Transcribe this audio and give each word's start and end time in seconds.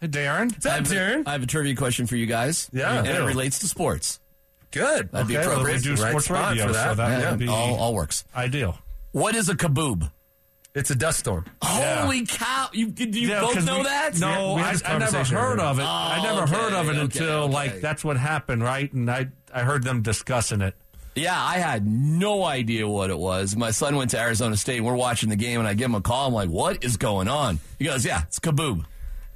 Hey, 0.00 0.08
Darren. 0.08 0.52
What's 0.52 0.66
up, 0.66 0.84
Darren? 0.84 1.24
I 1.26 1.32
have 1.32 1.42
a 1.42 1.46
trivia 1.46 1.74
question 1.74 2.06
for 2.06 2.16
you 2.16 2.26
guys. 2.26 2.68
Yeah. 2.72 2.98
and 2.98 3.06
it 3.08 3.20
relates 3.20 3.58
to 3.60 3.66
sports. 3.68 4.20
Good. 4.70 5.10
That'd 5.10 5.28
be 5.28 5.36
Okay, 5.38 5.46
well, 5.46 5.56
we 5.64 5.72
appropriate. 5.72 5.82
do 5.82 6.02
Right 6.02 6.10
sports 6.10 6.26
spot 6.26 6.50
radio, 6.50 6.66
for 6.66 6.72
that. 6.74 6.88
so 6.90 6.94
that 6.96 7.20
Yeah, 7.20 7.30
would 7.30 7.38
be 7.40 7.48
all, 7.48 7.74
all 7.76 7.94
works. 7.94 8.24
ideal. 8.36 8.78
What 9.12 9.34
is 9.34 9.48
a 9.48 9.54
kaboob? 9.54 10.10
It's 10.74 10.90
a 10.90 10.94
dust 10.94 11.20
storm. 11.20 11.46
Yeah. 11.62 12.02
Holy 12.02 12.26
cow! 12.26 12.68
You 12.72 12.90
did 12.90 13.16
you 13.16 13.28
Yeah, 13.28 13.40
both 13.40 13.54
'cause 13.54 13.64
know 13.64 13.78
we- 13.78 13.84
that? 13.84 14.16
No, 14.18 14.54
we 14.54 14.60
had 14.60 14.68
I, 14.68 14.72
this 14.74 14.82
I 14.84 14.88
never 14.98 15.04
conversation 15.06 15.36
heard 15.36 15.58
earlier. 15.58 15.66
of 15.66 15.78
it. 15.80 15.82
I 15.82 16.18
Oh, 16.18 16.22
never 16.22 16.46
heard 16.54 16.72
of 16.74 16.86
it 16.88 16.92
okay, 16.92 17.00
until 17.00 17.30
okay. 17.44 17.52
like 17.54 17.80
that's 17.80 18.04
what 18.04 18.16
happened, 18.18 18.62
right? 18.62 18.92
And 18.92 19.10
I 19.10 19.28
I 19.52 19.62
heard 19.62 19.82
them 19.82 20.02
discussing 20.02 20.60
it. 20.60 20.74
Yeah, 21.16 21.34
I 21.42 21.54
had 21.58 21.84
no 21.86 22.44
idea 22.44 22.86
what 22.86 23.10
it 23.10 23.18
was. 23.18 23.56
My 23.56 23.72
son 23.72 23.96
went 23.96 24.10
to 24.12 24.20
Arizona 24.20 24.56
State. 24.56 24.76
and 24.76 24.86
We're 24.86 24.94
watching 24.94 25.30
the 25.30 25.36
game, 25.36 25.58
and 25.58 25.66
I 25.68 25.74
give 25.74 25.86
him 25.86 25.94
a 25.96 26.00
call. 26.02 26.28
I'm 26.28 26.34
like, 26.34 26.50
"What 26.50 26.84
is 26.84 26.96
going 26.98 27.26
on?" 27.26 27.58
He 27.78 27.86
goes, 27.86 28.04
"Yeah, 28.04 28.22
it's 28.28 28.38
kaboob," 28.38 28.84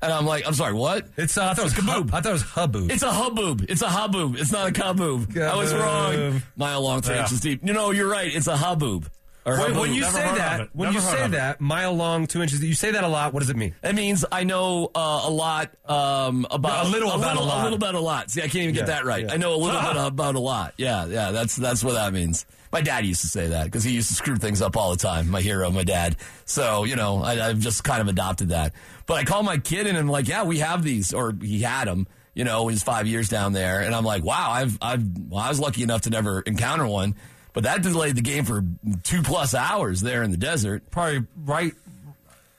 and 0.03 0.13
I'm 0.13 0.27
like, 0.27 0.47
"I'm 0.47 0.55
sorry, 0.55 0.75
what?" 0.75 1.07
It's 1.17 1.39
uh, 1.39 1.45
I 1.51 1.55
thought 1.55 1.61
it 1.61 1.65
was 1.65 1.75
kaboob. 1.75 2.09
I 2.13 2.21
thought 2.21 2.31
it 2.31 2.33
was 2.33 2.43
hubbub. 2.43 2.91
It's 2.91 3.03
a 3.03 3.09
haboob. 3.09 3.67
It's 3.71 3.83
a 3.83 3.87
haboob. 3.87 4.39
It's 4.39 4.53
not 4.53 4.69
a 4.69 4.73
kaboob. 4.73 5.37
I 5.41 5.57
was 5.57 5.73
wrong. 5.73 6.43
Mile 6.57 6.81
long, 6.83 7.01
three 7.01 7.15
Yeah. 7.15 7.23
inches 7.23 7.41
deep. 7.41 7.61
You 7.65 7.73
know, 7.73 7.91
you're 7.93 8.11
right. 8.11 8.35
It's 8.35 8.47
a 8.49 8.55
haboob. 8.57 9.07
Or 9.45 9.59
When, 9.59 9.77
when 9.77 9.93
you 9.93 10.03
Never 10.03 10.13
say 10.19 10.35
that, 10.37 10.69
when 10.73 10.93
you 10.93 11.01
say 11.01 11.27
that, 11.27 11.61
mile 11.61 11.93
long, 11.95 12.29
two 12.29 12.43
inches, 12.43 12.63
you 12.63 12.75
say 12.75 12.93
that 12.93 13.03
a 13.03 13.09
lot. 13.09 13.33
What 13.33 13.41
does 13.41 13.51
it 13.51 13.57
mean? 13.57 13.75
That 13.81 13.97
means 13.97 14.25
I 14.31 14.45
know 14.45 14.89
uh, 14.95 15.23
a 15.25 15.31
lot 15.31 15.71
um, 15.85 16.47
about 16.49 16.87
A 16.87 16.89
little 16.89 17.11
about 17.11 17.35
little, 17.35 17.43
a 17.43 17.47
lot. 17.47 17.63
little 17.65 17.77
about 17.77 17.95
a 17.97 18.01
lot. 18.01 18.31
See, 18.31 18.41
I 18.41 18.45
can't 18.45 18.57
even 18.63 18.75
get 18.77 18.83
Yeah, 18.83 18.95
that 18.95 19.05
right. 19.05 19.25
yeah. 19.25 19.33
I 19.33 19.39
know 19.39 19.55
a 19.55 19.57
little 19.57 19.81
bit 19.95 19.97
about 19.97 20.37
a 20.37 20.39
lot. 20.39 20.75
Yeah, 20.77 21.07
yeah. 21.07 21.33
That's 21.33 21.57
that's 21.57 21.83
what 21.83 21.95
that 21.95 22.13
means. 22.13 22.47
My 22.73 22.81
dad 22.81 23.05
used 23.05 23.21
to 23.21 23.29
say 23.29 23.49
that 23.49 23.65
because 23.65 23.85
he 23.85 23.93
used 23.93 24.09
to 24.09 24.15
screw 24.15 24.37
things 24.37 24.63
up 24.63 24.77
all 24.77 24.91
the 24.91 24.97
time. 24.97 25.29
My 25.29 25.43
hero, 25.43 25.71
my 25.71 25.85
dad. 25.85 26.17
So 26.47 26.85
you 26.85 26.97
know, 26.97 27.23
I, 27.23 27.49
I've 27.49 27.59
just 27.59 27.85
kind 27.85 28.01
of 28.01 28.09
adopted 28.09 28.49
that. 28.49 28.73
But 29.07 29.15
I 29.15 29.25
call 29.25 29.43
my 29.43 29.59
kid 29.59 29.87
and 29.87 29.99
I'm 29.99 30.09
like, 30.09 30.27
yeah, 30.29 30.45
we 30.45 30.59
have 30.61 30.83
these, 30.83 31.13
or 31.13 31.35
he 31.41 31.61
had 31.61 31.87
them. 31.87 32.07
You 32.35 32.45
know, 32.45 32.69
he's 32.69 32.83
five 32.83 33.07
years 33.07 33.29
down 33.29 33.53
there, 33.53 33.81
and 33.81 33.95
I'm 33.95 34.05
like, 34.05 34.25
wow, 34.25 34.51
I've 34.51 34.79
I've 34.81 35.05
well, 35.29 35.41
I 35.41 35.51
was 35.51 35.61
lucky 35.61 35.83
enough 35.83 36.03
to 36.03 36.11
never 36.11 36.41
encounter 36.41 36.87
one. 36.87 37.15
But 37.53 37.65
that 37.65 37.83
delayed 37.83 38.17
the 38.17 38.23
game 38.23 38.45
for 38.45 38.65
two 39.03 39.23
plus 39.23 39.55
hours 39.55 40.01
there 40.01 40.23
in 40.23 40.31
the 40.31 40.39
desert. 40.39 40.91
Probably 40.91 41.27
right. 41.45 41.75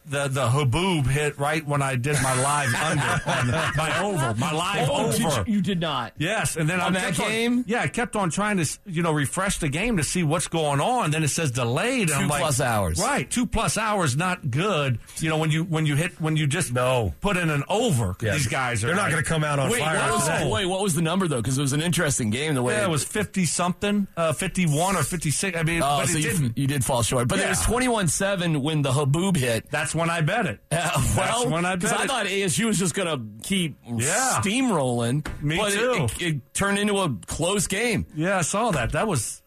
The 0.06 0.28
the 0.28 0.48
haboob 0.50 1.08
hit 1.08 1.38
right 1.40 1.66
when 1.66 1.82
I 1.82 1.96
did 1.96 2.18
my 2.22 2.34
live 2.42 2.74
under 2.84 3.22
on 3.26 3.48
my 3.78 4.00
over 4.04 4.34
my 4.38 4.52
live 4.52 4.90
Oh, 4.92 5.12
did 5.12 5.26
over. 5.26 5.44
you, 5.48 5.56
you 5.56 5.62
did 5.62 5.80
not. 5.80 6.14
Yes, 6.18 6.58
and 6.58 6.70
then 6.70 6.82
On 6.82 6.96
I 6.96 7.00
that 7.00 7.16
game? 7.16 7.60
On, 7.60 7.66
yeah, 7.68 7.82
I 7.82 7.88
kept 7.88 8.16
on 8.18 8.30
trying 8.30 8.58
to 8.58 8.80
you 8.86 9.02
know 9.02 9.14
refresh 9.14 9.60
the 9.60 9.70
game 9.70 9.98
to 9.98 10.04
see 10.04 10.24
what's 10.24 10.48
going 10.50 10.82
on. 10.82 11.12
Then 11.12 11.24
it 11.24 11.30
says 11.30 11.52
delayed. 11.52 12.10
and 12.10 12.10
Two 12.10 12.16
I'm 12.16 12.28
like, 12.28 12.42
plus 12.42 12.60
hours. 12.60 13.00
Right, 13.00 13.30
two 13.30 13.46
plus 13.46 13.78
hours, 13.78 14.18
not 14.18 14.52
good. 14.52 15.00
You 15.20 15.30
know 15.30 15.38
when 15.38 15.52
you 15.52 15.64
when 15.64 15.86
you 15.86 15.96
hit 15.96 16.20
when 16.20 16.36
you 16.36 16.48
just 16.48 16.74
No. 16.74 17.14
put 17.22 17.38
in 17.38 17.50
an 17.50 17.64
over. 17.70 18.16
Yeah, 18.22 18.34
These 18.34 18.48
guys 18.48 18.84
are 18.84 18.88
They're 18.88 18.96
not 18.98 19.04
like- 19.04 19.12
going 19.14 19.24
to 19.24 19.30
come 19.30 19.44
out 19.46 19.60
on 19.60 19.70
Wait, 19.70 19.80
fire. 19.80 20.00
what 20.00 20.12
was, 20.16 20.24
today. 20.28 20.50
wait, 20.52 20.66
what 20.66 20.82
was 20.82 20.94
the 20.96 21.02
number 21.02 21.28
though? 21.30 21.42
Because 21.42 21.58
it 21.58 21.62
was 21.62 21.74
an 21.74 21.82
interesting 21.82 22.30
game. 22.30 22.56
The 22.56 22.62
way 22.64 22.74
Yeah, 22.76 22.84
it 22.86 22.90
was 22.90 23.04
fifty 23.06 23.46
something, 23.46 24.08
uh, 24.18 24.34
fifty 24.34 24.66
one 24.66 24.98
or 24.98 25.04
fifty 25.04 25.32
six. 25.32 25.58
I 25.58 25.64
mean, 25.64 25.82
Oh, 25.82 26.00
but 26.02 26.10
so 26.10 26.18
it 26.18 26.24
you, 26.26 26.30
didn't. 26.32 26.58
you 26.58 26.68
did 26.68 26.84
fall 26.84 27.04
short, 27.04 27.30
but 27.30 27.40
it 27.40 27.48
was 27.48 27.62
twenty-one 27.62 28.10
seven 28.10 28.62
when 28.62 28.82
the 28.82 28.92
haboob 28.92 29.38
hit. 29.38 29.70
That's 29.72 29.93
when 29.96 30.10
I 30.10 30.22
bet 30.22 30.46
it. 30.46 30.60
Uh, 30.72 30.90
well, 31.18 31.50
when 31.50 31.66
I 31.66 31.76
because 31.76 31.92
bet 31.92 32.00
I 32.02 32.04
it. 32.04 32.08
thought 32.08 32.26
ASU 32.26 32.66
was 32.66 32.78
just 32.80 32.94
going 32.96 33.08
to 33.08 33.48
keep 33.48 33.78
Yeah. 33.86 34.40
steamrolling. 34.42 35.26
Me 35.42 35.58
but 35.58 35.72
it- 35.74 35.80
too. 35.80 36.04
It, 36.26 36.34
it 36.36 36.54
turned 36.54 36.78
into 36.80 36.98
a 37.00 37.16
close 37.28 37.68
game. 37.68 38.06
Yeah, 38.16 38.38
I 38.38 38.42
saw 38.42 38.72
that. 38.72 38.92
That 38.94 39.08
was 39.08 39.42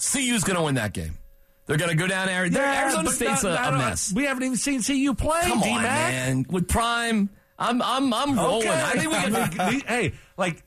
CU's 0.00 0.44
going 0.44 0.56
to 0.56 0.62
win 0.62 0.74
that 0.76 0.92
game. 0.92 1.18
They're 1.66 1.76
going 1.76 1.90
to 1.90 1.96
go 1.96 2.06
down 2.06 2.26
there. 2.26 2.48
they're- 2.50 2.62
Arizona 2.62 3.04
but 3.04 3.12
State's 3.14 3.42
not- 3.44 3.52
a, 3.52 3.68
a 3.68 3.70
not- 3.72 3.78
mess. 3.78 4.12
We 4.14 4.24
haven't 4.24 4.42
even 4.42 4.56
seen 4.56 4.82
CU 4.82 5.14
play. 5.14 5.42
Come 5.42 5.62
on, 5.62 5.68
D-Mac. 5.68 5.84
man. 5.84 6.46
With 6.50 6.68
Prime, 6.68 7.30
I'm 7.58 7.80
I'm 7.82 8.12
I'm 8.12 8.36
rolling. 8.36 8.68
I 8.68 8.92
think 8.92 9.12
we 9.12 9.18
can. 9.18 9.32
The- 9.32 9.84
hey, 9.86 10.12
like 10.36 10.62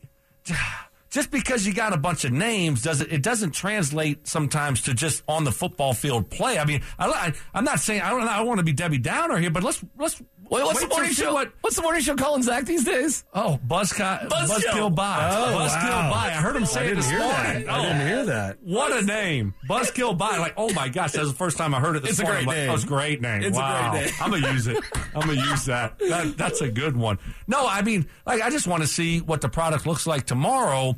just 1.16 1.32
because 1.32 1.66
you 1.66 1.74
got 1.74 1.94
a 1.94 1.98
bunch 1.98 2.26
of 2.26 2.34
names 2.34 2.82
doesn't 2.82 3.10
it 3.10 3.22
doesn't 3.22 3.52
translate 3.52 4.28
sometimes 4.28 4.82
to 4.82 4.94
just 4.94 5.24
on 5.30 5.46
the 5.46 5.52
football 5.52 5.94
field 5.94 6.30
play. 6.30 6.60
I 6.60 6.66
mean, 6.66 6.82
I, 7.00 7.08
I, 7.08 7.34
I'm 7.54 7.64
not 7.64 7.80
saying 7.80 8.02
I 8.02 8.10
don't 8.10 8.24
I 8.24 8.36
don't 8.38 8.48
want 8.48 8.58
to 8.58 8.66
be 8.66 8.74
Debbie 8.74 8.98
Downer 8.98 9.38
here, 9.38 9.50
but 9.50 9.64
let's 9.64 9.82
let's 9.98 10.22
Wait, 10.50 10.64
what's 10.64 10.80
the 10.80 10.88
morning 10.88 11.12
show? 11.12 11.34
What, 11.34 11.52
What's 11.62 11.76
the 11.76 11.82
morning 11.82 12.02
show 12.02 12.16
calling 12.16 12.44
Zach 12.44 12.66
these 12.66 12.84
days? 12.84 13.26
oh, 13.34 13.60
Buzzkill, 13.68 14.30
Buzzkill. 14.30 14.32
Oh, 14.32 14.60
Buzzkill 14.60 14.96
by. 14.96 15.30
Oh, 15.32 15.58
Buzzkill 15.58 15.90
wow. 15.90 16.12
by. 16.12 16.28
I 16.28 16.34
heard 16.34 16.56
him 16.56 16.64
oh, 16.64 16.66
say 16.66 16.82
I 16.82 16.92
it 16.92 16.96
this 16.96 17.10
morning. 17.10 17.70
I 17.70 17.80
Oh, 17.80 17.82
didn't 17.82 18.08
hear 18.08 18.20
oh. 18.20 18.26
that. 18.26 18.58
What 18.62 18.92
a 18.96 19.04
name. 19.04 19.56
Buzzkill 19.68 20.16
by. 20.18 20.38
Like, 20.38 20.54
oh 20.56 20.72
my 20.74 20.88
gosh, 20.90 21.14
that's 21.14 21.30
the 21.30 21.36
first 21.36 21.58
time 21.58 21.74
I 21.74 21.80
heard 21.80 21.96
it 21.96 22.04
this 22.04 22.12
It's 22.12 22.20
a 22.20 22.26
great 22.26 22.40
I'm 22.42 22.46
like, 22.46 22.58
name. 22.58 22.70
Oh, 22.70 22.74
it's 22.76 22.84
a 22.84 22.88
great 22.88 23.22
name. 23.22 23.42
It's 23.42 23.58
a 23.58 23.60
wow. 23.60 23.92
great 23.92 24.06
name. 24.06 24.14
I'm 24.22 24.30
going 24.30 24.44
to 24.44 24.52
use 24.52 24.68
it. 24.68 24.84
I'm 25.16 25.26
going 25.26 25.40
to 25.40 25.46
use 25.46 25.66
that. 25.66 25.98
that. 25.98 26.38
That's 26.38 26.62
a 26.62 26.70
good 26.70 26.96
one. 26.96 27.18
No, 27.48 27.66
I 27.68 27.82
mean, 27.82 28.08
like, 28.28 28.44
I 28.44 28.52
just 28.52 28.68
want 28.68 28.84
to 28.84 28.88
see 28.88 29.22
what 29.22 29.42
the 29.42 29.50
product 29.50 29.88
looks 29.88 30.06
like 30.06 30.28
tomorrow. 30.28 30.96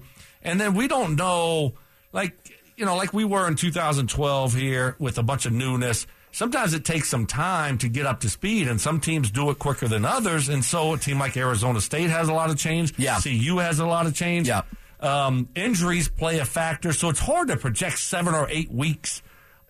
And 0.48 0.60
then 0.60 0.74
we 0.74 0.88
don't 0.88 1.16
know, 1.16 1.74
like, 2.14 2.36
you 2.78 2.86
know, 2.86 2.96
like 2.96 3.14
we 3.14 3.26
were 3.26 3.48
in 3.48 3.56
2012 3.56 4.54
here 4.56 4.96
with 4.98 5.18
a 5.18 5.24
bunch 5.24 5.46
of 5.46 5.52
newness. 5.54 6.08
Sometimes 6.32 6.74
it 6.74 6.86
takes 6.86 7.10
some 7.10 7.26
time 7.26 7.78
to 7.80 7.90
get 7.90 8.06
up 8.06 8.20
to 8.22 8.30
speed, 8.30 8.68
and 8.68 8.80
some 8.80 9.00
teams 9.00 9.32
do 9.32 9.50
it 9.50 9.60
quicker 9.60 9.88
than 9.88 10.06
others. 10.06 10.50
And 10.50 10.64
so 10.64 10.94
a 10.94 10.98
team 10.98 11.20
like 11.20 11.36
Arizona 11.36 11.82
State 11.82 12.10
has 12.10 12.30
a 12.30 12.34
lot 12.34 12.50
of 12.50 12.58
change. 12.58 12.94
Yeah. 12.98 13.20
CU 13.20 13.58
has 13.58 13.80
a 13.80 13.86
lot 13.86 14.06
of 14.06 14.14
change. 14.14 14.48
Yeah. 14.48 14.62
Um, 15.00 15.50
injuries 15.56 16.08
play 16.10 16.40
a 16.40 16.46
factor, 16.46 16.94
so 16.94 17.10
it's 17.10 17.20
hard 17.20 17.50
to 17.50 17.58
project 17.58 18.00
seven 18.00 18.34
or 18.34 18.48
eight 18.50 18.72
weeks 18.72 19.22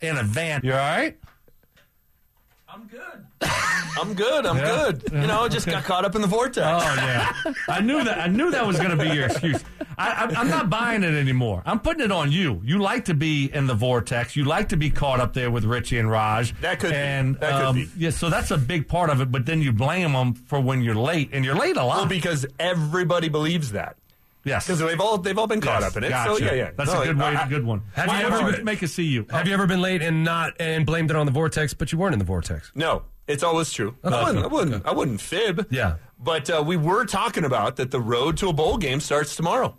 in 0.02 0.16
advance. 0.18 0.64
You 0.64 0.74
all 0.74 0.78
right? 0.78 1.18
I'm 2.70 2.88
good. 2.88 3.26
I'm 4.00 4.14
good. 4.14 4.46
I'm 4.46 4.58
Yeah. 4.58 4.92
good. 4.92 5.04
You 5.12 5.28
know, 5.28 5.42
I 5.44 5.48
just 5.48 5.66
got 5.66 5.84
caught 5.86 6.06
up 6.06 6.16
in 6.16 6.22
the 6.22 6.28
vortex. 6.28 6.66
Oh 6.84 6.96
yeah, 6.96 7.34
I 7.68 7.82
knew 7.82 8.04
that. 8.04 8.20
I 8.20 8.28
knew 8.28 8.52
that 8.52 8.66
was 8.68 8.78
going 8.78 8.92
to 8.92 8.98
be 8.98 9.10
your 9.10 9.26
excuse. 9.26 9.64
I, 9.98 10.10
I, 10.10 10.40
I'm 10.40 10.48
not 10.50 10.70
buying 10.70 11.04
it 11.04 11.14
anymore. 11.16 11.64
I'm 11.66 11.80
putting 11.80 12.04
it 12.06 12.12
on 12.12 12.32
you. 12.32 12.62
You 12.64 12.78
like 12.80 13.06
to 13.06 13.14
be 13.14 13.46
in 13.52 13.66
the 13.68 13.74
vortex. 13.74 14.36
You 14.36 14.44
like 14.46 14.70
to 14.70 14.78
be 14.78 14.90
caught 14.92 15.20
up 15.20 15.34
there 15.34 15.50
with 15.50 15.66
Richie 15.66 15.98
and 15.98 16.10
Raj. 16.10 16.54
That 16.62 16.80
could 16.80 16.92
be. 16.92 16.96
and 16.96 17.36
That 17.40 17.52
could 17.54 17.66
um, 17.66 17.76
be. 17.76 17.90
yeah. 17.98 18.12
So 18.12 18.30
that's 18.30 18.52
a 18.52 18.58
big 18.58 18.88
part 18.88 19.10
of 19.10 19.22
it. 19.22 19.32
But 19.32 19.46
then 19.48 19.62
you 19.62 19.72
blame 19.74 20.14
them 20.14 20.34
for 20.36 20.60
when 20.62 20.82
you're 20.84 20.94
late, 20.96 21.30
and 21.34 21.44
you're 21.44 21.56
late 21.56 21.78
a 21.78 21.84
lot. 21.84 21.98
Well, 21.98 22.06
because 22.06 22.46
everybody 22.60 23.30
believes 23.30 23.72
that. 23.72 23.96
yes, 24.44 24.68
Because 24.68 24.80
they've 24.80 25.02
all 25.02 25.18
they've 25.18 25.38
all 25.38 25.48
been 25.48 25.62
caught 25.62 25.82
Yes, 25.82 25.92
up 25.92 25.98
in 25.98 26.04
it. 26.04 26.10
Gotcha. 26.10 26.36
So 26.36 26.46
yeah, 26.46 26.54
yeah. 26.54 26.72
That's 26.78 26.94
No, 26.94 27.02
a 27.02 27.06
good 27.06 27.18
way. 27.18 27.26
I- 27.26 27.48
good 27.48 27.66
one. 27.66 27.82
Have 27.94 28.08
Why 28.08 28.22
you 28.22 28.26
would 28.32 28.56
ever- 28.56 28.64
make 28.64 28.82
a 28.84 28.88
CU? 28.88 29.26
Have 29.32 29.48
you 29.48 29.54
ever 29.56 29.66
been 29.66 29.82
late 29.82 30.02
and 30.04 30.24
not 30.24 30.54
and 30.60 30.86
blamed 30.86 31.10
it 31.10 31.16
on 31.18 31.26
the 31.26 31.32
vortex, 31.32 31.74
but 31.74 31.92
you 31.92 31.98
weren't 31.98 32.14
in 32.14 32.20
the 32.20 32.26
vortex? 32.26 32.72
No, 32.76 33.02
it's 33.28 33.42
always 33.44 33.72
true. 33.74 33.96
I 34.04 34.24
wouldn't. 34.26 34.46
I 34.46 34.48
wouldn't. 34.48 34.86
I 34.86 34.92
wouldn't 34.94 35.22
fib. 35.22 35.66
Yeah. 35.72 35.96
But 36.20 36.50
uh, 36.50 36.64
we 36.66 36.78
were 36.78 37.06
talking 37.06 37.44
about 37.46 37.76
that 37.78 37.92
the 37.92 38.00
road 38.00 38.38
to 38.38 38.50
a 38.50 38.54
bowl 38.54 38.78
game 38.78 39.00
starts 39.00 39.36
tomorrow 39.36 39.76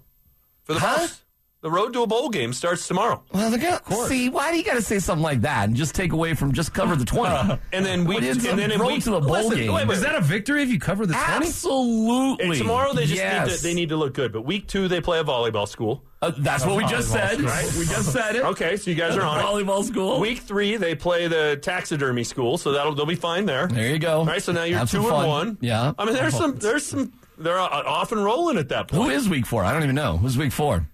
for 0.69 0.75
the 0.75 0.81
Huh? 0.81 0.97
Buffs. 0.99 1.23
The 1.61 1.71
road 1.73 1.93
to 1.95 2.03
a 2.03 2.07
bowl 2.07 2.29
game 2.29 2.53
starts 2.53 2.87
tomorrow, 2.87 3.21
Well, 3.33 3.51
they're 3.51 3.59
gonna 3.59 4.07
see. 4.07 4.29
Why 4.29 4.53
do 4.53 4.59
you 4.59 4.63
got 4.63 4.75
to 4.75 4.81
say 4.83 5.01
something 5.01 5.25
like 5.25 5.41
that 5.41 5.67
and 5.67 5.75
just 5.77 5.93
take 5.93 6.13
away 6.13 6.35
from 6.35 6.53
just 6.53 6.73
cover 6.73 6.95
the 6.95 7.05
twenty? 7.05 7.59
and 7.73 7.85
then 7.85 8.05
we 8.05 8.15
What 8.15 8.23
is 8.23 8.37
and 8.37 8.57
the 8.57 8.63
then 8.63 8.71
in 8.71 8.79
road 8.81 8.87
week 8.93 9.03
to 9.03 9.11
the 9.11 9.21
bowl 9.21 9.31
listen, 9.49 9.57
game? 9.59 9.73
wait, 9.73 9.89
wait, 9.89 9.97
Is 9.97 10.03
that 10.03 10.15
a 10.15 10.21
victory 10.21 10.63
if 10.63 10.69
you 10.69 10.79
cover 10.79 11.05
the 11.05 11.15
20? 11.15 11.47
Absolutely. 11.49 12.47
And 12.47 12.55
tomorrow 12.55 12.93
they 12.93 13.07
just 13.07 13.17
yes. 13.17 13.49
need 13.49 13.57
to, 13.57 13.63
they 13.65 13.75
need 13.75 13.89
to 13.89 13.97
look 13.97 14.15
good. 14.15 14.33
But 14.33 14.43
week 14.43 14.69
two 14.69 14.87
they 14.87 15.01
play 15.01 15.19
a 15.19 15.25
volleyball 15.25 15.67
school. 15.67 16.05
Uh, 16.23 16.31
that's 16.39 16.65
what 16.65 16.77
we 16.77 16.85
just 16.87 17.11
said. 17.11 17.35
school. 17.35 17.47
Right? 17.47 17.73
We 17.77 17.87
just 17.87 18.13
said 18.13 18.37
it. 18.37 18.45
Okay, 18.45 18.77
so 18.77 18.91
you 18.91 18.97
guys 18.97 19.17
are 19.17 19.23
on. 19.23 19.43
Volleyball 19.43 19.83
school. 19.85 20.21
Week 20.21 20.39
three 20.39 20.77
they 20.77 20.95
play 20.95 21.27
the 21.27 21.59
taxidermy 21.61 22.23
school, 22.23 22.57
so 22.57 22.71
that'll 22.71 22.95
they'll 22.95 23.05
be 23.05 23.17
fine 23.17 23.47
there. 23.47 23.67
There 23.67 23.89
you 23.91 23.99
go. 23.99 24.19
All 24.21 24.27
right, 24.27 24.41
so 24.41 24.53
now 24.53 24.63
you're 24.63 24.79
Have 24.79 24.93
two 24.93 25.09
and 25.09 25.27
one. 25.27 25.59
Yeah. 25.61 25.93
I 25.99 26.05
mean, 26.05 26.15
there's 26.15 26.37
some, 26.37 26.55
there's 26.57 26.87
some, 26.87 27.13
they're 27.39 27.59
uh, 27.59 27.67
off 27.69 28.13
and 28.13 28.23
rolling 28.23 28.59
at 28.59 28.69
that 28.71 28.89
point. 28.89 29.03
Who 29.05 29.11
is 29.11 29.29
week 29.29 29.47
four? 29.47 29.65
I 29.65 29.73
don't 29.73 29.83
even 29.83 29.95
know. 29.95 30.17
Who's 30.17 30.37
week 30.37 30.53
four? 30.53 30.87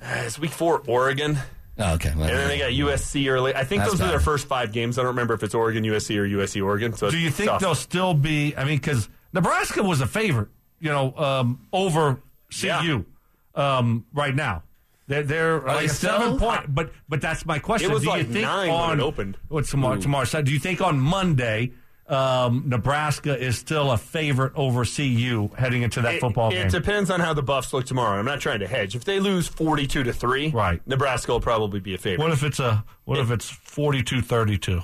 It's 0.00 0.38
week 0.38 0.50
four, 0.52 0.82
Oregon, 0.86 1.38
Oh, 1.78 1.94
okay. 1.94 2.10
and 2.10 2.20
then 2.20 2.48
they 2.48 2.58
got 2.58 2.70
USC 2.70 3.30
early. 3.30 3.54
I 3.54 3.64
think 3.64 3.84
those 3.84 4.00
are 4.00 4.08
their 4.08 4.20
first 4.20 4.46
five 4.46 4.72
games. 4.72 4.98
I 4.98 5.02
don't 5.02 5.10
remember 5.10 5.34
if 5.34 5.42
it's 5.42 5.54
Oregon, 5.54 5.84
USC, 5.84 6.16
or 6.16 6.26
USC, 6.26 6.62
Oregon. 6.64 6.92
So 6.94 7.10
Do 7.10 7.18
you 7.18 7.30
think 7.30 7.50
tough. 7.50 7.60
they'll 7.60 7.74
still 7.74 8.12
be? 8.14 8.54
I 8.56 8.64
mean, 8.64 8.76
because 8.78 9.08
Nebraska 9.32 9.82
was 9.82 10.00
a 10.00 10.06
favorite, 10.06 10.48
you 10.78 10.90
know, 10.90 11.14
um, 11.16 11.66
over 11.72 12.20
CU 12.60 13.04
um, 13.54 14.04
right 14.12 14.34
now. 14.34 14.62
They're, 15.06 15.22
they're 15.22 15.60
like 15.62 15.78
they 15.80 15.84
a 15.86 15.88
still? 15.88 16.18
seven 16.20 16.38
point, 16.38 16.74
but 16.74 16.92
but 17.08 17.20
that's 17.20 17.44
my 17.44 17.58
question. 17.58 17.90
It 17.90 17.94
was 17.94 18.02
Do 18.02 18.10
you 18.10 18.16
like 18.16 18.28
think 18.28 18.42
nine 18.44 18.68
when 18.72 19.00
it 19.00 19.02
opened. 19.02 19.38
What's 19.48 19.70
tomorrow? 19.70 19.96
Tomorrow. 19.96 20.24
So 20.24 20.40
do 20.40 20.52
you 20.52 20.58
think 20.60 20.80
on 20.80 21.00
Monday 21.00 21.72
um, 22.10 22.64
Nebraska 22.66 23.38
is 23.38 23.56
still 23.56 23.90
a 23.92 23.96
favorite 23.96 24.52
over 24.56 24.84
CU 24.84 25.48
heading 25.56 25.82
into 25.82 26.00
that 26.02 26.14
It, 26.16 26.20
football 26.20 26.50
it 26.50 26.54
game? 26.54 26.66
It 26.66 26.72
depends 26.72 27.10
on 27.10 27.20
how 27.20 27.32
the 27.34 27.42
Buffs 27.42 27.72
look 27.72 27.86
tomorrow. 27.86 28.18
I'm 28.18 28.24
not 28.24 28.40
trying 28.40 28.60
to 28.60 28.66
hedge. 28.66 28.96
If 28.96 29.04
they 29.04 29.20
lose 29.20 29.46
42 29.48 30.02
to 30.04 30.12
three, 30.12 30.48
Right. 30.50 30.80
Nebraska 30.86 31.30
will 31.32 31.40
probably 31.40 31.80
be 31.80 31.94
a 31.94 31.98
favorite. 31.98 32.24
what 32.24 32.32
if 32.32 32.42
it's 32.42 32.58
a 32.60 32.84
what 33.04 33.18
if 33.18 33.30
it's 33.30 33.50
42-32? 33.50 34.82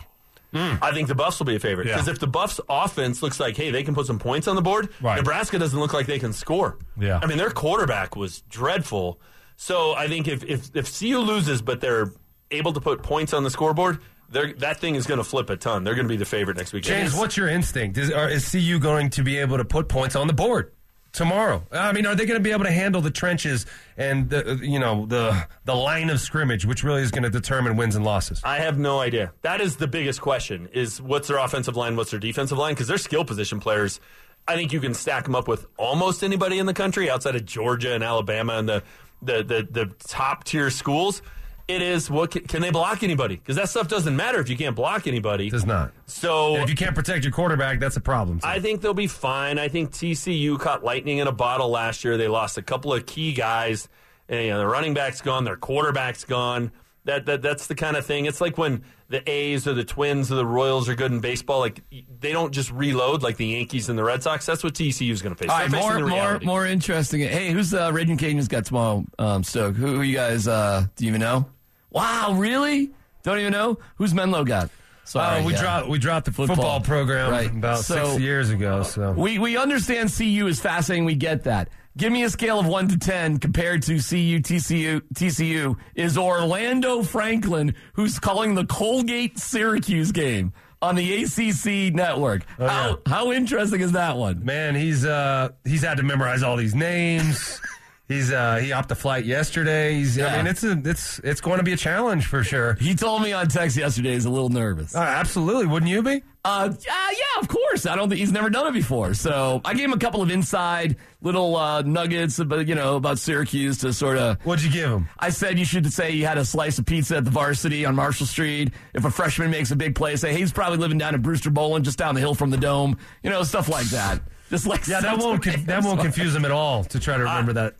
I 0.54 0.90
think 0.92 1.08
the 1.08 1.14
Buffs 1.14 1.38
will 1.38 1.44
be 1.46 1.56
a 1.56 1.60
favorite 1.60 1.86
Yeah. 1.86 1.94
because 1.94 2.08
if 2.08 2.18
the 2.18 2.26
Buffs 2.26 2.60
offense 2.68 3.22
looks 3.22 3.38
like, 3.38 3.56
hey, 3.58 3.70
they 3.70 3.82
can 3.82 3.94
put 3.94 4.06
some 4.06 4.18
points 4.18 4.48
on 4.48 4.56
the 4.56 4.62
board, 4.62 4.88
Right. 5.02 5.16
Nebraska 5.16 5.58
doesn't 5.58 5.78
look 5.78 5.92
like 5.92 6.06
they 6.06 6.18
can 6.18 6.32
score. 6.32 6.78
Yeah. 6.98 7.20
I 7.22 7.26
mean, 7.26 7.36
their 7.36 7.50
quarterback 7.50 8.16
was 8.16 8.40
dreadful. 8.48 9.20
So 9.56 9.94
I 9.94 10.08
think 10.08 10.28
if 10.28 10.42
if 10.44 10.70
if 10.74 10.98
CU 10.98 11.18
loses, 11.18 11.60
but 11.60 11.80
they're 11.82 12.10
able 12.50 12.72
to 12.72 12.80
put 12.80 13.02
points 13.02 13.34
on 13.34 13.42
the 13.42 13.50
scoreboard, 13.50 13.98
they're, 14.30 14.52
that 14.54 14.80
thing 14.80 14.94
is 14.94 15.06
going 15.06 15.18
to 15.18 15.24
flip 15.24 15.50
a 15.50 15.56
ton. 15.56 15.84
They're 15.84 15.94
going 15.94 16.06
to 16.06 16.12
be 16.12 16.16
the 16.16 16.24
favorite 16.24 16.56
next 16.56 16.72
week. 16.72 16.84
James, 16.84 17.14
what's 17.14 17.36
your 17.36 17.48
instinct? 17.48 17.98
Is, 17.98 18.10
are, 18.10 18.28
is 18.28 18.50
CU 18.50 18.78
going 18.78 19.10
to 19.10 19.22
be 19.22 19.38
able 19.38 19.58
to 19.58 19.64
put 19.64 19.88
points 19.88 20.16
on 20.16 20.26
the 20.26 20.32
board 20.32 20.72
tomorrow? 21.12 21.64
I 21.72 21.92
mean, 21.92 22.06
are 22.06 22.14
they 22.14 22.26
going 22.26 22.38
to 22.38 22.42
be 22.42 22.52
able 22.52 22.64
to 22.64 22.70
handle 22.70 23.00
the 23.00 23.10
trenches 23.10 23.66
and 23.96 24.30
the 24.30 24.58
you 24.62 24.78
know 24.78 25.06
the 25.06 25.46
the 25.64 25.74
line 25.74 26.10
of 26.10 26.20
scrimmage, 26.20 26.64
which 26.64 26.84
really 26.84 27.02
is 27.02 27.10
going 27.10 27.24
to 27.24 27.30
determine 27.30 27.76
wins 27.76 27.96
and 27.96 28.04
losses? 28.04 28.40
I 28.44 28.58
have 28.58 28.78
no 28.78 29.00
idea. 29.00 29.32
That 29.42 29.60
is 29.60 29.76
the 29.76 29.88
biggest 29.88 30.20
question: 30.20 30.68
is 30.72 31.00
what's 31.00 31.28
their 31.28 31.38
offensive 31.38 31.76
line, 31.76 31.96
what's 31.96 32.10
their 32.10 32.20
defensive 32.20 32.58
line? 32.58 32.74
Because 32.74 32.88
they're 32.88 32.98
skill 32.98 33.24
position 33.24 33.60
players. 33.60 34.00
I 34.48 34.54
think 34.54 34.72
you 34.72 34.80
can 34.80 34.94
stack 34.94 35.24
them 35.24 35.34
up 35.34 35.48
with 35.48 35.66
almost 35.76 36.22
anybody 36.22 36.58
in 36.58 36.66
the 36.66 36.74
country 36.74 37.10
outside 37.10 37.34
of 37.34 37.44
Georgia 37.44 37.94
and 37.94 38.04
Alabama 38.04 38.54
and 38.54 38.68
the 38.68 38.82
the 39.22 39.42
the, 39.42 39.68
the 39.70 39.94
top 40.06 40.44
tier 40.44 40.70
schools. 40.70 41.22
It 41.68 41.82
is 41.82 42.08
what 42.08 42.30
can, 42.30 42.42
can 42.42 42.62
they 42.62 42.70
block 42.70 43.02
anybody? 43.02 43.36
Because 43.36 43.56
that 43.56 43.68
stuff 43.68 43.88
doesn't 43.88 44.14
matter 44.14 44.38
if 44.38 44.48
you 44.48 44.56
can't 44.56 44.76
block 44.76 45.06
anybody. 45.08 45.50
Does 45.50 45.66
not. 45.66 45.92
So 46.06 46.54
And 46.54 46.62
if 46.62 46.70
you 46.70 46.76
can't 46.76 46.94
protect 46.94 47.24
your 47.24 47.32
quarterback, 47.32 47.80
that's 47.80 47.96
a 47.96 48.00
problem. 48.00 48.38
I 48.44 48.60
think 48.60 48.82
they'll 48.82 48.94
be 48.94 49.08
fine. 49.08 49.58
I 49.58 49.66
think 49.68 49.90
TCU 49.90 50.60
caught 50.60 50.84
lightning 50.84 51.18
in 51.18 51.26
a 51.26 51.32
bottle 51.32 51.68
last 51.68 52.04
year. 52.04 52.16
They 52.16 52.28
lost 52.28 52.56
a 52.56 52.62
couple 52.62 52.92
of 52.94 53.04
key 53.06 53.32
guys. 53.32 53.88
And, 54.28 54.44
you 54.44 54.50
know, 54.50 54.58
the 54.58 54.66
running 54.66 54.94
back's 54.94 55.20
gone, 55.20 55.42
their 55.44 55.56
quarterback's 55.56 56.24
gone. 56.24 56.70
That, 57.04 57.26
that 57.26 57.40
that's 57.42 57.68
the 57.68 57.76
kind 57.76 57.96
of 57.96 58.04
thing. 58.04 58.26
It's 58.26 58.40
like 58.40 58.58
when 58.58 58.82
the 59.08 59.22
A's 59.30 59.68
or 59.68 59.74
the 59.74 59.84
Twins 59.84 60.32
or 60.32 60.34
the 60.34 60.46
Royals 60.46 60.88
are 60.88 60.96
good 60.96 61.12
in 61.12 61.20
baseball. 61.20 61.60
Like 61.60 61.82
they 62.18 62.32
don't 62.32 62.52
just 62.52 62.72
reload 62.72 63.22
like 63.22 63.36
the 63.36 63.46
Yankees 63.46 63.88
and 63.88 63.96
the 63.96 64.02
Red 64.02 64.24
Sox. 64.24 64.44
That's 64.44 64.64
what 64.64 64.74
TCU 64.74 65.12
is 65.12 65.22
going 65.22 65.32
to 65.34 65.38
face. 65.40 65.48
All 65.50 65.56
They're 65.58 65.68
right, 65.68 65.72
facing 65.72 65.88
more 65.88 65.94
the 65.94 66.00
more 66.08 66.18
reality. 66.18 66.46
more 66.46 66.66
interesting. 66.66 67.20
Hey, 67.20 67.52
who's 67.52 67.72
uh, 67.72 67.92
Raging 67.92 68.18
Cajuns 68.18 68.48
got 68.48 68.64
tomorrow? 68.64 69.04
Um, 69.20 69.44
Stoke. 69.44 69.76
Who, 69.76 69.86
who 69.96 70.02
you 70.02 70.16
guys? 70.16 70.48
Uh, 70.48 70.86
do 70.96 71.04
you 71.04 71.10
even 71.10 71.20
know? 71.20 71.48
Wow, 71.96 72.34
really? 72.36 72.90
Don't 73.22 73.38
even 73.38 73.52
know 73.52 73.78
who's 73.96 74.12
Menlo 74.14 74.44
got? 74.44 74.70
Sorry, 75.04 75.40
Uh, 75.40 75.44
we 75.46 75.52
yeah. 75.54 75.60
dropped 75.62 75.88
we 75.88 75.98
dropped 75.98 76.26
the 76.26 76.32
football, 76.32 76.56
Football. 76.56 76.80
program 76.82 77.30
Right. 77.30 77.50
about 77.50 77.78
So- 77.80 78.04
six 78.12 78.20
years 78.20 78.50
ago. 78.50 78.82
So 78.82 79.12
We 79.12 79.38
we 79.38 79.56
understand 79.56 80.10
CU 80.12 80.46
is 80.46 80.60
fascinating. 80.60 81.04
We 81.06 81.14
get 81.14 81.44
that. 81.44 81.68
Give 81.96 82.12
me 82.12 82.24
a 82.24 82.28
scale 82.30 82.58
of 82.60 82.66
one 82.66 82.88
to 82.88 82.98
ten 82.98 83.38
compared 83.38 83.82
to 83.84 83.98
CU 84.00 84.40
TCU. 84.40 85.00
TCU 85.14 85.76
is 85.94 86.18
Orlando 86.18 87.02
Franklin, 87.02 87.74
who's 87.94 88.18
calling 88.18 88.54
the 88.54 88.66
Colgate 88.66 89.38
Syracuse 89.38 90.12
game 90.12 90.52
on 90.82 90.94
the 90.96 91.22
ACC 91.22 91.90
network. 91.94 92.42
how 92.58 92.98
how 93.06 93.32
interesting 93.32 93.80
is 93.80 93.92
that 93.92 94.16
one? 94.16 94.44
man, 94.44 94.74
he's 94.74 95.06
uh 95.06 95.48
he's 95.64 95.82
had 95.82 95.96
to 95.96 96.02
memorize 96.02 96.42
all 96.42 96.56
these 96.56 96.74
names. 96.74 97.60
he's 98.08 98.32
uh 98.32 98.56
he 98.56 98.70
hopped 98.70 98.90
a 98.90 98.94
flight 98.94 99.24
yesterday. 99.24 99.94
He's 99.94 100.16
Yeah. 100.16 100.26
I 100.34 100.36
mean 100.38 100.46
it's 100.46 100.64
a 100.64 100.80
it's 100.84 101.18
it's 101.24 101.40
going 101.40 101.58
to 101.58 101.64
be 101.64 101.72
a 101.72 101.76
challenge 101.76 102.26
for 102.26 102.42
sure. 102.44 102.74
He 102.74 102.94
told 102.94 103.22
me 103.22 103.32
on 103.32 103.48
text 103.48 103.76
yesterday 103.76 104.12
he's 104.14 104.24
a 104.24 104.30
little 104.30 104.48
nervous. 104.48 104.94
Uh, 104.94 105.00
absolutely, 105.00 105.66
wouldn't 105.66 105.90
you 105.90 106.02
be? 106.02 106.22
Uh, 106.44 106.72
yeah, 106.86 107.10
yeah, 107.10 107.40
of 107.40 107.48
course. 107.48 107.86
I 107.86 107.96
don't 107.96 108.08
think 108.08 108.20
he's 108.20 108.30
never 108.30 108.48
done 108.48 108.68
it 108.68 108.72
before. 108.72 109.14
So 109.14 109.60
I 109.64 109.74
gave 109.74 109.86
him 109.86 109.92
a 109.94 109.98
couple 109.98 110.22
of 110.22 110.30
inside 110.30 110.94
little 111.20 111.56
uh, 111.56 111.82
nuggets 111.82 112.38
about 112.38 112.68
you 112.68 112.76
know 112.76 112.94
about 112.94 113.18
Syracuse 113.18 113.78
to 113.78 113.92
sort 113.92 114.16
of 114.16 114.40
What'd 114.44 114.64
you 114.64 114.70
give 114.70 114.88
him? 114.88 115.08
I 115.18 115.30
said 115.30 115.58
you 115.58 115.64
should 115.64 115.92
say 115.92 116.12
you 116.12 116.24
had 116.24 116.38
a 116.38 116.44
slice 116.44 116.78
of 116.78 116.86
pizza 116.86 117.16
at 117.16 117.24
the 117.24 117.32
varsity 117.32 117.84
on 117.84 117.96
Marshall 117.96 118.26
Street. 118.26 118.72
If 118.94 119.04
a 119.04 119.10
freshman 119.10 119.50
makes 119.50 119.72
a 119.72 119.76
big 119.76 119.96
play, 119.96 120.14
say, 120.14 120.32
hey, 120.32 120.38
he's 120.38 120.52
probably 120.52 120.78
living 120.78 120.98
down 120.98 121.16
in 121.16 121.22
Brewster 121.22 121.50
Boland, 121.50 121.84
just 121.84 121.98
down 121.98 122.14
the 122.14 122.20
hill 122.20 122.36
from 122.36 122.50
the 122.50 122.56
dome. 122.58 122.96
You 123.24 123.30
know, 123.30 123.42
stuff 123.42 123.68
like 123.68 123.86
that. 123.86 124.20
Just 124.48 124.68
like 124.68 124.86
Yeah, 124.86 125.00
that 125.00 125.18
won't 125.18 125.42
con- 125.42 125.64
that 125.64 125.82
won't 125.82 126.00
confuse 126.00 126.32
him 126.32 126.44
at 126.44 126.52
all 126.52 126.84
to 126.84 127.00
try 127.00 127.16
to 127.16 127.24
remember 127.24 127.54
that. 127.54 127.74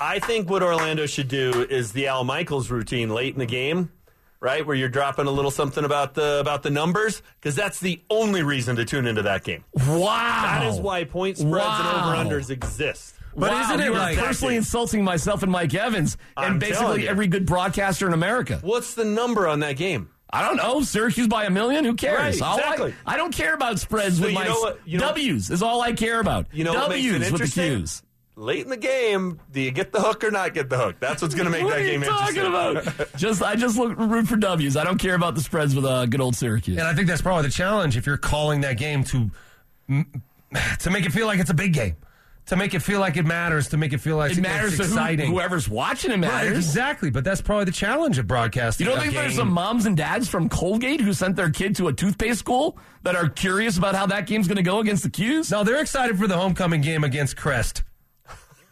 I 0.00 0.18
think 0.18 0.48
what 0.50 0.62
Orlando 0.62 1.06
should 1.06 1.28
do 1.28 1.66
is 1.68 1.92
the 1.92 2.06
Al 2.08 2.24
Michaels 2.24 2.70
routine 2.70 3.08
late 3.10 3.32
in 3.32 3.38
the 3.40 3.46
game, 3.46 3.90
right, 4.40 4.64
where 4.64 4.76
you're 4.76 4.88
dropping 4.88 5.26
a 5.26 5.30
little 5.30 5.50
something 5.50 5.84
about 5.84 6.14
the 6.14 6.38
about 6.40 6.62
the 6.62 6.70
numbers, 6.70 7.22
because 7.40 7.56
that's 7.56 7.80
the 7.80 8.00
only 8.10 8.42
reason 8.42 8.76
to 8.76 8.84
tune 8.84 9.06
into 9.06 9.22
that 9.22 9.44
game. 9.44 9.64
Wow. 9.74 10.58
That 10.60 10.66
is 10.72 10.78
why 10.80 11.04
point 11.04 11.38
spreads 11.38 11.54
Wow. 11.66 12.12
and 12.18 12.28
over 12.28 12.36
unders 12.36 12.50
exist. 12.50 13.14
But 13.36 13.50
wow, 13.52 13.60
isn't 13.62 13.80
it 13.80 13.92
like- 13.92 14.18
personally 14.18 14.56
insulting 14.56 15.04
myself 15.04 15.42
and 15.42 15.52
Mike 15.52 15.72
Evans 15.74 16.16
and 16.36 16.46
I'm 16.46 16.58
basically 16.58 17.08
every 17.08 17.26
good 17.28 17.46
broadcaster 17.46 18.06
in 18.06 18.12
America? 18.12 18.58
What's 18.62 18.94
the 18.94 19.04
number 19.04 19.46
on 19.46 19.60
that 19.60 19.76
game? 19.76 20.08
I 20.30 20.42
don't 20.46 20.56
know. 20.56 20.82
Syracuse 20.82 21.26
by 21.28 21.44
a 21.44 21.50
million? 21.50 21.84
Who 21.84 21.94
cares? 21.94 22.18
Right, 22.40 22.42
All 22.42 22.56
I- 22.56 22.60
exactly. 22.60 22.94
I, 23.06 23.16
don't 23.16 23.32
care 23.32 23.54
about 23.54 23.78
spreads 23.78 24.18
So 24.18 24.24
with 24.24 24.34
my 24.34 24.44
know 24.44 24.58
what- 24.60 24.80
you 24.84 24.98
know- 24.98 25.06
W's 25.08 25.50
is 25.50 25.62
all 25.62 25.80
I 25.80 25.92
care 25.92 26.20
about. 26.20 26.46
You 26.52 26.64
know 26.64 26.74
what 26.74 26.90
makes 26.90 27.06
it 27.06 27.12
W's 27.20 27.32
with 27.32 27.54
the? 27.54 27.60
Q's. 27.78 28.02
Late 28.38 28.62
in 28.62 28.70
the 28.70 28.76
game, 28.76 29.40
do 29.50 29.60
you 29.60 29.72
get 29.72 29.90
the 29.90 30.00
hook 30.00 30.22
or 30.22 30.30
not 30.30 30.54
get 30.54 30.70
the 30.70 30.78
hook? 30.78 30.96
That's 31.00 31.20
what's 31.20 31.34
going 31.34 31.46
to 31.46 31.50
make 31.50 31.64
What 31.64 31.70
that 31.70 31.80
are 31.80 31.84
you 31.84 31.90
game 31.98 32.02
talking 32.02 32.36
interesting. 32.44 32.92
about? 33.00 33.12
just 33.16 33.42
I 33.42 33.56
just 33.56 33.76
look 33.76 33.98
root 33.98 34.28
for 34.28 34.36
W's. 34.36 34.76
I 34.76 34.84
don't 34.84 34.98
care 34.98 35.16
about 35.16 35.34
the 35.34 35.40
spreads 35.40 35.74
with 35.74 35.84
uh, 35.84 36.06
good 36.06 36.20
old 36.20 36.36
Syracuse. 36.36 36.78
And 36.78 36.86
I 36.86 36.94
think 36.94 37.08
that's 37.08 37.20
probably 37.20 37.42
the 37.42 37.50
challenge 37.52 37.96
if 37.96 38.06
you're 38.06 38.16
calling 38.16 38.60
that 38.60 38.78
game 38.78 39.02
to 39.04 39.30
to 40.78 40.90
make 40.90 41.04
it 41.04 41.10
feel 41.12 41.26
like 41.26 41.40
it's 41.40 41.50
a 41.50 41.54
big 41.54 41.72
game, 41.72 41.96
to 42.46 42.54
make 42.56 42.74
it 42.74 42.80
feel 42.80 43.00
like 43.00 43.16
it 43.16 43.26
matters, 43.26 43.68
to 43.70 43.76
make 43.76 43.92
it 43.92 43.98
feel 43.98 44.16
like 44.16 44.30
it 44.30 44.40
matters 44.40 44.74
it's 44.74 44.82
to 44.82 44.84
who, 44.86 44.92
exciting. 44.92 45.30
whoever's 45.32 45.68
watching. 45.68 46.10
It 46.12 46.14
Right, 46.14 46.20
matters. 46.20 46.58
exactly, 46.58 47.10
but 47.10 47.24
that's 47.24 47.40
probably 47.40 47.64
the 47.64 47.72
challenge 47.72 48.18
of 48.18 48.28
broadcasting. 48.28 48.86
You 48.86 48.92
don't 48.92 49.00
a 49.00 49.02
think 49.02 49.14
there's 49.14 49.34
some 49.34 49.50
moms 49.50 49.84
and 49.86 49.96
dads 49.96 50.28
from 50.28 50.48
Colgate 50.48 51.00
who 51.00 51.12
sent 51.12 51.34
their 51.34 51.50
kid 51.50 51.74
to 51.76 51.88
a 51.88 51.92
toothpaste 51.92 52.38
school 52.38 52.78
that 53.02 53.16
are 53.16 53.28
curious 53.28 53.76
about 53.78 53.96
how 53.96 54.06
that 54.06 54.26
game's 54.28 54.46
going 54.46 54.56
to 54.58 54.62
go 54.62 54.78
against 54.78 55.02
the 55.02 55.10
Qs? 55.10 55.50
No, 55.50 55.64
they're 55.64 55.80
excited 55.80 56.16
for 56.18 56.28
the 56.28 56.36
homecoming 56.36 56.82
game 56.82 57.02
against 57.02 57.36
Crest. 57.36 57.82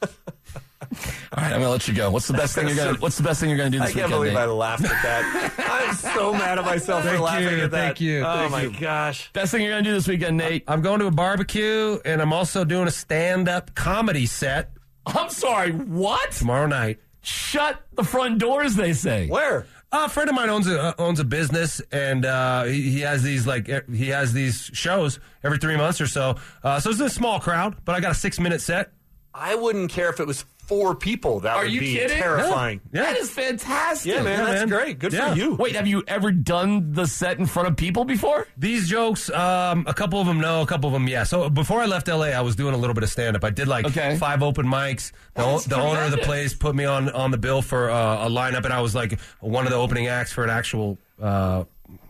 All 0.03 1.43
right, 1.43 1.53
I'm 1.53 1.61
gonna 1.61 1.71
let 1.71 1.89
you 1.89 1.95
go. 1.95 2.11
What's 2.11 2.29
the 2.29 2.33
best 2.35 2.55
thing 2.55 2.69
you're 2.69 2.77
gonna 2.77 2.95
What's 2.99 3.17
the 3.17 3.23
best 3.23 3.41
thing 3.41 3.49
you're 3.51 3.59
gonna 3.59 3.71
do 3.71 3.79
this 3.81 3.89
weekend? 3.95 4.07
I 4.07 4.09
can't 4.09 4.21
weekend? 4.21 4.35
believe 4.37 4.49
Nate? 4.49 4.57
I 4.57 4.67
laughed 4.69 4.85
at 4.85 5.03
that. 5.03 5.89
I'm 5.89 5.95
so 5.95 6.33
mad 6.33 6.59
at 6.59 6.65
myself 6.65 7.03
for 7.03 7.09
Thank 7.11 7.21
laughing 7.23 7.59
you, 7.59 7.65
at 7.65 7.71
that. 7.73 7.77
thank 7.87 8.01
you, 8.01 8.21
Oh 8.25 8.37
thank 8.39 8.51
my 8.53 8.63
you. 8.63 8.81
gosh. 8.81 9.31
Best 9.33 9.51
thing 9.53 9.63
you're 9.63 9.73
gonna 9.73 9.83
do 9.83 9.93
this 9.93 10.07
weekend, 10.09 10.37
Nate? 10.37 10.65
I'm 10.69 10.83
going 10.83 11.01
to 11.01 11.07
a 11.07 11.11
barbecue, 11.11 11.99
and 12.05 12.23
I'm 12.23 12.33
also 12.33 12.65
doing 12.65 12.87
a 12.87 12.91
stand-up 12.91 13.75
comedy 13.75 14.27
set 14.27 14.71
I'm 15.07 15.29
sorry. 15.31 15.73
What? 15.73 16.33
tomorrow 16.33 16.67
night. 16.67 16.99
Shut 17.23 17.81
the 17.95 18.05
front 18.05 18.39
doors. 18.39 18.75
They 18.77 18.93
say. 18.93 19.29
Where? 19.29 19.67
a 19.93 20.09
friend 20.09 20.29
of 20.29 20.35
mine 20.37 20.51
owns 20.51 20.67
a 20.69 20.81
uh, 20.81 20.93
owns 20.99 21.21
a 21.21 21.25
business, 21.25 21.81
and 21.93 22.25
uh, 22.27 22.65
he, 22.65 22.83
he 22.91 23.01
has 23.01 23.23
these 23.23 23.47
like 23.47 23.67
he 23.93 24.09
has 24.09 24.33
these 24.33 24.71
shows 24.73 25.19
every 25.43 25.59
three 25.59 25.77
months 25.77 26.01
or 26.01 26.07
so. 26.07 26.37
Uh, 26.63 26.79
so 26.81 26.91
it's 26.91 27.01
a 27.01 27.09
small 27.11 27.41
crowd, 27.41 27.77
but 27.85 27.95
I 27.95 28.01
got 28.01 28.13
a 28.13 28.15
six 28.15 28.39
minute 28.39 28.61
set. 28.61 28.93
I 29.39 29.55
wouldn't 29.55 29.91
care 29.91 30.09
if 30.11 30.19
it 30.21 30.27
was 30.27 30.45
four 30.67 30.95
people. 30.97 31.41
That 31.41 31.57
Are 31.57 31.63
would 31.65 31.73
you 31.73 31.81
be 31.81 31.93
kidding? 31.95 32.17
terrifying. 32.17 32.81
Yeah. 32.93 33.03
That 33.03 33.19
is 33.19 33.31
fantastic. 33.31 34.13
Yeah, 34.15 34.23
man, 34.23 34.39
Yeah, 34.41 34.45
that's 34.47 34.61
man. 34.61 34.69
great. 34.69 34.99
Good 34.99 35.13
Yeah. 35.13 35.31
for 35.33 35.37
you. 35.39 35.55
Wait, 35.55 35.77
have 35.77 35.87
you 35.87 36.03
ever 36.09 36.33
done 36.33 36.93
the 36.93 37.07
set 37.07 37.39
in 37.39 37.47
front 37.47 37.69
of 37.69 37.77
people 37.77 38.05
before? 38.05 38.47
These 38.57 38.89
jokes, 38.89 39.31
um, 39.31 39.85
a 39.87 39.95
couple 39.95 40.21
of 40.21 40.27
them 40.27 40.41
no, 40.41 40.63
a 40.63 40.67
couple 40.67 40.89
of 40.89 40.93
them 40.95 41.07
yeah. 41.07 41.23
So 41.25 41.49
before 41.51 41.81
I 41.83 41.87
left 41.87 42.09
LA, 42.09 42.29
I 42.29 42.41
was 42.41 42.57
doing 42.57 42.75
a 42.75 42.79
little 42.79 42.95
bit 42.95 43.05
of 43.05 43.11
stand 43.11 43.37
up. 43.37 43.45
I 43.45 43.51
did 43.51 43.69
like 43.69 43.85
Okay. 43.87 44.17
five 44.17 44.43
open 44.43 44.67
mics. 44.67 45.13
The, 45.35 45.45
o- 45.45 45.59
the 45.61 45.77
owner 45.77 46.01
of 46.01 46.11
the 46.11 46.19
place 46.19 46.55
put 46.55 46.75
me 46.75 46.85
on 46.85 47.11
on 47.11 47.31
the 47.31 47.39
bill 47.39 47.63
for 47.63 47.91
uh, 47.91 48.27
a 48.27 48.31
lineup, 48.31 48.65
and 48.65 48.73
I 48.73 48.81
was 48.81 48.95
like 48.95 49.21
one 49.41 49.67
of 49.67 49.71
the 49.71 49.77
opening 49.79 50.09
acts 50.09 50.33
for 50.33 50.43
an 50.43 50.51
actual, 50.51 50.99
uh, 51.23 51.63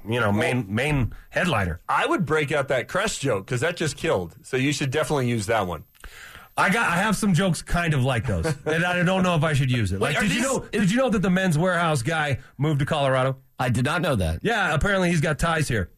you 0.08 0.20
know, 0.20 0.32
main 0.32 0.64
main 0.74 1.12
headliner. 1.28 1.80
I 1.88 2.06
would 2.06 2.24
break 2.24 2.52
out 2.52 2.68
that 2.68 2.88
crest 2.88 3.20
joke 3.20 3.44
because 3.46 3.60
that 3.60 3.76
just 3.76 3.96
killed. 3.98 4.34
So 4.44 4.56
you 4.56 4.72
should 4.72 4.90
definitely 4.92 5.28
use 5.28 5.44
that 5.46 5.66
one. 5.66 5.84
I 6.58 6.70
got. 6.70 6.88
I 6.90 6.96
have 6.96 7.16
some 7.16 7.34
jokes 7.34 7.60
kind 7.62 7.92
of 7.94 8.02
like 8.04 8.26
those, 8.26 8.46
and 8.66 8.84
I 8.84 9.02
don't 9.02 9.22
know 9.22 9.34
if 9.36 9.42
I 9.44 9.52
should 9.52 9.70
use 9.70 9.92
it. 9.92 10.00
Wait, 10.00 10.14
Like, 10.14 10.18
are 10.18 10.20
did 10.26 10.30
you 10.32 10.40
these- 10.42 10.42
know? 10.44 10.58
Did 10.80 10.90
you 10.90 10.96
know 10.96 11.10
that 11.10 11.20
the 11.22 11.30
men's 11.30 11.58
warehouse 11.58 12.02
guy 12.02 12.38
moved 12.56 12.80
to 12.80 12.86
Colorado? 12.86 13.36
I 13.58 13.68
did 13.68 13.84
not 13.84 14.00
know 14.02 14.16
that. 14.16 14.40
Yeah, 14.42 14.72
apparently 14.74 15.10
he's 15.10 15.20
got 15.20 15.38
ties 15.38 15.68
here. 15.68 15.90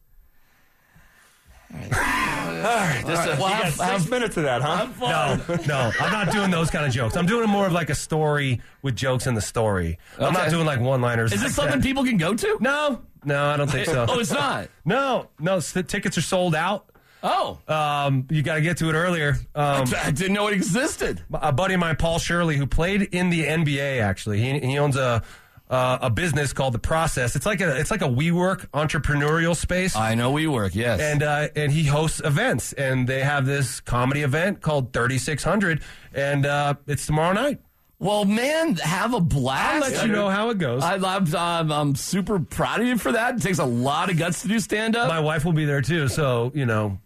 Just, 1.71 1.93
uh, 1.93 3.35
well, 3.39 3.49
you 3.49 3.63
got 3.63 3.63
have- 3.63 3.73
six 4.01 4.09
minutes 4.09 4.35
of 4.37 4.43
that, 4.43 4.61
huh? 4.61 4.87
No, 4.99 5.55
no, 5.67 5.91
I'm 5.99 6.11
not 6.11 6.31
doing 6.33 6.49
those 6.51 6.69
kind 6.69 6.85
of 6.85 6.91
jokes. 6.91 7.15
I'm 7.15 7.25
doing 7.25 7.47
more 7.49 7.65
of 7.67 7.71
like 7.73 7.89
a 7.89 7.95
story 7.95 8.61
with 8.81 8.95
jokes 8.95 9.27
in 9.27 9.33
the 9.35 9.41
story. 9.41 9.97
I'm 10.17 10.33
not 10.33 10.43
Okay. 10.43 10.49
doing 10.51 10.65
like 10.65 10.79
one-liners. 10.79 11.31
Is 11.31 11.39
like 11.39 11.47
this 11.47 11.55
something 11.55 11.79
that. 11.79 11.85
people 11.87 12.03
can 12.03 12.17
go 12.17 12.33
to? 12.33 12.57
No, 12.59 13.01
no, 13.23 13.45
I 13.45 13.57
don't 13.57 13.69
think 13.69 13.85
so. 13.85 14.05
Oh, 14.09 14.19
it's 14.19 14.31
not. 14.31 14.67
no, 14.83 15.29
no, 15.39 15.57
s- 15.57 15.71
the 15.71 15.83
tickets 15.83 16.17
are 16.17 16.21
sold 16.21 16.55
out. 16.55 16.88
Oh, 17.21 17.59
Um, 17.67 18.27
you 18.29 18.41
got 18.41 18.55
to 18.55 18.61
get 18.61 18.77
to 18.77 18.89
it 18.89 18.93
earlier. 18.93 19.37
Um, 19.55 19.85
I 20.03 20.11
didn't 20.11 20.33
know 20.33 20.47
it 20.47 20.53
existed. 20.53 21.21
a 21.33 21.51
buddy 21.51 21.73
of 21.73 21.79
mine, 21.79 21.95
Paul 21.97 22.19
Shirley, 22.19 22.55
who 22.57 22.65
played 22.65 23.01
in 23.01 23.29
the 23.29 23.43
NBA. 23.43 24.01
Actually, 24.01 24.39
he 24.39 24.59
he 24.59 24.77
owns 24.79 24.95
a 24.95 25.21
uh, 25.69 25.99
a 26.01 26.09
business 26.09 26.51
called 26.53 26.73
The 26.73 26.79
Process. 26.79 27.35
It's 27.35 27.45
like 27.45 27.61
a 27.61 27.77
it's 27.77 27.91
like 27.91 28.01
a 28.01 28.07
WeWork 28.07 28.67
entrepreneurial 28.69 29.55
space. 29.55 29.95
I 29.95 30.15
know 30.15 30.33
WeWork. 30.33 30.73
Yes. 30.75 30.99
and 31.01 31.21
uh, 31.21 31.49
and 31.55 31.71
he 31.71 31.83
hosts 31.83 32.21
events, 32.23 32.73
and 32.73 33.07
they 33.07 33.21
have 33.21 33.45
this 33.45 33.79
comedy 33.81 34.21
event 34.23 34.61
called 34.61 34.93
Thirty 34.93 35.17
Six 35.17 35.43
Hundred, 35.43 35.81
and 36.13 36.45
uh, 36.45 36.73
it's 36.87 37.05
tomorrow 37.05 37.33
night. 37.33 37.59
well, 37.99 38.23
man, 38.25 38.75
have 38.77 39.13
a 39.13 39.19
blast. 39.19 39.85
I'll 39.85 39.91
let 39.91 40.07
you 40.07 40.11
know 40.13 40.29
how 40.29 40.49
it 40.51 40.57
goes. 40.57 40.81
I, 40.83 40.95
I'm, 40.95 41.71
I'm 41.71 41.95
super 41.95 42.39
proud 42.39 42.79
of 42.79 42.87
you 42.87 42.97
for 42.97 43.11
that. 43.11 43.35
It 43.35 43.41
takes 43.41 43.59
a 43.59 43.65
lot 43.65 44.09
of 44.09 44.17
guts 44.17 44.41
to 44.43 44.47
do 44.47 44.57
stand 44.59 44.95
up. 44.95 45.09
My 45.09 45.19
wife 45.19 45.43
will 45.43 45.51
be 45.53 45.65
there 45.65 45.81
too, 45.81 46.07
so 46.07 46.51
you 46.55 46.65
know, 46.65 46.97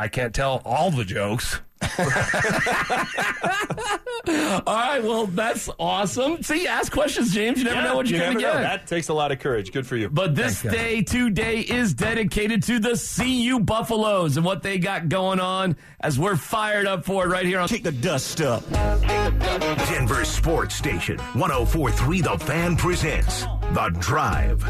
I 0.00 0.08
can't 0.08 0.34
tell 0.34 0.62
all 0.64 0.90
the 0.90 1.04
jokes. 1.04 1.60
All 4.28 4.62
right, 4.66 5.02
well, 5.02 5.26
that's 5.26 5.68
awesome. 5.78 6.42
See, 6.42 6.66
ask 6.66 6.92
questions, 6.92 7.32
James. 7.34 7.58
You 7.58 7.64
never 7.64 7.76
Yeah, 7.76 7.84
know 7.84 7.96
what 7.96 8.08
you 8.08 8.16
you're 8.16 8.26
going 8.26 8.36
to 8.36 8.42
get. 8.42 8.54
know. 8.54 8.60
That 8.62 8.86
takes 8.86 9.08
a 9.08 9.14
lot 9.14 9.32
of 9.32 9.38
courage. 9.40 9.72
Good 9.72 9.86
for 9.86 9.96
you. 9.96 10.08
But 10.10 10.34
this 10.34 10.60
day 10.62 11.02
today 11.02 11.60
is 11.60 11.94
dedicated 11.94 12.62
to 12.64 12.78
the 12.78 12.96
CU 13.16 13.60
Buffaloes 13.60 14.36
and 14.36 14.44
what 14.44 14.62
they 14.62 14.78
got 14.78 15.08
going 15.08 15.40
on 15.40 15.76
as 16.00 16.18
we're 16.18 16.36
fired 16.36 16.86
up 16.86 17.04
for 17.04 17.24
it 17.24 17.28
right 17.28 17.46
here 17.46 17.58
on 17.60 17.68
Kick 17.68 17.82
the 17.82 17.92
dust 17.92 18.40
up. 18.40 18.62
Denver 19.88 20.24
Sports 20.24 20.74
Station 20.76 21.18
1043 21.18 22.20
The 22.20 22.38
Fan 22.38 22.76
presents 22.76 23.42
The 23.72 23.90
Drive. 23.98 24.62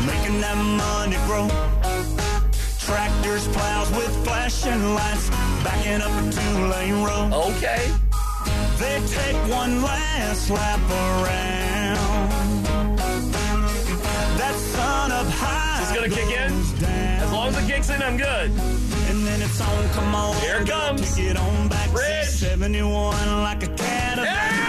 They're 0.00 0.16
making 0.16 0.40
that 0.40 0.56
money 0.56 1.16
grow. 1.26 1.46
Tractors, 2.78 3.46
plows 3.48 3.90
with 3.90 4.24
flashing 4.24 4.94
lights, 4.94 5.28
backing 5.62 6.00
up 6.00 6.10
a 6.10 6.30
two-lane 6.32 7.02
road. 7.02 7.32
Okay. 7.50 7.92
They 8.78 9.02
take 9.08 9.36
one 9.50 9.82
last 9.82 10.48
lap 10.48 10.80
around. 10.90 12.30
That 14.38 14.54
sun 14.54 15.12
up 15.12 15.26
high. 15.26 15.82
It's 15.82 15.92
gonna 15.92 16.08
kick 16.08 16.30
in? 16.30 16.80
down. 16.80 17.22
As 17.22 17.32
long 17.32 17.48
as 17.48 17.58
it 17.58 17.70
kicks 17.70 17.90
in, 17.90 18.02
I'm 18.02 18.16
good. 18.16 18.50
And 19.10 19.26
then 19.26 19.42
it's 19.42 19.60
on, 19.60 19.88
come 19.90 20.14
on. 20.14 20.34
Here 20.36 20.62
it 20.62 20.68
comes. 20.68 21.14
Get 21.14 21.36
on 21.36 21.68
back 21.68 21.92
Rich. 21.92 22.26
71 22.26 23.42
like 23.42 23.62
a 23.64 23.68
cat. 23.68 24.59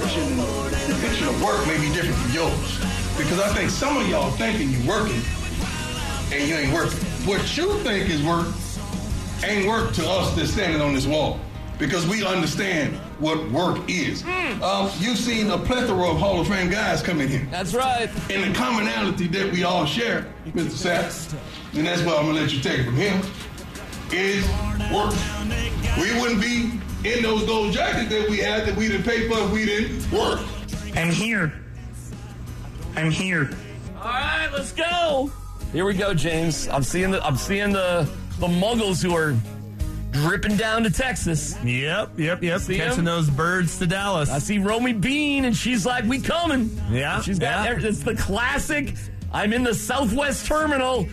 Description, 0.00 0.36
depiction 0.92 1.28
of 1.28 1.42
work 1.42 1.66
may 1.66 1.78
be 1.78 1.92
different 1.92 2.16
from 2.16 2.32
yours. 2.32 2.78
Because 3.16 3.40
I 3.40 3.48
think 3.54 3.70
some 3.70 3.96
of 3.96 4.06
y'all 4.08 4.30
thinking 4.32 4.70
you 4.70 4.86
working 4.88 5.22
and 6.32 6.48
you 6.48 6.54
ain't 6.54 6.72
working. 6.72 6.98
What 7.26 7.56
you 7.56 7.78
think 7.80 8.10
is 8.10 8.22
work 8.22 8.46
ain't 9.44 9.66
work 9.66 9.94
to 9.94 10.08
us 10.08 10.34
that's 10.36 10.50
standing 10.50 10.80
on 10.80 10.94
this 10.94 11.06
wall. 11.06 11.40
Because 11.78 12.06
we 12.06 12.24
understand 12.24 12.96
what 13.18 13.50
work 13.50 13.78
is. 13.88 14.24
Um, 14.62 14.90
you've 14.98 15.18
seen 15.18 15.50
a 15.50 15.58
plethora 15.58 16.10
of 16.10 16.18
Hall 16.18 16.40
of 16.40 16.48
Fame 16.48 16.70
guys 16.70 17.02
come 17.02 17.20
in 17.20 17.28
here. 17.28 17.46
That's 17.50 17.74
right. 17.74 18.08
And 18.30 18.50
the 18.50 18.58
commonality 18.58 19.26
that 19.28 19.52
we 19.52 19.64
all 19.64 19.84
share, 19.84 20.26
Mr. 20.48 20.70
Sachs, 20.70 21.34
and 21.74 21.86
that's 21.86 22.00
why 22.02 22.16
I'm 22.16 22.26
gonna 22.26 22.40
let 22.40 22.52
you 22.52 22.60
take 22.60 22.80
it 22.80 22.84
from 22.84 22.96
him, 22.96 23.22
is 24.10 24.46
work. 24.90 25.14
We 25.98 26.18
wouldn't 26.18 26.40
be 26.40 26.80
in 27.04 27.22
those 27.22 27.44
gold 27.44 27.72
jackets 27.72 28.10
that 28.10 28.28
we 28.28 28.38
had 28.38 28.66
that 28.66 28.76
we 28.76 28.88
didn't 28.88 29.04
pay 29.04 29.28
for 29.28 29.38
if 29.38 29.50
we 29.52 29.64
didn't 29.64 30.10
work. 30.12 30.40
I'm 30.96 31.10
here. 31.10 31.52
I'm 32.96 33.10
here. 33.10 33.50
All 33.98 34.04
right, 34.04 34.48
let's 34.52 34.72
go. 34.72 35.30
Here 35.72 35.84
we 35.84 35.94
go, 35.94 36.14
James. 36.14 36.68
I'm 36.68 36.82
seeing 36.82 37.10
the 37.10 37.24
I'm 37.24 37.36
seeing 37.36 37.72
the 37.72 38.08
the 38.38 38.46
muggles 38.46 39.02
who 39.02 39.14
are 39.14 39.34
dripping 40.12 40.56
down 40.56 40.82
to 40.84 40.90
Texas. 40.90 41.56
Yep, 41.62 42.18
yep, 42.18 42.42
yep. 42.42 42.60
See 42.60 42.78
Catching 42.78 43.00
him? 43.00 43.04
those 43.04 43.28
birds 43.28 43.78
to 43.78 43.86
Dallas. 43.86 44.30
I 44.30 44.38
see 44.38 44.58
Romi 44.58 44.92
Bean, 44.94 45.44
and 45.44 45.54
she's 45.56 45.84
like, 45.84 46.04
"We 46.04 46.20
coming." 46.20 46.70
Yeah, 46.90 47.20
she's 47.20 47.38
got. 47.38 47.66
yeah. 47.80 47.86
It's 47.88 48.00
the 48.02 48.14
classic. 48.14 48.94
I'm 49.32 49.52
in 49.52 49.64
the 49.64 49.74
Southwest 49.74 50.46
Terminal, 50.46 51.06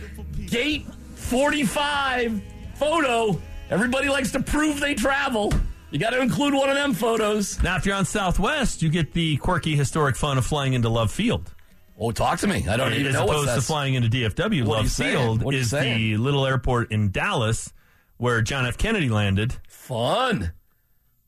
gate 0.46 0.86
45 1.16 2.40
photo. 2.76 3.38
Everybody 3.70 4.08
likes 4.08 4.30
to 4.32 4.40
prove 4.40 4.80
they 4.80 4.94
travel. 4.94 5.52
You 5.94 6.00
got 6.00 6.10
to 6.10 6.20
include 6.20 6.54
one 6.54 6.68
of 6.68 6.74
them 6.74 6.92
photos. 6.92 7.62
Now, 7.62 7.76
if 7.76 7.86
you're 7.86 7.94
on 7.94 8.04
Southwest, 8.04 8.82
you 8.82 8.88
get 8.88 9.12
the 9.12 9.36
quirky 9.36 9.76
historic 9.76 10.16
fun 10.16 10.38
of 10.38 10.44
flying 10.44 10.72
into 10.72 10.88
Love 10.88 11.12
Field. 11.12 11.54
Oh, 11.96 12.10
talk 12.10 12.40
to 12.40 12.48
me. 12.48 12.66
I 12.68 12.76
don't 12.76 12.92
even 12.94 13.06
As 13.06 13.12
know 13.14 13.26
what 13.26 13.36
opposed 13.36 13.54
to 13.54 13.60
flying 13.60 13.94
into 13.94 14.08
DFW, 14.08 14.64
What 14.66 14.78
Love? 14.78 14.90
Field 14.90 15.44
What 15.44 15.54
are 15.54 15.56
you 15.56 15.62
is 15.62 15.70
the 15.70 16.16
little 16.16 16.46
airport 16.46 16.90
in 16.90 17.12
Dallas 17.12 17.72
where 18.16 18.42
John 18.42 18.66
F. 18.66 18.76
Kennedy 18.76 19.08
landed 19.08 19.54
Fun. 19.68 20.52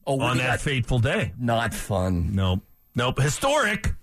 Oh, 0.04 0.20
on 0.20 0.38
that 0.38 0.44
got- 0.46 0.61
fateful 0.62 0.99
day. 0.99 1.32
not 1.38 1.73
fun. 1.73 2.35
Nope. 2.35 2.64
Nope. 2.96 3.20
Historic. 3.20 3.94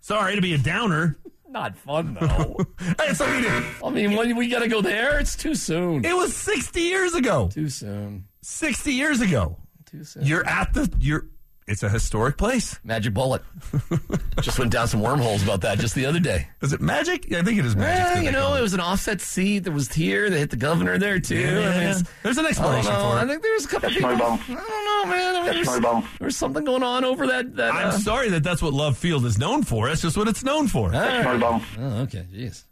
Sorry 0.00 0.34
to 0.34 0.42
be 0.42 0.52
a 0.54 0.58
downer. 0.58 1.16
Not 1.48 1.76
fun 1.76 2.18
though. 2.20 2.56
It's, 2.98 3.20
I 3.20 3.40
mean, 3.40 3.64
I 3.84 3.90
mean, 3.90 4.16
when 4.16 4.34
we 4.36 4.48
got 4.48 4.60
to 4.62 4.68
go 4.68 4.80
there, 4.82 5.20
it's 5.20 5.36
too 5.36 5.54
soon. 5.54 6.04
it 6.04 6.16
was 6.16 6.34
60 6.34 6.80
years 6.80 7.14
ago. 7.14 7.50
Too 7.52 7.68
soon. 7.68 8.24
60 8.40 8.92
years 8.92 9.20
ago. 9.20 9.58
Too 9.92 10.04
soon. 10.04 10.24
You're 10.24 10.44
at 10.48 10.72
the, 10.74 10.90
you're, 10.98 11.26
it's 11.68 11.82
a 11.84 11.88
historic 11.88 12.36
place. 12.36 12.80
Magic 12.82 13.14
bullet. 13.14 13.42
just 14.40 14.58
went 14.58 14.72
down 14.72 14.88
some 14.88 15.00
wormholes 15.00 15.44
about 15.44 15.60
that 15.60 15.78
just 15.78 15.94
the 15.94 16.06
other 16.06 16.18
day. 16.18 16.48
Is 16.60 16.72
it 16.72 16.80
magic? 16.80 17.30
Yeah, 17.30 17.38
I 17.38 17.42
think 17.42 17.58
it 17.60 17.64
is 17.64 17.76
magic. 17.76 18.14
Well, 18.14 18.24
you 18.24 18.32
know, 18.32 18.46
call 18.48 18.56
it 18.56 18.62
was 18.62 18.74
an 18.74 18.80
offset 18.80 19.20
seat 19.20 19.60
that 19.60 19.70
was 19.70 19.92
here. 19.92 20.28
They 20.28 20.40
hit 20.40 20.50
the 20.50 20.56
governor 20.56 20.98
there 20.98 21.20
too. 21.20 21.36
Yeah, 21.38 21.48
I 21.48 21.52
mean, 21.52 21.82
it's- 21.90 22.04
there's 22.24 22.38
an 22.38 22.46
I 22.46 22.50
don't 22.50 22.58
explanation 22.58 22.92
know. 22.92 22.98
for 23.10 23.16
I 23.18 23.26
think 23.26 23.42
there's 23.42 23.64
a 23.64 23.68
couple 23.68 23.90
people. 23.90 24.08
I 24.10 24.16
don't 24.16 24.48
know, 24.48 25.04
man. 25.06 25.36
I 25.36 25.52
mean, 25.52 25.64
there's, 25.64 26.04
there's 26.18 26.36
something 26.36 26.64
going 26.64 26.82
on 26.82 27.04
over 27.04 27.28
that. 27.28 27.54
that 27.56 27.72
I'm 27.72 27.88
uh, 27.88 27.92
sorry 27.92 28.30
that 28.30 28.42
that's 28.42 28.60
what 28.60 28.72
Love 28.72 28.98
Field 28.98 29.24
is 29.24 29.38
known 29.38 29.62
for. 29.62 29.88
That's 29.88 30.02
just 30.02 30.16
what 30.16 30.26
it's 30.26 30.42
known 30.42 30.66
for. 30.68 30.90
Oh, 30.92 31.60
okay. 32.02 32.26
Jeez. 32.32 32.64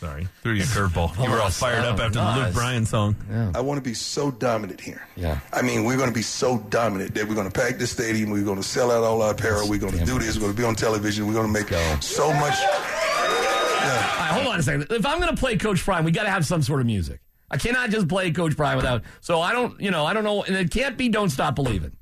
Sorry, 0.00 0.28
threw 0.42 0.52
you 0.52 0.62
a 0.62 0.66
curveball. 0.66 1.16
You 1.24 1.28
were 1.28 1.40
all 1.40 1.50
fired 1.50 1.84
up 1.84 1.98
after 1.98 2.20
the 2.20 2.44
Luke 2.44 2.54
Bryan 2.54 2.86
song. 2.86 3.16
I 3.54 3.60
want 3.60 3.78
to 3.78 3.82
be 3.82 3.94
so 3.94 4.30
dominant 4.30 4.80
here. 4.80 5.06
Yeah. 5.16 5.40
I 5.52 5.62
mean, 5.62 5.84
we're 5.84 5.96
going 5.96 6.08
to 6.08 6.14
be 6.14 6.22
so 6.22 6.58
dominant 6.70 7.14
that 7.16 7.26
we're 7.26 7.34
going 7.34 7.50
to 7.50 7.60
pack 7.60 7.78
the 7.78 7.86
stadium. 7.86 8.30
We're 8.30 8.44
going 8.44 8.58
to 8.58 8.62
sell 8.62 8.92
out 8.92 9.02
all 9.02 9.22
our 9.22 9.32
apparel. 9.32 9.68
We're 9.68 9.80
going 9.80 9.98
to 9.98 10.04
do 10.04 10.18
this. 10.20 10.36
We're 10.36 10.42
going 10.42 10.52
to 10.52 10.58
be 10.58 10.64
on 10.64 10.76
television. 10.76 11.26
We're 11.26 11.34
going 11.34 11.52
to 11.52 11.52
make 11.52 11.68
so 12.02 12.32
much. 12.34 12.54
All 13.88 13.88
right, 13.88 14.30
hold 14.32 14.46
on 14.46 14.60
a 14.60 14.62
second. 14.62 14.86
If 14.90 15.04
I'm 15.04 15.20
going 15.20 15.34
to 15.34 15.40
play 15.40 15.56
Coach 15.56 15.80
Prime, 15.82 16.04
we 16.04 16.12
got 16.12 16.24
to 16.24 16.30
have 16.30 16.46
some 16.46 16.62
sort 16.62 16.80
of 16.80 16.86
music. 16.86 17.20
I 17.50 17.56
cannot 17.56 17.90
just 17.90 18.06
play 18.08 18.30
Coach 18.30 18.56
Prime 18.56 18.76
without. 18.76 19.02
So 19.20 19.40
I 19.40 19.52
don't, 19.52 19.80
you 19.80 19.90
know, 19.90 20.04
I 20.04 20.12
don't 20.12 20.24
know, 20.24 20.42
and 20.44 20.54
it 20.54 20.70
can't 20.70 20.96
be 20.96 21.08
"Don't 21.08 21.30
Stop 21.30 21.54
Believing." 21.54 21.96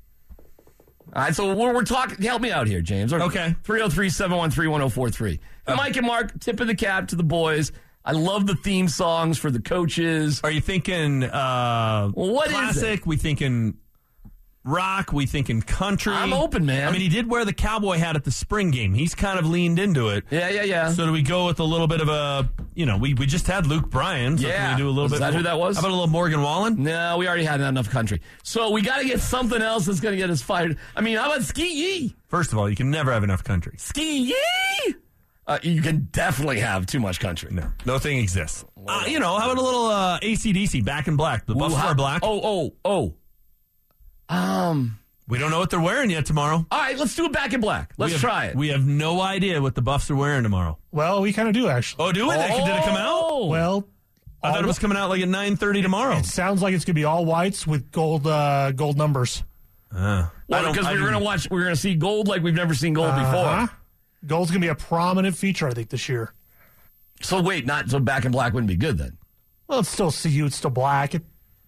All 1.13 1.23
right, 1.23 1.33
so 1.33 1.55
we're, 1.55 1.73
we're 1.73 1.83
talking. 1.83 2.21
Help 2.23 2.41
me 2.41 2.51
out 2.51 2.67
here, 2.67 2.81
James. 2.81 3.13
Okay. 3.13 3.55
303-713-1043. 3.63 5.39
Um, 5.67 5.77
Mike 5.77 5.95
and 5.95 6.05
Mark, 6.05 6.37
tip 6.39 6.59
of 6.59 6.67
the 6.67 6.75
cap 6.75 7.07
to 7.09 7.15
the 7.15 7.23
boys. 7.23 7.71
I 8.07 8.13
love 8.13 8.47
the 8.47 8.55
theme 8.55 8.87
songs 8.87 9.37
for 9.37 9.51
the 9.51 9.59
coaches. 9.59 10.39
Are 10.43 10.49
you 10.51 10.61
thinking 10.61 11.23
uh, 11.25 12.07
what 12.11 12.47
is 12.47 12.53
classic? 12.53 13.05
We 13.05 13.17
thinking 13.17 13.75
rock? 14.63 15.11
We 15.11 15.25
thinking 15.25 15.61
country? 15.61 16.13
I'm 16.13 16.31
open, 16.31 16.65
man. 16.65 16.87
I 16.87 16.91
mean, 16.91 17.01
he 17.01 17.09
did 17.09 17.29
wear 17.29 17.43
the 17.43 17.51
cowboy 17.51 17.97
hat 17.97 18.15
at 18.15 18.23
the 18.23 18.31
spring 18.31 18.71
game. 18.71 18.93
He's 18.93 19.13
kind 19.13 19.37
of 19.37 19.45
leaned 19.45 19.77
into 19.77 20.07
it. 20.07 20.23
Yeah, 20.29 20.47
yeah, 20.49 20.63
yeah. 20.63 20.91
So 20.93 21.05
do 21.05 21.11
we 21.11 21.21
go 21.21 21.47
with 21.47 21.59
a 21.59 21.65
little 21.65 21.87
bit 21.87 21.99
of 21.99 22.07
a, 22.07 22.49
you 22.75 22.85
know, 22.85 22.97
we, 22.97 23.13
we 23.13 23.25
just 23.25 23.45
had 23.45 23.65
Luke 23.67 23.89
Bryan. 23.89 24.37
So 24.37 24.47
Yeah. 24.47 24.67
can 24.67 24.75
we 24.77 24.83
do 24.83 24.87
a 24.87 24.91
little 24.91 25.03
Was 25.03 25.11
bit? 25.13 25.19
that 25.19 25.33
who 25.33 25.43
that 25.43 25.59
was? 25.59 25.75
How 25.75 25.81
about 25.81 25.89
a 25.91 25.95
little 25.95 26.07
Morgan 26.07 26.41
Wallen? 26.41 26.81
no, 26.83 27.17
we 27.17 27.27
already 27.27 27.43
had 27.43 27.59
enough 27.59 27.89
country. 27.89 28.21
So 28.43 28.71
we 28.71 28.81
got 28.81 28.99
to 28.99 29.05
get 29.05 29.19
something 29.19 29.61
else 29.61 29.85
that's 29.85 29.99
going 29.99 30.13
to 30.13 30.17
get 30.17 30.29
us 30.29 30.41
fired. 30.41 30.77
I 30.95 31.01
mean, 31.01 31.17
how 31.17 31.29
about 31.31 31.43
Ski 31.43 31.67
Yee? 31.73 32.15
First 32.27 32.53
of 32.53 32.57
all, 32.57 32.69
you 32.69 32.75
can 32.77 32.89
never 32.89 33.11
have 33.11 33.23
enough 33.25 33.43
country. 33.43 33.73
Ski 33.77 34.27
Yee! 34.33 34.95
Uh, 35.47 35.57
you 35.63 35.81
can 35.81 36.09
definitely 36.11 36.59
have 36.59 36.85
too 36.85 36.99
much 36.99 37.19
country. 37.21 37.49
No, 37.53 37.71
no 37.85 37.97
thing 37.99 38.17
exists. 38.17 38.65
Uh, 38.85 39.05
you 39.07 39.19
know, 39.19 39.37
how 39.37 39.45
about 39.49 39.57
a 39.57 39.61
little 39.61 39.85
uh, 39.85 40.19
ACDC, 40.19 40.83
Back 40.83 41.07
in 41.07 41.15
Black? 41.15 41.45
The 41.45 41.55
Buffs 41.55 41.73
Ooh, 41.73 41.77
are 41.77 41.95
black. 41.95 42.19
Oh, 42.23 42.41
oh, 42.83 43.13
oh. 44.29 44.35
Um. 44.35 44.99
We 45.29 45.39
don't 45.39 45.51
know 45.51 45.59
what 45.59 45.69
they're 45.69 45.81
wearing 45.81 46.09
yet 46.09 46.25
tomorrow. 46.25 46.65
All 46.71 46.79
right, 46.79 46.97
let's 46.97 47.13
do 47.13 47.25
it 47.25 47.33
back 47.33 47.51
in 47.53 47.59
black. 47.59 47.93
Let's 47.97 48.11
we 48.11 48.13
have, 48.13 48.21
try 48.21 48.45
it. 48.45 48.55
We 48.55 48.69
have 48.69 48.85
no 48.87 49.19
idea 49.19 49.61
what 49.61 49.75
the 49.75 49.81
Buffs 49.81 50.09
are 50.09 50.15
wearing 50.15 50.43
tomorrow. 50.43 50.77
Well, 50.91 51.21
we 51.21 51.33
kind 51.33 51.49
of 51.49 51.53
do 51.53 51.67
actually. 51.67 52.05
Oh, 52.05 52.11
do 52.13 52.27
we? 52.29 52.33
That- 52.35 52.49
Did 52.65 52.75
it 52.75 52.83
come 52.85 52.95
out? 52.95 53.09
Oh. 53.11 53.45
Well, 53.47 53.85
I 54.41 54.51
thought 54.53 54.63
it 54.63 54.67
was 54.67 54.79
coming 54.79 54.97
out 54.97 55.09
like 55.09 55.21
at 55.21 55.27
nine 55.27 55.57
thirty 55.57 55.81
tomorrow. 55.81 56.15
It 56.15 56.25
sounds 56.25 56.61
like 56.61 56.73
it's 56.73 56.85
gonna 56.85 56.93
be 56.93 57.03
all 57.03 57.25
whites 57.25 57.67
with 57.67 57.91
gold 57.91 58.25
uh, 58.25 58.71
gold 58.71 58.97
numbers. 58.97 59.43
Uh, 59.93 59.97
I 59.97 60.29
Well, 60.47 60.63
don't- 60.63 60.71
because 60.71 60.85
I 60.87 60.91
we're 60.91 60.97
didn't- 60.99 61.13
gonna 61.13 61.25
watch. 61.25 61.49
We're 61.49 61.63
gonna 61.63 61.75
see 61.75 61.95
gold 61.95 62.29
like 62.29 62.41
we've 62.41 62.53
never 62.53 62.73
seen 62.73 62.93
gold 62.93 63.09
Uh-huh. 63.09 63.65
before. 63.67 63.77
Gold's 64.25 64.51
gonna 64.51 64.61
be 64.61 64.67
a 64.67 64.75
prominent 64.75 65.37
feature, 65.37 65.67
I 65.67 65.73
think, 65.73 65.89
this 65.89 66.09
year. 66.09 66.33
So 67.21 67.41
wait, 67.41 67.65
not 67.65 67.89
so 67.89 67.99
back 67.99 68.25
in 68.25 68.31
black 68.31 68.53
wouldn't 68.53 68.67
be 68.69 68.75
good 68.75 68.97
then. 68.97 69.17
Well, 69.67 69.79
it's 69.79 69.89
still 69.89 70.11
CU. 70.11 70.45
It's 70.45 70.55
still 70.55 70.69
black. 70.69 71.15
It, 71.15 71.23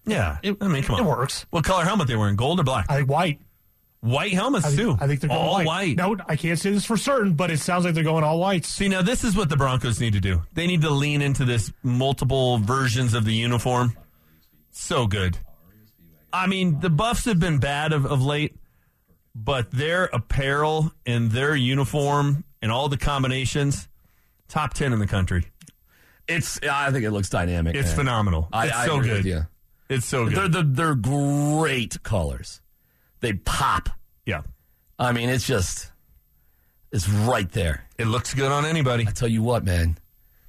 Yeah, 0.06 0.38
I 0.44 0.68
mean, 0.68 0.84
come 0.84 0.96
on. 0.96 1.02
it 1.02 1.08
works. 1.08 1.46
What 1.50 1.64
color 1.66 1.84
helmet 1.84 2.08
they 2.08 2.16
wearing? 2.16 2.36
Gold 2.36 2.60
or 2.60 2.64
black? 2.64 2.86
I 2.90 2.98
think 2.98 3.10
white. 3.10 3.42
white 4.00 4.32
helmets 4.34 4.66
I 4.66 4.70
think, 4.70 4.80
too. 4.82 4.98
I 5.00 5.08
think 5.08 5.20
they're 5.20 5.28
going 5.28 5.40
all 5.42 5.54
white. 5.54 5.68
white. 5.68 5.98
No, 5.98 6.16
I 6.28 6.36
can't 6.36 6.58
say 6.58 6.72
this 6.72 6.86
for 6.86 6.96
certain, 6.98 7.34
but 7.34 7.52
it 7.52 7.60
sounds 7.60 7.84
like 7.86 7.94
they're 7.96 8.04
going 8.04 8.24
all 8.24 8.40
whites. 8.40 8.70
See, 8.70 8.88
now 8.88 9.02
this 9.02 9.24
is 9.24 9.36
what 9.36 9.50
the 9.50 9.58
Broncos 9.58 10.00
need 10.00 10.14
to 10.14 10.20
do. 10.22 10.44
They 10.54 10.66
need 10.68 10.82
to 10.82 10.90
lean 10.90 11.22
into 11.22 11.44
this 11.46 11.72
multiple 11.84 12.58
versions 12.60 13.14
of 13.14 13.26
the 13.26 13.34
uniform. 13.34 13.98
So 14.72 15.06
good. 15.08 15.38
I 16.32 16.48
mean, 16.48 16.80
the 16.80 16.90
Buffs 16.90 17.26
have 17.26 17.40
been 17.40 17.58
bad 17.58 17.92
of, 17.92 18.06
of 18.06 18.22
late, 18.22 18.56
but 19.44 19.72
their 19.72 20.06
apparel 20.06 20.92
and 21.06 21.32
their 21.32 21.56
uniform 21.56 22.44
and 22.62 22.72
all 22.72 22.90
the 22.90 22.98
combinations, 22.98 23.88
top 24.50 24.74
10 24.74 24.92
in 24.92 25.00
the 25.00 25.08
country. 25.08 25.46
It's. 26.28 26.60
I 26.62 26.92
think 26.92 27.06
it 27.06 27.12
looks 27.12 27.30
dynamic. 27.30 27.76
It's 27.76 27.90
man. 27.90 27.96
phenomenal. 27.96 28.50
I, 28.52 28.68
it's 28.68 28.76
I 28.76 28.86
so 28.86 29.00
good. 29.02 29.26
Yeah. 29.26 29.44
It's 29.88 30.06
so 30.06 30.26
good. 30.26 30.36
They're 30.36 30.48
the, 30.48 30.64
they're 30.64 30.96
great 30.96 32.04
colors. 32.04 32.62
They 33.22 33.34
pop. 33.34 33.90
yeah. 34.26 34.42
I 35.00 35.14
mean, 35.14 35.30
it's 35.30 35.48
just 35.48 35.92
it's 36.92 37.08
right 37.10 37.50
there. 37.52 37.88
It 37.98 38.06
looks 38.06 38.34
good 38.34 38.52
on 38.52 38.66
anybody. 38.66 39.08
I 39.08 39.12
tell 39.12 39.28
you 39.28 39.42
what, 39.42 39.64
man. 39.64 39.98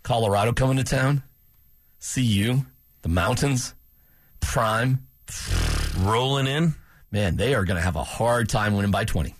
Colorado 0.02 0.52
coming 0.52 0.76
to 0.78 0.85
town. 0.85 1.23
CU, 2.14 2.64
the 3.02 3.09
mountains, 3.09 3.75
prime. 4.40 5.06
Rolling 5.99 6.47
in. 6.47 6.75
Man, 7.12 7.37
they 7.37 7.55
are 7.55 7.64
going 7.64 7.76
to 7.76 7.83
have 7.83 7.97
a 7.97 8.05
hard 8.05 8.49
time 8.49 8.76
winning 8.76 8.93
by 8.93 9.05
20. 9.05 9.35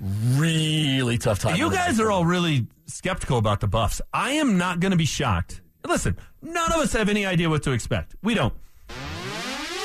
Really 0.00 1.18
tough 1.18 1.40
time. 1.40 1.56
You 1.56 1.70
guys 1.70 1.98
are 1.98 2.10
all 2.10 2.24
really 2.24 2.66
skeptical 2.86 3.38
about 3.38 3.60
the 3.60 3.66
Buffs. 3.66 4.00
I 4.12 4.32
am 4.32 4.58
not 4.58 4.78
going 4.78 4.92
to 4.92 4.96
be 4.96 5.04
shocked. 5.04 5.60
Listen, 5.84 6.16
none 6.40 6.72
of 6.72 6.78
us 6.78 6.92
have 6.92 7.08
any 7.08 7.26
idea 7.26 7.50
what 7.50 7.64
to 7.64 7.72
expect. 7.72 8.14
We 8.22 8.34
don't. 8.34 8.54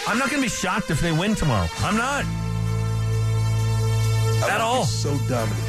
I'm 0.08 0.20
not 0.20 0.30
going 0.30 0.42
to 0.42 0.46
be 0.46 0.54
shocked 0.54 0.92
if 0.92 1.02
they 1.02 1.12
win 1.12 1.34
tomorrow. 1.36 1.68
I'm 1.80 1.98
not. 1.98 2.24
At 4.48 4.62
all. 4.62 4.84
So 4.86 5.18
dominant. 5.28 5.64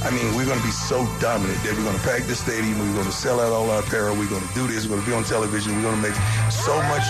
I 0.00 0.10
mean, 0.12 0.36
we're 0.36 0.46
going 0.46 0.60
to 0.60 0.64
be 0.64 0.70
so 0.70 1.04
dominant 1.20 1.58
that 1.64 1.74
we're 1.76 1.82
going 1.82 1.98
to 1.98 2.04
pack 2.04 2.22
the 2.22 2.36
stadium. 2.36 2.78
We're 2.78 2.94
going 2.94 3.06
to 3.06 3.12
sell 3.12 3.40
out 3.40 3.52
all 3.52 3.68
our 3.70 3.82
apparel. 3.82 4.14
We're 4.14 4.30
going 4.30 4.46
to 4.46 4.54
do 4.54 4.68
this. 4.68 4.86
We're 4.86 4.90
going 4.94 5.02
to 5.02 5.06
be 5.10 5.16
on 5.16 5.24
television. 5.24 5.74
We're 5.74 5.82
going 5.82 5.96
to 5.96 6.02
make 6.02 6.14
so 6.52 6.80
much. 6.86 7.02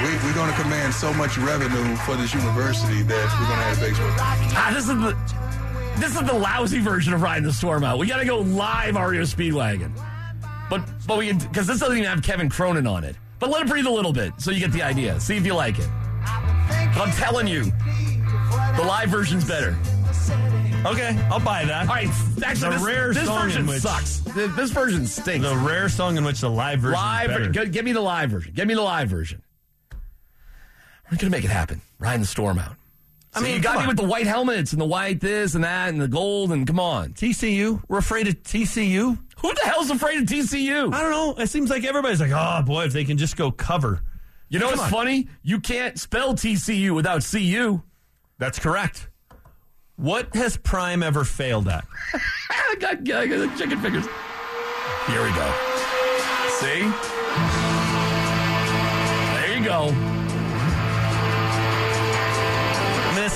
Yeah. 0.00 0.04
yeah. 0.04 0.22
We, 0.22 0.28
we're 0.28 0.34
going 0.34 0.50
to 0.54 0.60
command 0.60 0.94
so 0.94 1.12
much 1.14 1.36
revenue 1.38 1.96
for 1.96 2.16
this 2.16 2.34
university 2.34 3.02
that 3.02 3.38
we're 3.40 3.46
going 3.46 3.58
to 3.58 3.64
have 3.64 3.80
baseball. 3.80 4.06
Ah, 4.56 4.70
this 4.74 4.88
is 4.88 4.96
the 4.96 5.98
this 6.00 6.14
is 6.14 6.22
the 6.28 6.34
lousy 6.38 6.78
version 6.80 7.12
of 7.12 7.22
riding 7.22 7.42
the 7.44 7.52
storm 7.52 7.82
out. 7.82 7.98
We 7.98 8.06
got 8.06 8.18
to 8.18 8.24
go 8.24 8.38
live 8.38 8.94
REO 8.94 9.22
Speedwagon, 9.22 9.90
but 10.70 10.82
but 11.06 11.18
we 11.18 11.32
because 11.32 11.66
this 11.66 11.80
doesn't 11.80 11.96
even 11.96 12.08
have 12.08 12.22
Kevin 12.22 12.48
Cronin 12.48 12.86
on 12.86 13.02
it. 13.04 13.16
But 13.40 13.50
let 13.50 13.62
it 13.62 13.68
breathe 13.68 13.86
a 13.86 13.90
little 13.90 14.12
bit 14.12 14.32
so 14.38 14.50
you 14.50 14.60
get 14.60 14.72
the 14.72 14.82
idea. 14.82 15.18
See 15.20 15.36
if 15.36 15.44
you 15.46 15.54
like 15.54 15.78
it. 15.78 15.88
But 16.94 17.00
I'm 17.08 17.12
telling 17.12 17.46
you, 17.46 17.64
the 17.64 18.84
live 18.86 19.08
version's 19.10 19.44
better. 19.44 19.76
Okay, 20.86 21.16
I'll 21.30 21.40
buy 21.40 21.64
that. 21.64 21.88
All 21.88 21.94
right, 21.94 22.08
actually, 22.44 22.70
The 22.70 22.76
this, 22.76 22.82
rare 22.86 23.12
this 23.12 23.26
song 23.26 23.36
in 23.42 23.48
version 23.48 23.66
which- 23.66 23.80
sucks. 23.82 24.20
Th- 24.20 24.50
This 24.52 24.70
version 24.70 25.06
stinks. 25.06 25.46
The 25.48 25.56
rare 25.56 25.88
song 25.88 26.16
in 26.16 26.24
which 26.24 26.40
the 26.40 26.48
live 26.50 26.78
version 26.80 26.94
live, 27.00 27.30
is 27.30 27.48
better. 27.48 27.66
give 27.66 27.84
me 27.84 27.92
the 27.92 28.00
live 28.00 28.30
version. 28.30 28.52
Give 28.54 28.66
me 28.68 28.74
the 28.74 28.82
live 28.82 29.08
version. 29.08 29.42
We're 31.10 31.16
gonna 31.18 31.30
make 31.30 31.44
it 31.44 31.50
happen. 31.50 31.80
Riding 31.98 32.20
the 32.20 32.26
storm 32.26 32.58
out. 32.58 32.76
I 33.34 33.40
mean, 33.40 33.48
mean, 33.48 33.56
you 33.56 33.62
got 33.62 33.76
me 33.76 33.82
on. 33.82 33.88
with 33.88 33.96
the 33.96 34.06
white 34.06 34.26
helmets 34.26 34.72
and 34.72 34.80
the 34.80 34.86
white 34.86 35.20
this 35.20 35.54
and 35.54 35.62
that 35.64 35.90
and 35.90 36.00
the 36.00 36.08
gold 36.08 36.50
and 36.50 36.66
come 36.66 36.80
on. 36.80 37.10
TCU? 37.12 37.82
We're 37.88 37.98
afraid 37.98 38.26
of 38.26 38.42
TCU? 38.42 39.18
Who 39.40 39.54
the 39.54 39.60
hell's 39.64 39.90
afraid 39.90 40.18
of 40.22 40.24
TCU? 40.24 40.92
I 40.92 41.02
don't 41.02 41.10
know. 41.10 41.34
It 41.42 41.48
seems 41.48 41.70
like 41.70 41.84
everybody's 41.84 42.20
like, 42.20 42.32
oh 42.34 42.62
boy, 42.64 42.84
if 42.84 42.92
they 42.92 43.04
can 43.04 43.16
just 43.18 43.36
go 43.36 43.50
cover. 43.50 44.00
You 44.48 44.58
know 44.58 44.68
Come 44.70 44.78
what's 44.78 44.92
on. 44.92 44.98
funny? 44.98 45.28
You 45.42 45.60
can't 45.60 45.98
spell 46.00 46.34
TCU 46.34 46.94
without 46.94 47.22
CU. 47.22 47.82
That's 48.38 48.58
correct. 48.58 49.08
What 49.96 50.34
has 50.34 50.56
Prime 50.56 51.02
ever 51.02 51.24
failed 51.24 51.68
at? 51.68 51.84
I 52.50 52.76
got, 52.80 52.98
I 53.10 53.26
got 53.26 53.58
chicken 53.58 53.80
fingers. 53.80 54.06
Here 55.06 55.22
we 55.22 55.30
go. 55.32 55.52
See? 56.60 56.90
There 59.34 59.58
you 59.58 59.64
go. 59.64 60.07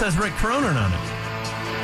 Says 0.02 0.18
Rick 0.18 0.32
Cronin 0.32 0.76
on 0.76 0.92
it. 0.92 0.98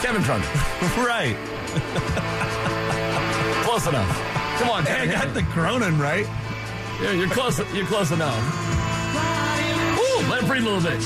Kevin 0.02 0.24
Cronin. 0.24 0.44
right. 1.06 1.36
Close 3.64 3.86
enough. 3.86 4.58
Come 4.58 4.70
on, 4.70 4.84
Hey, 4.84 5.02
I 5.02 5.06
got 5.06 5.32
the 5.34 5.44
Cronin 5.44 5.96
right. 6.00 6.26
Yeah, 7.00 7.12
you're 7.12 7.28
close. 7.28 7.60
You're 7.72 7.86
close 7.86 8.10
enough. 8.10 8.34
Ooh, 10.00 10.28
let 10.28 10.42
it 10.42 10.48
breathe 10.48 10.64
a 10.64 10.68
little 10.68 10.80
bit. 10.80 11.00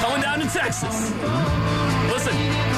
Coming 0.00 0.22
down 0.22 0.40
to 0.40 0.48
Texas. 0.48 1.12
Listen, 2.10 2.73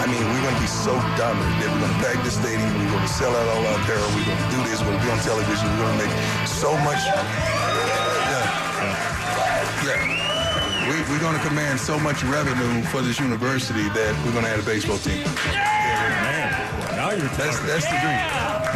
I 0.00 0.08
mean, 0.08 0.24
we're 0.24 0.40
going 0.40 0.56
to 0.56 0.64
be 0.64 0.72
so 0.72 0.96
dominant 1.20 1.60
that 1.60 1.68
we're 1.68 1.84
going 1.84 1.92
to 1.92 2.00
pack 2.00 2.16
the 2.24 2.32
stadium. 2.32 2.72
We're 2.72 2.88
going 2.88 3.04
to 3.04 3.12
sell 3.20 3.36
out 3.36 3.46
all 3.52 3.60
our 3.68 3.76
apparel. 3.84 4.08
We're 4.16 4.24
going 4.24 4.40
to 4.40 4.48
do 4.48 4.60
this. 4.64 4.80
We're 4.80 4.96
going 4.96 5.00
to 5.00 5.04
be 5.04 5.12
on 5.12 5.20
television. 5.20 5.68
We're 5.76 5.84
going 5.84 6.00
to 6.00 6.08
make 6.08 6.16
so 6.48 6.72
much. 6.88 7.04
Yeah. 7.04 8.40
Yeah. 9.84 10.88
We, 10.88 11.04
we're 11.12 11.20
going 11.20 11.36
to 11.36 11.44
command 11.44 11.78
so 11.78 12.00
much 12.00 12.24
revenue 12.24 12.80
for 12.88 13.04
this 13.04 13.20
university 13.20 13.92
that 13.92 14.16
we're 14.24 14.32
going 14.32 14.48
to 14.48 14.50
have 14.50 14.64
a 14.64 14.66
baseball 14.66 14.96
team. 14.96 15.20
Yeah! 15.52 15.68
Man, 16.24 16.96
now 16.96 17.10
you're 17.12 17.28
That's 17.36 17.60
that's 17.68 17.84
the 17.84 18.00
dream. 18.00 18.24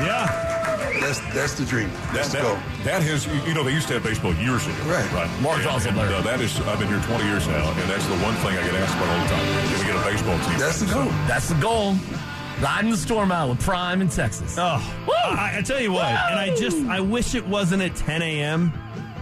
Yeah. 0.05 0.54
That's 1.01 1.21
that's 1.35 1.55
the 1.55 1.65
dream. 1.65 1.91
That's 2.13 2.33
that, 2.33 2.43
the 2.43 2.49
goal. 2.49 2.59
that 2.85 3.03
has, 3.03 3.27
you 3.47 3.55
know, 3.55 3.63
they 3.65 3.73
used 3.73 3.89
to 3.89 3.95
have 3.95 4.03
baseball 4.05 4.35
years 4.35 4.67
ago. 4.67 4.77
Right. 4.85 5.11
Right. 5.13 5.31
Mark 5.43 5.61
Johnson, 5.63 5.91
and, 5.91 5.99
Larry. 5.99 6.15
uh, 6.15 6.23
that 6.23 6.41
is, 6.41 6.59
I've 6.61 6.79
been 6.79 6.89
here 6.89 7.01
20 7.01 7.25
years 7.25 7.47
now, 7.49 7.71
and 7.71 7.91
that's 7.91 8.07
the 8.07 8.17
one 8.19 8.35
thing 8.37 8.57
I 8.57 8.63
get 8.65 8.75
asked 8.75 8.95
about 8.97 9.09
all 9.09 9.23
the 9.23 9.31
time. 9.31 9.45
Can 9.69 9.79
we 9.79 9.85
get 9.93 9.97
a 9.97 10.05
baseball 10.05 10.39
team? 10.49 10.59
That's 10.59 10.81
the 10.81 10.87
goal. 10.93 11.05
that's 11.27 11.49
the 11.49 11.61
goal. 11.61 11.97
Riding 12.63 12.91
the 12.93 12.97
storm 12.97 13.33
out 13.33 13.49
with 13.51 13.61
Prime 13.61 14.01
in 14.01 14.09
Texas. 14.09 14.57
Oh, 14.59 14.81
I, 15.27 15.57
I 15.59 15.63
tell 15.63 15.81
you 15.81 15.93
what, 15.93 16.07
and 16.07 16.39
I 16.39 16.55
just 16.55 16.77
I 16.87 17.01
wish 17.01 17.35
it 17.35 17.47
wasn't 17.47 17.83
at 17.83 17.97
10 17.97 18.23
a.m. 18.23 18.73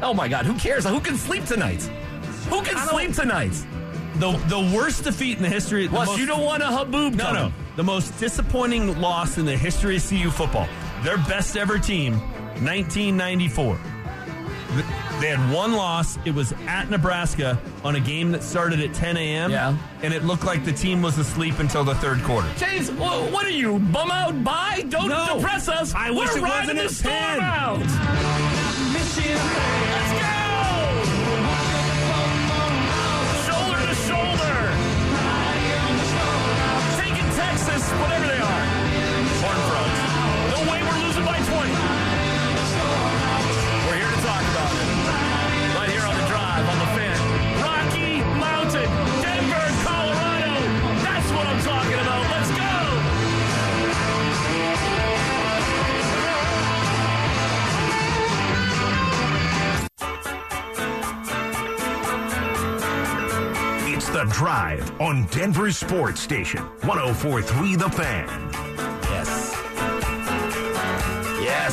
Oh 0.03 0.13
my 0.13 0.29
God, 0.29 0.45
who 0.45 0.55
cares? 0.59 0.85
Who 0.85 1.01
can 1.01 1.17
sleep 1.17 1.47
tonight? 1.47 1.83
Who 2.51 2.61
can 2.63 2.77
sleep 2.89 3.15
tonight? 3.15 3.53
The 4.17 4.33
the 4.49 4.61
worst 4.77 5.05
defeat 5.05 5.39
in 5.39 5.43
the 5.43 5.49
history. 5.49 5.85
the 5.87 5.91
Plus, 5.95 6.09
most- 6.09 6.19
you 6.21 6.27
don't 6.27 6.45
want 6.45 6.63
a 6.63 6.67
haboob 6.67 7.15
No, 7.15 7.25
coming. 7.25 7.43
no. 7.45 7.53
The 7.77 7.83
most 7.83 8.19
disappointing 8.21 9.01
loss 9.01 9.39
in 9.39 9.47
the 9.47 9.57
history 9.57 9.97
of 9.97 10.07
CU 10.07 10.31
football. 10.31 10.69
Their 11.03 11.19
best 11.19 11.57
ever 11.57 11.79
team, 11.79 12.15
1994. 12.65 13.79
They 15.21 15.29
had 15.29 15.53
one 15.53 15.73
loss. 15.73 16.19
It 16.25 16.35
was 16.35 16.53
at 16.67 16.89
Nebraska 16.91 17.59
on 17.85 17.97
a 17.97 18.01
game 18.01 18.33
that 18.33 18.43
started 18.43 18.81
at 18.81 18.95
10 18.95 19.17
a.m. 19.17 19.51
Yeah. 19.51 19.77
And 20.03 20.15
it 20.15 20.25
looked 20.25 20.45
like 20.45 20.65
the 20.65 20.73
team 20.73 21.03
was 21.03 21.19
asleep 21.19 21.59
until 21.59 21.85
the 21.85 21.95
third 21.97 22.23
quarter. 22.23 22.49
James, 22.57 22.91
wha- 22.93 23.29
what 23.31 23.45
are 23.47 23.51
you, 23.51 23.79
bum 23.79 24.11
out? 24.11 24.43
by? 24.43 24.85
Don't 24.89 25.09
No. 25.09 25.37
depress 25.37 25.69
us. 25.69 25.95
I 25.95 26.11
wish 26.11 26.31
We're 26.33 26.39
it 26.39 26.43
riding 26.43 26.77
wasn't 26.77 26.79
the 26.79 26.85
at 26.85 26.91
storm 26.91 27.15
10. 27.15 27.41
out. 27.43 27.79
Drive 64.43 65.01
on 65.01 65.25
Denver 65.27 65.71
Sports 65.71 66.21
Station. 66.21 66.63
1043 66.81 67.77
The 67.77 67.89
Fan. 67.91 68.27
Yes. 69.05 69.55
Yes. 71.41 71.73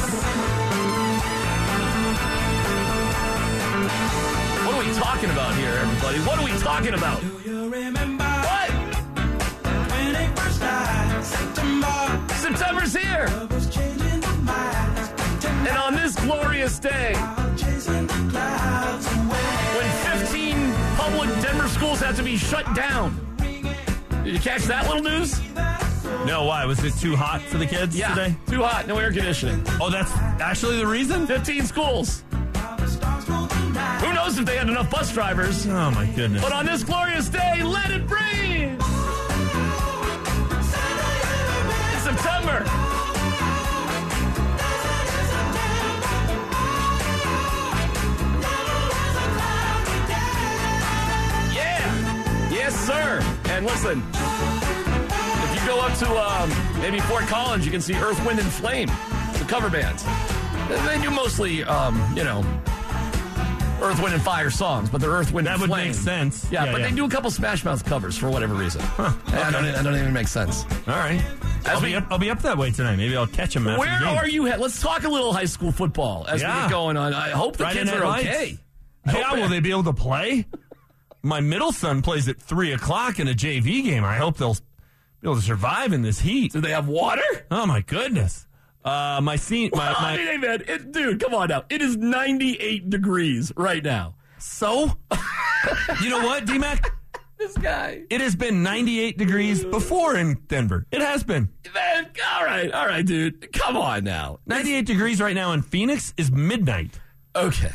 What 4.67 4.75
are 4.75 4.86
we 4.88 4.93
talking 4.93 5.32
about 5.32 5.55
here, 5.55 5.71
everybody? 5.71 6.19
What 6.19 6.38
are 6.38 6.45
we 6.45 6.51
talking 6.60 6.93
about? 6.93 7.23
What? 8.45 8.69
September's 12.36 12.95
here. 12.95 13.25
And 15.67 15.75
on 15.75 15.95
this 15.95 16.15
glorious 16.17 16.77
day, 16.77 17.15
Denver 21.41 21.67
schools 21.67 21.99
have 22.02 22.15
to 22.17 22.23
be 22.23 22.38
shut 22.38 22.65
down. 22.75 23.15
Did 24.23 24.34
you 24.34 24.39
catch 24.39 24.63
that 24.63 24.88
little 24.88 25.02
news? 25.04 25.39
No, 26.25 26.43
why? 26.45 26.65
Was 26.65 26.84
it 26.84 26.93
too 26.99 27.15
hot 27.15 27.41
for 27.41 27.58
the 27.58 27.65
kids 27.65 27.95
Yeah, 27.97 28.13
today? 28.13 28.36
too 28.47 28.63
hot, 28.63 28.88
no 28.88 28.97
air 28.97 29.12
conditioning. 29.12 29.63
Oh, 29.82 29.89
that's 29.89 30.12
actually 30.41 30.78
the 30.78 30.86
reason? 30.88 31.25
15 31.25 31.65
schools. 31.65 32.23
Who 34.02 34.13
knows 34.13 34.38
if 34.38 34.45
they 34.45 34.58
had 34.58 34.67
enough 34.69 34.89
bus 34.89 35.13
drivers? 35.13 35.65
Oh, 35.67 35.91
my 35.91 36.06
goodness. 36.15 36.41
But 36.41 36.52
on 36.52 36.65
this 36.65 36.84
glorious 36.84 37.30
day, 37.30 37.63
let 37.63 37.91
it 37.91 38.06
breathe. 38.08 38.79
Sir. 52.89 53.19
And 53.52 53.65
listen, 53.65 54.04
if 54.13 55.62
you 55.62 55.67
go 55.67 55.80
up 55.82 55.97
to 55.99 56.10
um, 56.17 56.82
maybe 56.82 56.99
Fort 57.02 57.23
Collins, 57.28 57.65
you 57.65 57.71
can 57.71 57.82
see 57.82 57.95
Earth, 57.95 58.23
Wind, 58.25 58.39
and 58.39 58.47
Flame, 58.49 58.88
the 58.88 59.45
cover 59.47 59.69
bands. 59.69 60.04
They- 60.69 61.02
do 61.02 61.10
mostly, 61.12 61.63
um, 61.63 61.95
you 62.15 62.23
know, 62.23 62.39
Earth, 63.82 64.02
Wind, 64.02 64.13
and 64.13 64.21
Fire 64.21 64.49
songs, 64.49 64.89
but 64.89 64.99
they're 65.02 65.10
Earth, 65.12 65.32
Wind, 65.32 65.47
That 65.47 65.54
and 65.54 65.62
would 65.62 65.69
Flame. 65.69 65.88
make 65.88 65.95
sense. 65.95 66.45
Yeah, 66.52 66.65
Yeah, 66.65 66.71
but 66.73 66.82
yeah. 66.82 66.89
they 66.89 66.95
do 66.95 67.06
a 67.06 67.10
couple 67.10 67.32
Smash 67.32 67.63
Mouth 67.63 67.86
covers 67.86 68.17
for 68.17 68.30
whatever 68.30 68.54
reason. 68.54 68.82
And 68.97 69.15
I, 69.34 69.52
don't, 69.52 69.65
I 69.65 69.82
don't 69.84 69.95
even 69.95 70.12
make 70.13 70.28
sense. 70.28 70.65
All 70.88 70.95
right. 70.97 71.23
I'll 71.65 71.80
we- 71.82 71.88
be, 71.89 71.95
up, 71.95 72.08
I'll 72.12 72.17
be 72.19 72.30
up 72.30 72.41
that 72.41 72.58
way 72.58 72.71
tonight. 72.71 72.97
Maybe 72.97 73.15
I'll 73.15 73.25
catch 73.28 73.56
him 73.56 73.65
Where 73.65 73.88
are 73.89 74.28
you? 74.28 74.47
At? 74.47 74.60
Let's 74.60 74.82
talk 74.82 75.04
a 75.06 75.10
little 75.10 75.32
high 75.34 75.45
school 75.45 75.71
football 75.71 76.25
as 76.28 76.41
we 76.41 76.47
Yeah. 76.47 76.63
get 76.63 76.71
going 76.71 76.97
on. 76.97 77.13
I 77.13 77.30
hope 77.30 77.54
the 77.58 77.63
Friday 77.63 77.80
kids 77.80 77.91
are 77.93 78.06
Lights. 78.06 78.28
okay. 78.28 78.58
Yeah, 79.08 79.34
will 79.36 79.47
they 79.47 79.60
be 79.62 79.71
able 79.71 79.86
to 79.86 79.93
play? 79.93 80.45
My 81.21 81.41
middle 81.41 81.71
son 81.71 82.01
plays 82.01 82.27
at 82.29 82.39
3 82.41 82.71
o'clock 82.73 83.19
in 83.19 83.27
a 83.27 83.34
JV 83.34 83.84
game. 83.84 84.03
I 84.05 84.15
hope 84.15 84.38
they'll 84.38 84.53
be 84.53 84.60
able 85.27 85.36
to 85.36 85.41
survive 85.41 85.91
in 85.93 86.01
this 86.01 86.19
heat. 86.21 86.53
Do 86.53 86.62
they 86.62 86.71
have 86.71 86.88
water? 86.88 87.21
Oh, 87.51 87.65
my 87.65 87.82
goodness. 87.82 88.47
Uh, 88.86 89.19
my, 89.21 89.36
scene, 89.36 89.69
my, 89.73 89.91
my, 90.01 90.15
hey, 90.17 90.38
man, 90.38 90.63
it, 90.67 90.91
dude, 90.93 91.21
come 91.21 91.34
on 91.34 91.49
now. 91.49 91.65
It 91.69 91.82
is 91.82 91.97
98 91.97 92.89
degrees 92.89 93.51
right 93.58 93.84
now. 93.84 94.15
so, 94.38 94.91
you 96.01 96.10
know 96.10 96.23
what, 96.23 96.45
D-Mac? 96.45 96.93
This 97.38 97.58
guy. 97.58 98.03
It 98.10 98.19
has 98.21 98.36
been 98.36 98.63
98 98.63 99.17
degrees 99.17 99.63
before 99.63 100.15
in 100.17 100.36
Denver. 100.47 100.86
It 100.91 101.01
has 101.01 101.23
been. 101.23 101.49
Man, 101.73 102.08
all 102.36 102.43
right, 102.45 102.71
all 102.71 102.86
right, 102.86 103.05
dude. 103.05 103.51
Come 103.53 103.77
on 103.77 104.03
now. 104.03 104.39
98 104.45 104.86
degrees 104.86 105.21
right 105.21 105.36
now 105.36 105.53
in 105.53 105.62
Phoenix 105.62 106.13
is 106.17 106.32
midnight, 106.32 106.99
Okay. 107.36 107.71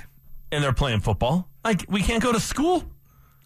and 0.52 0.62
they're 0.64 0.74
playing 0.74 1.00
football. 1.00 1.48
Like, 1.64 1.86
we 1.88 2.02
can't 2.02 2.22
go 2.22 2.30
to 2.32 2.40
school? 2.40 2.84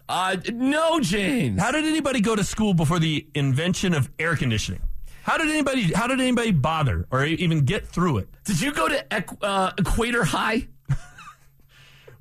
Uh, 0.09 0.35
no, 0.51 0.99
James. 0.99 1.61
How 1.61 1.71
did 1.71 1.85
anybody 1.85 2.19
go 2.19 2.35
to 2.35 2.43
school 2.43 2.73
before 2.73 2.97
the 2.99 3.27
invention 3.35 3.93
of 3.93 4.09
air 4.17 4.35
conditioning? 4.35 4.81
How 5.23 5.37
did 5.37 5.49
anybody? 5.49 5.93
How 5.93 6.07
did 6.07 6.19
anybody 6.19 6.51
bother 6.51 7.05
or 7.11 7.23
even 7.25 7.63
get 7.65 7.85
through 7.87 8.17
it? 8.17 8.29
Did 8.43 8.59
you 8.59 8.73
go 8.73 8.87
to 8.87 9.05
Equ- 9.11 9.37
uh, 9.43 9.71
Equator 9.77 10.23
High? 10.23 10.67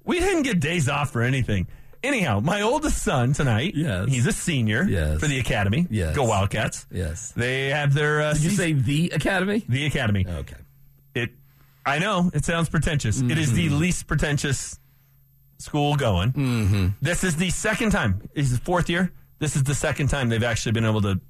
We 0.04 0.20
didn't 0.20 0.44
get 0.44 0.58
days 0.60 0.88
off 0.88 1.10
for 1.12 1.20
anything. 1.20 1.66
Anyhow, 2.02 2.40
my 2.40 2.62
oldest 2.62 3.02
son 3.02 3.34
tonight. 3.34 3.72
Yes. 3.74 4.08
he's 4.08 4.26
a 4.26 4.32
senior. 4.32 4.84
Yes. 4.84 5.20
for 5.20 5.26
the 5.26 5.38
academy. 5.38 5.86
Yes. 5.90 6.16
go 6.16 6.24
Wildcats. 6.24 6.86
Yes. 6.90 7.32
they 7.36 7.68
have 7.68 7.92
their. 7.92 8.22
Uh, 8.22 8.32
Did 8.32 8.42
you 8.42 8.50
season- 8.50 8.64
say 8.64 8.72
the 8.72 9.10
Academy? 9.14 9.64
the 9.68 9.84
academy? 9.86 10.24
Okay. 10.26 10.56
It. 11.14 11.30
I 11.84 11.98
know 11.98 12.30
it 12.32 12.44
sounds 12.44 12.68
pretentious. 12.70 13.20
It 13.20 13.36
is 13.38 13.52
the 13.52 13.68
least 13.70 14.06
pretentious 14.06 14.78
school 15.58 15.96
going. 15.96 16.32
Mm-hmm. 16.32 16.86
This 17.00 17.24
is 17.24 17.36
the 17.36 17.50
second 17.50 17.90
time. 17.90 18.22
This 18.34 18.46
is 18.46 18.58
the 18.58 18.64
fourth 18.64 18.88
year. 18.88 19.12
This 19.38 19.56
is 19.56 19.62
the 19.64 19.74
second 19.74 20.08
time 20.08 20.28
they've 20.28 20.42
actually 20.42 20.72
been 20.72 20.84
able 20.84 21.02
to 21.02 21.20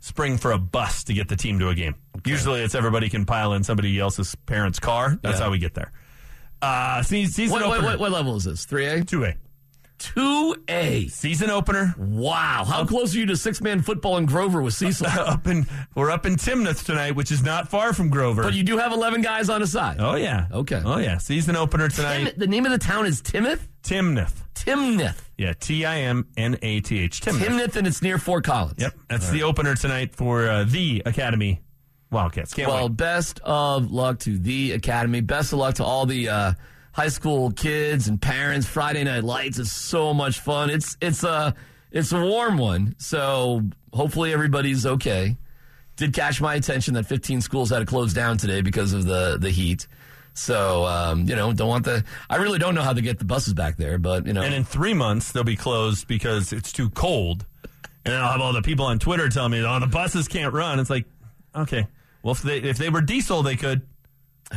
spring 0.00 0.38
for 0.38 0.52
a 0.52 0.58
bus 0.58 1.04
to 1.04 1.14
get 1.14 1.28
the 1.28 1.36
team 1.36 1.58
to 1.58 1.68
a 1.68 1.74
game. 1.74 1.94
Usually, 2.24 2.60
it's 2.62 2.74
everybody 2.74 3.08
can 3.08 3.24
pile 3.26 3.52
in 3.54 3.64
somebody 3.64 3.98
else's 3.98 4.34
parents' 4.46 4.78
car. 4.78 5.18
That's 5.22 5.38
Yeah. 5.38 5.44
how 5.44 5.50
we 5.50 5.58
get 5.58 5.74
there. 5.74 5.92
Uh, 6.62 7.02
se- 7.02 7.26
season 7.26 7.52
What, 7.52 7.66
what, 7.66 7.82
what, 7.82 7.98
what 8.00 8.12
level 8.12 8.36
is 8.36 8.44
this? 8.44 8.66
3A? 8.66 9.06
Two 9.08 9.24
A. 9.24 9.34
2A. 10.00 11.10
Season 11.10 11.50
opener. 11.50 11.94
Wow. 11.98 12.64
How 12.66 12.84
close 12.84 13.14
are 13.14 13.18
you 13.18 13.26
to 13.26 13.36
six 13.36 13.60
man 13.60 13.82
football 13.82 14.16
in 14.16 14.26
Grover 14.26 14.60
with 14.62 14.74
Cecil? 14.74 15.06
up 15.20 15.46
in 15.46 15.66
we're 15.94 16.10
up 16.10 16.26
in 16.26 16.34
Timnath 16.36 16.84
tonight, 16.84 17.14
which 17.14 17.30
is 17.30 17.42
not 17.42 17.68
far 17.68 17.92
from 17.92 18.08
Grover. 18.10 18.42
but 18.42 18.54
you 18.54 18.62
do 18.62 18.78
have 18.78 18.92
11 18.92 19.22
guys 19.22 19.48
on 19.48 19.60
the 19.60 19.66
side. 19.66 19.96
oh 20.00 20.14
yeah. 20.16 20.46
Okay. 20.52 20.82
Oh 20.84 20.98
yeah. 20.98 21.18
Season 21.18 21.54
opener 21.56 21.88
Tim, 21.88 22.04
tonight. 22.04 22.38
the 22.38 22.46
name 22.46 22.64
of 22.66 22.72
the 22.72 22.78
town 22.78 23.06
is 23.06 23.22
Timoth? 23.22 23.60
Timnath. 23.82 24.42
Timnath. 24.54 25.20
Yeah. 25.38 25.52
T 25.58 25.84
I 25.84 26.00
M 26.00 26.26
N 26.36 26.58
A 26.62 26.80
T 26.80 26.98
H. 26.98 27.20
Timnath. 27.20 27.38
Timnath, 27.46 27.76
and 27.76 27.86
it's 27.86 28.02
near 28.02 28.18
Fort 28.18 28.44
Collins. 28.44 28.74
Yep. 28.78 28.94
That's 29.08 29.30
the 29.30 29.42
opener 29.44 29.74
tonight 29.74 30.14
for 30.14 30.48
uh, 30.48 30.64
the 30.64 31.02
Academy 31.06 31.60
Wildcats. 32.10 32.52
Can't 32.54 32.68
Well, 32.68 32.88
wait. 32.88 32.96
best 32.96 33.40
of 33.44 33.90
luck 33.90 34.18
to 34.20 34.38
the 34.38 34.72
Academy. 34.72 35.20
Best 35.20 35.52
of 35.52 35.58
luck 35.60 35.76
to 35.76 35.84
all 35.84 36.06
the 36.06 36.28
uh, 36.28 36.52
high 36.92 37.08
school 37.08 37.50
kids 37.50 38.08
and 38.08 38.20
parents. 38.20 38.66
Friday 38.66 39.04
Night 39.04 39.24
Lights 39.24 39.58
is 39.58 39.72
so 39.72 40.12
much 40.14 40.40
fun. 40.40 40.70
It's 40.70 40.96
it's 41.00 41.24
a 41.24 41.54
it's 41.90 42.12
a 42.12 42.20
warm 42.20 42.58
one, 42.58 42.94
so 42.98 43.62
hopefully 43.92 44.32
everybody's 44.32 44.86
okay. 44.86 45.36
Did 45.96 46.14
catch 46.14 46.40
my 46.40 46.54
attention 46.54 46.94
that 46.94 47.04
15 47.04 47.40
schools 47.42 47.70
had 47.70 47.80
to 47.80 47.86
close 47.86 48.14
down 48.14 48.38
today 48.38 48.60
because 48.62 48.92
of 48.92 49.04
the 49.04 49.38
the 49.38 49.50
heat. 49.50 49.86
So 50.32 50.84
um, 50.86 51.28
you 51.28 51.36
know, 51.36 51.52
don't 51.52 51.68
want 51.68 51.84
the. 51.84 52.04
I 52.28 52.36
really 52.36 52.58
don't 52.58 52.74
know 52.74 52.82
how 52.82 52.92
to 52.92 53.02
get 53.02 53.18
the 53.18 53.24
buses 53.24 53.52
back 53.54 53.76
there, 53.76 53.98
but 53.98 54.26
you 54.26 54.32
know, 54.32 54.42
And 54.42 54.54
in 54.54 54.64
three 54.64 54.94
months 54.94 55.32
they'll 55.32 55.44
be 55.44 55.56
closed 55.56 56.06
because 56.06 56.52
it's 56.52 56.72
too 56.72 56.88
cold. 56.90 57.44
And 58.04 58.14
I'll 58.14 58.32
have 58.32 58.40
all 58.40 58.54
the 58.54 58.62
people 58.62 58.86
on 58.86 58.98
Twitter 58.98 59.28
telling 59.28 59.52
me, 59.52 59.62
"Oh, 59.62 59.78
the 59.78 59.86
buses 59.86 60.26
can't 60.26 60.54
run." 60.54 60.80
It's 60.80 60.88
like, 60.88 61.04
okay, 61.54 61.86
well 62.22 62.32
if 62.32 62.40
they 62.42 62.58
if 62.58 62.78
they 62.78 62.88
were 62.88 63.02
diesel, 63.02 63.42
they 63.42 63.56
could. 63.56 63.82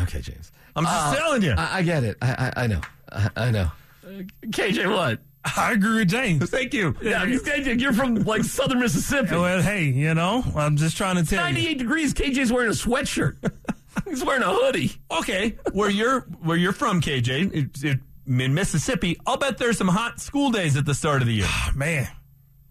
Okay, 0.01 0.21
James. 0.21 0.51
I'm 0.75 0.83
just 0.85 0.95
Uh, 0.95 1.15
telling 1.15 1.41
you. 1.43 1.51
I, 1.57 1.77
I 1.79 1.81
get 1.83 2.03
it. 2.03 2.17
I 2.21 2.51
I, 2.55 2.63
I 2.63 2.67
know. 2.67 2.81
I, 3.11 3.29
I 3.35 3.51
know. 3.51 3.71
Uh, 4.05 4.09
KJ, 4.47 4.91
what? 4.93 5.19
I 5.57 5.73
agree 5.73 5.99
with 5.99 6.09
James. 6.09 6.49
Thank 6.49 6.73
you. 6.73 6.95
Yeah, 7.01 7.25
because 7.25 7.43
KJ, 7.43 7.79
you're 7.81 7.91
from 7.93 8.15
like 8.23 8.43
southern 8.43 8.79
Mississippi. 8.79 9.35
Well, 9.35 9.61
hey, 9.61 9.83
you 9.83 10.13
know, 10.13 10.43
I'm 10.55 10.77
just 10.77 10.95
trying 10.97 11.17
to 11.17 11.23
tell 11.25 11.39
you. 11.49 11.53
98 11.53 11.77
degrees. 11.77 12.13
KJ's 12.13 12.51
wearing 12.51 12.69
a 12.69 12.73
sweatshirt. 12.73 13.35
He's 14.05 14.23
wearing 14.23 14.41
a 14.41 14.47
hoodie. 14.53 14.91
Okay, 15.11 15.57
where 15.73 15.89
you're 15.89 16.21
where 16.41 16.57
you're 16.57 16.71
from, 16.73 17.01
KJ, 17.01 17.53
it, 17.53 17.83
it, 17.83 17.99
in 18.25 18.53
Mississippi, 18.53 19.19
I'll 19.27 19.37
bet 19.37 19.57
there's 19.57 19.77
some 19.77 19.89
hot 19.89 20.19
school 20.21 20.49
days 20.49 20.77
at 20.77 20.85
the 20.85 20.93
start 20.95 21.21
of 21.21 21.27
the 21.27 21.33
year. 21.33 21.47
Man, 21.75 22.07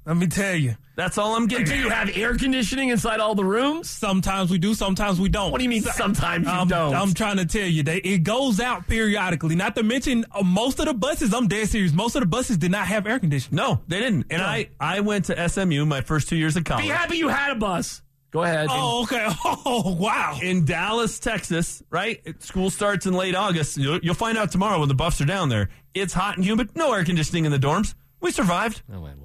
let 0.05 0.17
me 0.17 0.27
tell 0.27 0.55
you. 0.55 0.77
That's 0.95 1.17
all 1.17 1.35
I'm 1.35 1.47
getting. 1.47 1.65
Do 1.65 1.77
you 1.77 1.89
have 1.89 2.15
air 2.17 2.37
conditioning 2.37 2.91
inside 2.91 3.21
all 3.21 3.35
the 3.35 3.45
rooms? 3.45 3.89
Sometimes 3.89 4.51
we 4.51 4.59
do, 4.59 4.75
sometimes 4.75 5.21
we 5.21 5.29
don't. 5.29 5.51
What 5.51 5.59
do 5.59 5.65
you 5.65 5.71
mean 5.71 5.83
sometimes 5.83 6.47
you 6.47 6.53
I'm, 6.53 6.69
don't? 6.69 6.95
I'm 6.95 7.15
trying 7.15 7.39
to 7.39 7.47
tell 7.47 7.67
you, 7.67 7.83
they, 7.83 7.97
it 7.99 8.19
goes 8.25 8.61
out 8.61 8.89
periodically. 8.89 9.55
Not 9.55 9.75
to 9.77 9.83
mention, 9.83 10.27
uh, 10.33 10.43
most 10.43 10.81
of 10.81 10.87
the 10.87 10.95
buses, 10.95 11.33
I'm 11.33 11.49
dead 11.49 11.69
serious, 11.69 11.93
most 11.93 12.15
of 12.15 12.21
the 12.21 12.27
buses 12.27 12.59
did 12.59 12.71
not 12.71 12.87
have 12.89 13.07
air 13.07 13.19
conditioning. 13.19 13.57
No, 13.57 13.81
they 13.89 14.01
didn't. 14.01 14.27
And 14.31 14.43
I 14.43 14.69
I 14.79 15.01
went 15.01 15.27
to 15.27 15.49
SMU 15.49 15.87
my 15.87 16.03
first 16.03 16.29
two 16.29 16.37
years 16.37 16.57
of 16.57 16.65
college. 16.65 16.85
Be 16.85 16.91
happy 16.91 17.17
you 17.17 17.29
had 17.29 17.53
a 17.53 17.55
bus. 17.55 18.03
Go 18.33 18.43
ahead. 18.43 18.69
Oh, 18.71 19.03
okay. 19.03 19.29
Oh, 19.45 19.95
wow. 19.95 20.39
in 20.43 20.65
Dallas, 20.65 21.19
Texas, 21.19 21.83
right? 21.91 22.21
School 22.43 22.71
starts 22.71 23.07
in 23.07 23.13
late 23.13 23.35
August. 23.35 23.77
You'll, 23.77 23.99
you'll 24.01 24.15
find 24.15 24.39
out 24.39 24.51
tomorrow 24.51 24.81
when 24.81 24.89
the 24.89 24.95
Buffs 24.95 25.21
are 25.21 25.27
down 25.27 25.51
there. 25.51 25.69
It's 25.95 26.15
hot 26.15 26.37
and 26.37 26.45
humid. 26.45 26.75
No 26.75 26.93
air 26.93 27.05
conditioning 27.05 27.45
in 27.45 27.53
the 27.53 27.59
dorms. 27.59 27.95
We 28.21 28.31
survived. 28.31 28.83
Oh, 28.91 28.95
my 28.95 29.13
lord. 29.13 29.19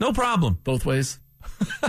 No 0.00 0.12
problem. 0.12 0.58
Both 0.64 0.86
ways. 0.86 1.18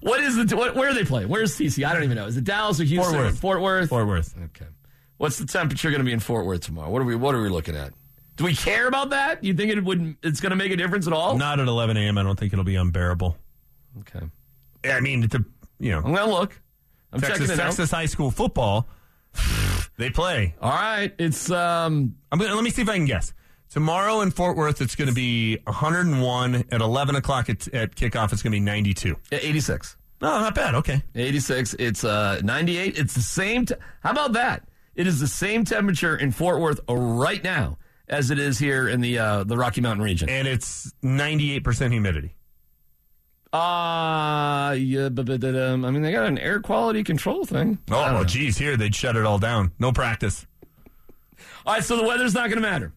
what 0.00 0.20
is 0.20 0.36
the 0.36 0.56
what, 0.56 0.74
where 0.74 0.90
are 0.90 0.94
they 0.94 1.04
playing? 1.04 1.28
Where's 1.28 1.56
TC? 1.56 1.86
I 1.86 1.92
don't 1.92 2.04
even 2.04 2.16
know. 2.16 2.26
Is 2.26 2.36
it 2.36 2.44
Dallas 2.44 2.80
or 2.80 2.84
Houston? 2.84 3.12
Fort 3.12 3.24
Worth. 3.24 3.40
Fort 3.40 3.60
Worth. 3.62 3.88
Fort 3.90 4.06
Worth. 4.06 4.34
Okay. 4.36 4.70
What's 5.18 5.38
the 5.38 5.46
temperature 5.46 5.90
going 5.90 6.00
to 6.00 6.04
be 6.04 6.12
in 6.12 6.20
Fort 6.20 6.46
Worth 6.46 6.60
tomorrow? 6.60 6.90
What 6.90 7.02
are 7.02 7.04
we 7.04 7.16
What 7.16 7.34
are 7.34 7.42
we 7.42 7.48
looking 7.48 7.76
at? 7.76 7.92
Do 8.36 8.44
we 8.44 8.54
care 8.54 8.86
about 8.86 9.10
that? 9.10 9.42
You 9.42 9.52
think 9.52 9.72
it 9.72 9.82
would? 9.82 10.16
It's 10.22 10.40
going 10.40 10.50
to 10.50 10.56
make 10.56 10.70
a 10.70 10.76
difference 10.76 11.08
at 11.08 11.12
all? 11.12 11.36
Not 11.36 11.58
at 11.58 11.66
11 11.66 11.96
a.m. 11.96 12.18
I 12.18 12.22
don't 12.22 12.38
think 12.38 12.52
it'll 12.52 12.64
be 12.64 12.76
unbearable. 12.76 13.36
Okay. 14.00 14.24
I 14.84 15.00
mean, 15.00 15.24
it's 15.24 15.34
a, 15.34 15.44
you 15.80 15.90
know, 15.90 15.98
I'm 15.98 16.14
going 16.14 16.28
to 16.28 16.32
look. 16.32 16.60
I'm 17.12 17.20
Texas, 17.20 17.48
checking 17.48 17.54
it 17.54 17.56
Texas 17.56 17.90
high 17.90 18.06
school 18.06 18.30
football, 18.30 18.86
they 19.98 20.10
play. 20.10 20.54
All 20.60 20.70
right. 20.70 21.12
It's 21.18 21.50
um. 21.50 22.14
I'm 22.30 22.38
gonna, 22.38 22.54
let 22.54 22.62
me 22.62 22.70
see 22.70 22.82
if 22.82 22.88
I 22.88 22.94
can 22.94 23.06
guess. 23.06 23.32
Tomorrow 23.70 24.22
in 24.22 24.30
Fort 24.30 24.56
Worth, 24.56 24.80
it's 24.80 24.94
going 24.94 25.08
to 25.08 25.14
be 25.14 25.58
101. 25.64 26.64
At 26.72 26.80
11 26.80 27.16
o'clock 27.16 27.50
at, 27.50 27.68
at 27.74 27.94
kickoff, 27.94 28.32
it's 28.32 28.42
going 28.42 28.52
to 28.52 28.56
be 28.56 28.60
92. 28.60 29.16
86. 29.30 29.96
No, 30.20 30.28
not 30.40 30.54
bad. 30.54 30.74
Okay. 30.74 31.02
86. 31.14 31.74
It's 31.78 32.02
uh 32.02 32.40
98. 32.42 32.98
It's 32.98 33.14
the 33.14 33.20
same. 33.20 33.66
T- 33.66 33.74
How 34.02 34.10
about 34.10 34.32
that? 34.32 34.66
It 34.94 35.06
is 35.06 35.20
the 35.20 35.28
same 35.28 35.64
temperature 35.64 36.16
in 36.16 36.32
Fort 36.32 36.60
Worth 36.60 36.80
right 36.88 37.42
now 37.44 37.78
as 38.08 38.30
it 38.30 38.38
is 38.38 38.58
here 38.58 38.88
in 38.88 39.00
the 39.00 39.18
uh, 39.18 39.44
the 39.44 39.56
Rocky 39.56 39.80
Mountain 39.80 40.02
region. 40.02 40.28
And 40.28 40.48
it's 40.48 40.92
98% 41.04 41.92
humidity. 41.92 42.34
Uh 43.52 44.74
yeah, 44.78 45.08
but, 45.08 45.24
but 45.26 45.44
um, 45.56 45.84
I 45.84 45.90
mean 45.90 46.02
they 46.02 46.12
got 46.12 46.26
an 46.26 46.36
air 46.38 46.60
quality 46.60 47.02
control 47.02 47.46
thing. 47.46 47.78
Oh, 47.90 47.94
well, 48.12 48.24
geez, 48.24 48.58
here 48.58 48.76
they'd 48.76 48.94
shut 48.94 49.16
it 49.16 49.24
all 49.24 49.38
down. 49.38 49.72
No 49.78 49.90
practice. 49.92 50.46
All 51.64 51.74
right, 51.74 51.84
so 51.84 51.96
the 51.96 52.04
weather's 52.04 52.34
not 52.34 52.48
going 52.50 52.60
to 52.62 52.68
matter. 52.68 52.92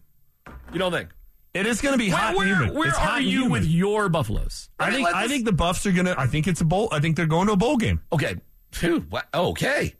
You 0.72 0.78
don't 0.78 0.92
think? 0.92 1.10
It 1.54 1.66
is 1.66 1.80
going 1.82 1.92
to 1.92 1.98
be 1.98 2.08
hot 2.08 2.34
where 2.34 2.46
and 2.48 2.56
humid. 2.56 2.76
where 2.76 2.88
it's 2.88 2.98
are 2.98 3.20
you 3.20 3.42
humid. 3.42 3.52
with 3.52 3.64
your 3.66 4.08
Buffaloes? 4.08 4.70
I 4.78 4.86
mean, 4.90 5.04
think 5.04 5.14
I 5.14 5.28
think 5.28 5.44
the 5.44 5.52
Buffs 5.52 5.84
are 5.84 5.92
going 5.92 6.06
to. 6.06 6.18
I 6.18 6.26
think 6.26 6.46
it's 6.46 6.62
a 6.62 6.64
bowl. 6.64 6.88
I 6.90 7.00
think 7.00 7.16
they're 7.16 7.26
going 7.26 7.46
to 7.48 7.52
a 7.52 7.56
bowl 7.56 7.76
game. 7.76 8.00
Okay. 8.12 8.36
Phew, 8.72 9.06
wha- 9.10 9.22
okay. 9.34 9.94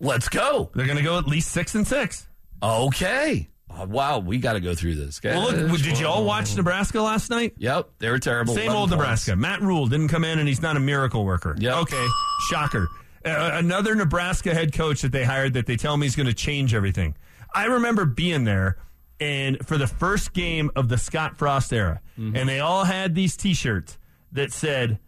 Let's 0.00 0.28
go. 0.28 0.70
They're 0.74 0.84
going 0.86 0.98
to 0.98 1.04
go 1.04 1.18
at 1.18 1.26
least 1.26 1.50
six 1.50 1.74
and 1.74 1.86
six. 1.86 2.28
Okay. 2.62 3.48
Uh, 3.70 3.86
wow, 3.86 4.18
we 4.18 4.38
got 4.38 4.54
to 4.54 4.60
go 4.60 4.74
through 4.74 4.94
this. 4.96 5.18
Okay. 5.18 5.34
Well, 5.34 5.52
look, 5.52 5.80
did 5.80 5.98
you 5.98 6.06
all 6.06 6.24
watch 6.24 6.56
Nebraska 6.56 7.00
last 7.00 7.30
night? 7.30 7.54
Yep, 7.58 7.90
they 7.98 8.10
were 8.10 8.18
terrible. 8.18 8.54
Same 8.54 8.70
old 8.70 8.88
points. 8.88 8.90
Nebraska. 8.92 9.36
Matt 9.36 9.60
Rhule 9.60 9.86
didn't 9.86 10.08
come 10.08 10.24
in, 10.24 10.38
and 10.38 10.48
he's 10.48 10.62
not 10.62 10.76
a 10.76 10.80
miracle 10.80 11.24
worker. 11.24 11.54
Yep. 11.58 11.74
Okay, 11.76 12.06
shocker. 12.50 12.88
Uh, 13.24 13.50
another 13.54 13.94
Nebraska 13.94 14.54
head 14.54 14.72
coach 14.72 15.02
that 15.02 15.12
they 15.12 15.24
hired 15.24 15.54
that 15.54 15.66
they 15.66 15.76
tell 15.76 15.96
me 15.96 16.06
is 16.06 16.16
going 16.16 16.26
to 16.28 16.34
change 16.34 16.74
everything. 16.74 17.14
I 17.54 17.64
remember 17.66 18.04
being 18.04 18.44
there, 18.44 18.78
and 19.20 19.66
for 19.66 19.78
the 19.78 19.86
first 19.86 20.32
game 20.32 20.70
of 20.76 20.88
the 20.88 20.98
Scott 20.98 21.36
Frost 21.36 21.72
era, 21.72 22.00
Mm-hmm. 22.18 22.36
and 22.36 22.48
they 22.48 22.58
all 22.60 22.82
had 22.84 23.14
these 23.14 23.36
T-shirts 23.36 23.96
that 24.32 24.52
said, 24.52 24.98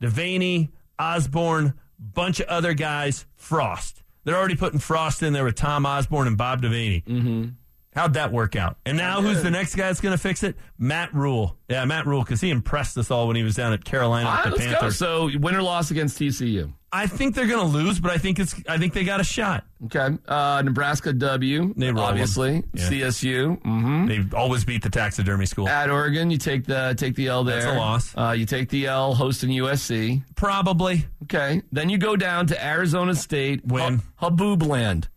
Devaney, 0.00 0.70
Osborne, 0.98 1.74
bunch 1.98 2.40
of 2.40 2.46
other 2.46 2.74
guys, 2.74 3.26
Frost. 3.36 4.02
They're 4.24 4.36
already 4.36 4.54
putting 4.56 4.78
Frost 4.78 5.22
in 5.22 5.32
there 5.32 5.44
with 5.44 5.56
Tom 5.56 5.84
Osborne 5.84 6.26
and 6.28 6.36
Bob 6.38 6.62
Devaney. 6.62 7.04
Mm-hmm. 7.04 7.48
How'd 7.94 8.14
that 8.14 8.30
work 8.32 8.54
out? 8.54 8.76
And 8.86 8.96
now 8.96 9.20
who's 9.20 9.42
the 9.42 9.50
next 9.50 9.74
guy 9.74 9.88
that's 9.88 10.00
going 10.00 10.12
to 10.16 10.22
fix 10.22 10.44
it? 10.44 10.54
Matt 10.78 11.12
Rhule. 11.12 11.56
Yeah, 11.68 11.84
Matt 11.86 12.06
Rhule, 12.06 12.22
because 12.22 12.40
he 12.40 12.50
impressed 12.50 12.96
us 12.96 13.10
all 13.10 13.26
when 13.26 13.34
he 13.34 13.42
was 13.42 13.56
down 13.56 13.72
at 13.72 13.84
Carolina 13.84 14.28
All 14.28 14.36
with 14.52 14.60
the 14.62 14.68
let's 14.68 14.80
go. 14.80 14.90
So 14.90 15.30
win 15.40 15.56
or 15.56 15.62
loss 15.62 15.90
against 15.90 16.16
TCU. 16.18 16.72
I 16.92 17.06
think 17.06 17.36
they're 17.36 17.46
going 17.46 17.70
to 17.70 17.76
lose, 17.76 18.00
but 18.00 18.10
I 18.10 18.18
think 18.18 18.40
it's. 18.40 18.54
I 18.68 18.76
think 18.78 18.94
they 18.94 19.04
got 19.04 19.20
a 19.20 19.24
shot. 19.24 19.64
Okay. 19.84 20.08
Uh, 20.26 20.60
Nebraska 20.64 21.12
W. 21.12 21.72
They 21.76 21.90
obviously. 21.90 22.64
Yeah. 22.74 22.88
CSU. 22.88 23.62
Mm-hmm. 23.62 24.06
They 24.06 24.36
always 24.36 24.64
beat 24.64 24.82
the 24.82 24.90
taxidermy 24.90 25.46
school. 25.46 25.68
At 25.68 25.88
Oregon, 25.88 26.30
you 26.32 26.38
take 26.38 26.66
the 26.66 26.94
take 26.98 27.14
the 27.14 27.28
L 27.28 27.44
there. 27.44 27.60
That's 27.62 27.72
a 27.72 27.78
loss. 27.78 28.14
Uh, 28.16 28.34
you 28.36 28.44
take 28.44 28.70
the 28.70 28.86
L 28.86 29.14
hosting 29.14 29.50
USC. 29.50 30.24
Probably. 30.34 31.06
Okay. 31.24 31.62
Then 31.70 31.90
you 31.90 31.98
go 31.98 32.16
down 32.16 32.48
to 32.48 32.64
Arizona 32.64 33.14
State. 33.14 33.64
Win. 33.64 34.02
Hu- 34.16 34.26
Haboob 34.30 34.66
Land. 34.66 35.08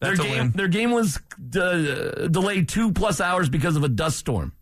That's 0.00 0.16
their 0.18 0.26
game, 0.26 0.38
win. 0.38 0.52
Their 0.52 0.68
game 0.68 0.90
was 0.92 1.20
de- 1.50 2.30
delayed 2.30 2.70
two 2.70 2.92
plus 2.92 3.20
hours 3.20 3.50
because 3.50 3.76
of 3.76 3.84
a 3.84 3.88
dust 3.90 4.16
storm. 4.16 4.54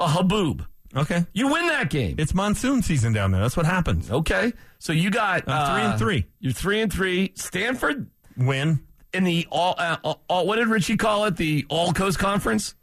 A 0.00 0.06
haboob. 0.08 0.66
Okay. 0.96 1.24
You 1.32 1.48
win 1.48 1.66
that 1.68 1.90
game. 1.90 2.16
It's 2.18 2.34
monsoon 2.34 2.82
season 2.82 3.12
down 3.12 3.30
there. 3.32 3.40
That's 3.40 3.56
what 3.56 3.66
happens. 3.66 4.10
Okay. 4.10 4.52
So 4.78 4.92
you 4.92 5.10
got 5.10 5.48
I'm 5.48 5.74
three 5.74 5.84
and 5.84 5.94
uh, 5.94 5.96
three. 5.96 6.26
You're 6.40 6.52
three 6.52 6.80
and 6.80 6.92
three. 6.92 7.32
Stanford 7.34 8.10
Win. 8.36 8.80
in 9.14 9.24
the 9.24 9.46
all, 9.50 9.74
uh, 9.78 10.14
all. 10.28 10.46
What 10.46 10.56
did 10.56 10.68
Richie 10.68 10.96
call 10.96 11.24
it? 11.26 11.36
The 11.36 11.64
All 11.68 11.92
Coast 11.92 12.18
Conference. 12.18 12.74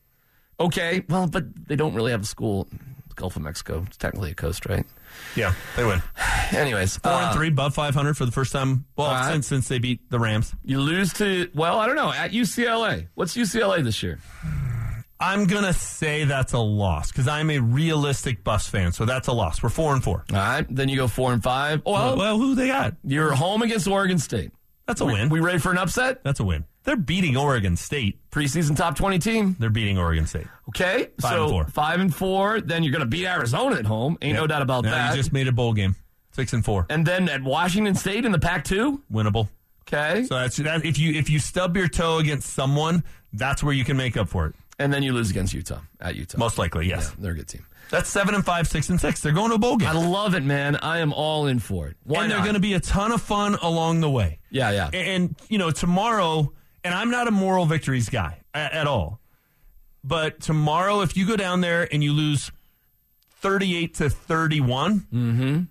Okay. 0.60 1.04
Well, 1.08 1.28
but 1.28 1.68
they 1.68 1.76
don't 1.76 1.94
really 1.94 2.12
have 2.12 2.22
a 2.22 2.26
school. 2.26 2.68
Gulf 3.16 3.36
of 3.36 3.42
Mexico. 3.42 3.84
It's 3.86 3.98
technically 3.98 4.32
a 4.32 4.36
coast, 4.36 4.66
right? 4.66 4.86
Yeah, 5.36 5.54
they 5.76 5.84
win. 5.84 6.02
Anyways, 6.52 6.98
Four 6.98 7.12
uh, 7.12 7.28
and 7.28 7.36
three, 7.36 7.50
above 7.50 7.76
500 7.76 8.16
for 8.16 8.26
the 8.26 8.32
first 8.32 8.54
time. 8.54 8.86
Well, 8.96 9.12
right. 9.12 9.34
since 9.34 9.48
since 9.48 9.68
they 9.68 9.78
beat 9.78 10.10
the 10.10 10.20
Rams. 10.20 10.56
You 10.64 10.80
lose 10.80 11.12
to 11.14 11.50
well, 11.54 11.80
I 11.80 11.86
don't 11.86 11.98
know. 11.98 12.14
At 12.14 12.32
UCLA, 12.32 13.08
what's 13.16 13.36
UCLA 13.36 13.84
this 13.84 14.02
year? 14.02 14.20
I'm 15.22 15.46
gonna 15.48 15.74
say 15.74 16.24
that's 16.24 16.54
a 16.54 16.60
loss 16.60 17.12
because 17.12 17.28
I'm 17.28 17.50
a 17.50 17.60
realistic 17.60 18.44
Bus 18.44 18.68
fan, 18.68 18.92
so 18.94 19.04
that's 19.06 19.28
a 19.28 19.34
loss. 19.34 19.62
We're 19.62 19.70
four 19.70 19.94
and 19.94 20.04
four. 20.04 20.24
All 20.32 20.38
right. 20.38 20.66
Then 20.70 20.88
you 20.88 20.96
go 20.96 21.08
four 21.08 21.34
and 21.34 21.44
five. 21.44 21.82
Well, 21.86 22.16
Well, 22.18 22.38
who 22.38 22.56
they 22.56 22.68
got? 22.68 22.96
you're 23.04 23.34
home 23.34 23.62
against 23.62 23.88
Oregon 23.88 24.18
State. 24.18 24.52
That's 24.88 25.02
a 25.02 25.06
We- 25.06 25.14
win. 25.14 25.30
We 25.30 25.40
ready 25.42 25.60
for 25.60 25.72
an 25.72 25.78
upset? 25.78 26.24
That's 26.24 26.40
a 26.40 26.44
win. 26.46 26.64
They're 26.86 26.96
beating 26.96 27.36
Oregon 27.36 27.76
State. 27.76 28.18
Preseason 28.32 28.76
top 28.78 28.96
twenty 28.96 29.20
team. 29.20 29.58
They're 29.60 29.70
beating 29.70 29.98
Oregon 29.98 30.26
State. 30.26 30.48
Okay, 30.70 31.10
Five 31.20 31.32
so 31.34 31.42
and 31.44 31.52
four. 31.52 31.68
five 31.68 32.00
and 32.00 32.16
four. 32.16 32.62
Then 32.62 32.84
you're 32.84 32.92
going 32.94 33.02
to 33.02 33.06
beat 33.06 33.26
Arizona 33.26 33.76
at 33.76 33.86
home. 33.86 34.18
Ain't 34.22 34.36
no 34.36 34.48
doubt 34.48 34.62
about 34.62 34.86
Now 34.86 34.92
that. 34.92 35.12
You 35.12 35.18
just 35.18 35.34
made 35.34 35.48
a 35.48 35.52
bowl 35.52 35.74
game. 35.74 35.96
Six 36.32 36.54
and 36.54 36.64
four, 36.64 36.86
and 36.90 37.06
then 37.06 37.28
at 37.28 37.44
Washington 37.44 37.96
State 37.96 38.24
in 38.24 38.32
the 38.32 38.40
Pac-2. 38.40 39.02
winnable. 39.12 39.50
Okay, 39.92 40.24
So 40.24 40.36
that's 40.36 40.56
that. 40.58 40.86
If 40.86 40.98
you 40.98 41.12
if 41.14 41.30
you 41.30 41.40
stub 41.40 41.76
your 41.76 41.88
toe 41.90 42.20
against 42.20 42.50
someone, 42.54 43.04
that's 43.34 43.62
where 43.62 43.74
you 43.74 43.84
can 43.84 43.98
make 43.98 44.16
up 44.16 44.30
for 44.30 44.46
it. 44.46 44.56
And 44.80 44.92
then 44.92 45.04
you 45.04 45.14
lose 45.14 45.30
against 45.30 45.54
Utah 45.54 45.82
at 46.02 46.16
Utah. 46.16 46.38
Most 46.38 46.58
likely, 46.58 46.88
yes. 46.88 47.10
Yeah, 47.10 47.16
they're 47.20 47.32
a 47.34 47.36
good 47.36 47.48
team. 47.48 47.66
That's 47.92 48.10
seven 48.10 48.36
and 48.36 48.46
five, 48.46 48.68
six 48.68 48.90
and 48.90 49.00
six. 49.02 49.20
They're 49.22 49.32
going 49.34 49.50
to 49.50 49.56
a 49.56 49.60
bowl 49.60 49.78
game, 49.78 49.90
I 49.90 49.94
love 49.94 50.36
it, 50.36 50.44
man. 50.44 50.76
I 50.78 51.00
am 51.00 51.12
all 51.12 51.48
in 51.48 51.60
for 51.60 51.88
it. 51.88 51.98
Why 52.04 52.24
and 52.24 52.32
they're 52.32 52.42
going 52.42 52.54
to 52.54 52.60
be 52.60 52.74
a 52.74 52.80
ton 52.80 53.12
of 53.12 53.22
fun 53.22 53.56
along 53.62 54.02
the 54.02 54.10
way. 54.10 54.40
Yeah, 54.52 54.72
yeah. 54.72 54.90
And, 54.94 55.36
you 55.50 55.58
know, 55.58 55.72
tomorrow, 55.72 56.54
and 56.84 56.94
I'm 56.94 57.10
not 57.12 57.28
a 57.28 57.32
moral 57.32 57.66
victories 57.66 58.08
guy 58.10 58.42
at, 58.54 58.74
at 58.74 58.88
all, 58.88 59.20
but 60.04 60.40
tomorrow, 60.40 61.02
if 61.02 61.18
you 61.18 61.26
go 61.28 61.36
down 61.36 61.62
there 61.62 61.88
and 61.92 62.04
you 62.04 62.14
lose 62.14 62.52
38 63.42 63.94
to 63.96 64.10
31, 64.10 65.08
Mm-hmm. 65.14 65.62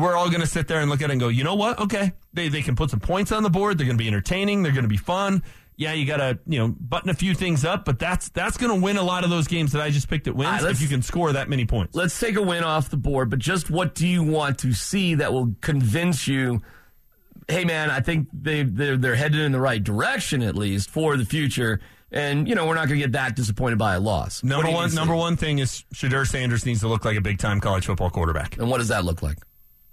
we're 0.00 0.16
all 0.16 0.28
going 0.30 0.40
to 0.40 0.46
sit 0.46 0.66
there 0.68 0.80
and 0.80 0.90
look 0.90 1.00
at 1.02 1.10
it 1.10 1.12
and 1.12 1.20
go, 1.20 1.28
you 1.28 1.44
know 1.44 1.54
what? 1.54 1.78
Okay. 1.78 2.12
They, 2.32 2.48
they 2.48 2.62
can 2.62 2.74
put 2.76 2.90
some 2.90 3.00
points 3.00 3.30
on 3.30 3.42
the 3.42 3.50
board. 3.50 3.78
They're 3.78 3.86
going 3.86 3.98
to 3.98 4.02
be 4.02 4.08
entertaining. 4.08 4.62
They're 4.62 4.72
going 4.72 4.84
to 4.84 4.88
be 4.88 4.96
fun. 4.96 5.42
Yeah, 5.82 5.92
you 5.92 6.06
got 6.06 6.18
to, 6.18 6.38
you 6.46 6.58
know, 6.58 6.68
button 6.68 7.10
a 7.10 7.14
few 7.14 7.34
things 7.34 7.64
up, 7.64 7.84
but 7.84 7.98
that's 7.98 8.28
that's 8.30 8.56
going 8.56 8.72
to 8.72 8.80
win 8.80 8.96
a 8.96 9.02
lot 9.02 9.24
of 9.24 9.30
those 9.30 9.46
games 9.48 9.72
that 9.72 9.82
I 9.82 9.90
just 9.90 10.08
picked 10.08 10.28
at 10.28 10.36
wins 10.36 10.62
right, 10.62 10.70
if 10.70 10.80
you 10.80 10.88
can 10.88 11.02
score 11.02 11.32
that 11.32 11.48
many 11.48 11.64
points. 11.64 11.94
Let's 11.94 12.18
take 12.18 12.36
a 12.36 12.42
win 12.42 12.62
off 12.64 12.88
the 12.88 12.96
board, 12.96 13.30
but 13.30 13.38
just 13.38 13.70
what 13.70 13.94
do 13.94 14.06
you 14.06 14.22
want 14.22 14.58
to 14.60 14.72
see 14.72 15.16
that 15.16 15.32
will 15.32 15.54
convince 15.60 16.28
you? 16.28 16.62
Hey, 17.48 17.64
man, 17.64 17.90
I 17.90 18.00
think 18.00 18.28
they 18.32 18.62
they're, 18.62 18.96
they're 18.96 19.16
headed 19.16 19.40
in 19.40 19.52
the 19.52 19.60
right 19.60 19.82
direction 19.82 20.42
at 20.42 20.54
least 20.54 20.90
for 20.90 21.16
the 21.16 21.24
future, 21.24 21.80
and 22.12 22.46
you 22.46 22.54
know 22.54 22.66
we're 22.66 22.76
not 22.76 22.86
going 22.86 23.00
to 23.00 23.04
get 23.06 23.12
that 23.12 23.34
disappointed 23.34 23.78
by 23.78 23.94
a 23.94 24.00
loss. 24.00 24.44
Number 24.44 24.70
one, 24.70 24.94
number 24.94 25.16
one 25.16 25.36
thing 25.36 25.58
is 25.58 25.84
Shedeur 25.92 26.26
Sanders 26.26 26.64
needs 26.64 26.80
to 26.80 26.88
look 26.88 27.04
like 27.04 27.16
a 27.16 27.20
big 27.20 27.38
time 27.38 27.60
college 27.60 27.86
football 27.86 28.10
quarterback. 28.10 28.56
And 28.58 28.70
what 28.70 28.78
does 28.78 28.88
that 28.88 29.04
look 29.04 29.22
like? 29.22 29.38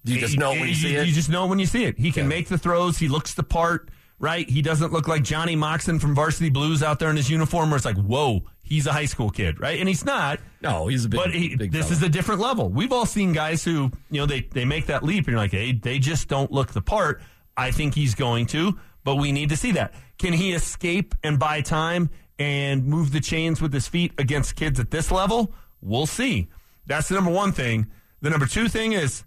Do 0.06 0.14
you 0.14 0.20
just 0.20 0.38
know 0.38 0.52
when 0.52 0.68
you 0.68 0.76
see 0.76 0.96
it? 0.96 1.08
You 1.08 1.14
just 1.14 1.30
know 1.30 1.48
when 1.48 1.60
you 1.60 1.66
see 1.66 1.84
it. 1.84 1.98
He 1.98 2.12
can 2.12 2.28
make 2.28 2.48
the 2.48 2.58
throws. 2.58 2.98
He 2.98 3.08
looks 3.10 3.34
the 3.34 3.44
part, 3.44 3.90
right? 4.20 4.50
He 4.50 4.62
doesn't 4.62 4.92
look 4.92 5.08
like 5.08 5.24
Johnny 5.24 5.56
Moxon 5.56 6.00
from 6.00 6.14
Varsity 6.14 6.50
Blues 6.50 6.84
out 6.84 7.00
there 7.00 7.10
in 7.10 7.16
his 7.16 7.30
uniform 7.30 7.70
where 7.70 7.78
it's 7.78 7.86
like, 7.86 7.98
whoa, 7.98 8.42
he's 8.62 8.86
a 8.86 8.92
high 8.92 9.06
school 9.06 9.30
kid, 9.30 9.60
right? 9.60 9.80
And 9.80 9.88
he's 9.88 10.06
not. 10.06 10.40
no, 10.62 10.88
he's 10.88 11.06
a 11.06 11.10
big. 11.10 11.20
But 11.20 11.34
he, 11.34 11.56
big 11.56 11.72
this 11.72 11.88
fella. 11.88 11.98
is 11.98 12.04
a 12.04 12.10
different 12.10 12.42
level. 12.42 12.70
We've 12.70 12.92
all 12.92 13.06
seen 13.06 13.34
guys 13.34 13.64
who, 13.64 13.92
you 14.12 14.20
know, 14.20 14.26
they, 14.26 14.42
they 14.42 14.66
make 14.66 14.88
that 14.88 15.04
leap 15.04 15.20
and 15.20 15.28
you're 15.28 15.38
like, 15.38 15.52
hey, 15.52 15.72
they 15.72 16.00
just 16.00 16.28
don't 16.28 16.52
look 16.52 16.74
the 16.74 16.82
part. 16.82 17.22
I 17.56 17.72
think 17.72 17.96
he's 17.96 18.16
going 18.16 18.46
to, 18.48 18.78
but 19.04 19.16
we 19.16 19.32
need 19.32 19.50
to 19.50 19.58
see 19.58 19.72
that. 19.74 19.94
Can 20.18 20.34
he 20.34 20.54
escape 20.54 21.16
and 21.24 21.40
buy 21.40 21.62
time 21.62 22.10
and 22.38 22.86
move 22.86 23.12
the 23.12 23.20
chains 23.20 23.62
with 23.62 23.74
his 23.74 23.88
feet 23.88 24.14
against 24.18 24.56
kids 24.56 24.80
at 24.80 24.92
this 24.92 25.12
level? 25.12 25.54
We'll 25.82 26.06
see. 26.06 26.50
That's 26.86 27.08
the 27.10 27.16
number 27.16 27.32
one 27.32 27.52
thing. 27.52 27.88
The 28.22 28.30
number 28.30 28.46
two 28.46 28.68
thing 28.68 28.94
is, 28.94 29.24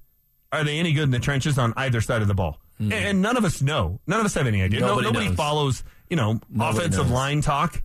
are 0.50 0.64
they 0.64 0.78
any 0.78 0.92
good 0.92 1.04
in 1.04 1.10
the 1.10 1.18
trenches 1.18 1.58
on 1.58 1.72
either 1.76 2.00
side 2.00 2.22
of 2.22 2.28
the 2.28 2.34
ball? 2.34 2.58
And, 2.84 2.92
and 2.92 3.22
none 3.22 3.36
of 3.36 3.44
us 3.44 3.60
know. 3.62 4.00
None 4.06 4.20
of 4.20 4.26
us 4.26 4.34
have 4.34 4.46
any 4.46 4.62
idea. 4.62 4.80
No-. 4.80 4.88
Nobody 4.98 5.06
nobody 5.06 5.34
follows, 5.36 5.84
you 6.10 6.16
know, 6.16 6.40
Nobody 6.48 6.78
offensive 6.78 7.04
knows. 7.06 7.12
line 7.14 7.40
talk 7.42 7.82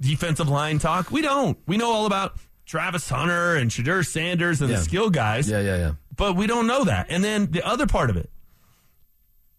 defensive 0.00 0.48
line 0.48 0.78
talk. 0.78 1.10
We 1.10 1.20
don't. 1.22 1.58
We 1.66 1.76
know 1.76 1.90
all 1.92 2.06
about 2.06 2.38
Travis 2.64 3.08
Hunter 3.08 3.56
and 3.56 3.70
Shedeur 3.70 4.06
Sanders 4.06 4.62
and 4.62 4.70
Yeah. 4.70 4.76
the 4.78 4.82
skill 4.82 5.10
guys, 5.10 5.48
yeah, 5.50 5.60
yeah, 5.60 5.76
yeah. 5.76 5.92
but 6.16 6.36
we 6.36 6.46
don't 6.46 6.66
know 6.66 6.84
that. 6.84 7.08
And 7.10 7.22
then 7.22 7.50
the 7.50 7.62
other 7.66 7.86
part 7.86 8.08
of 8.08 8.16
it 8.16 8.30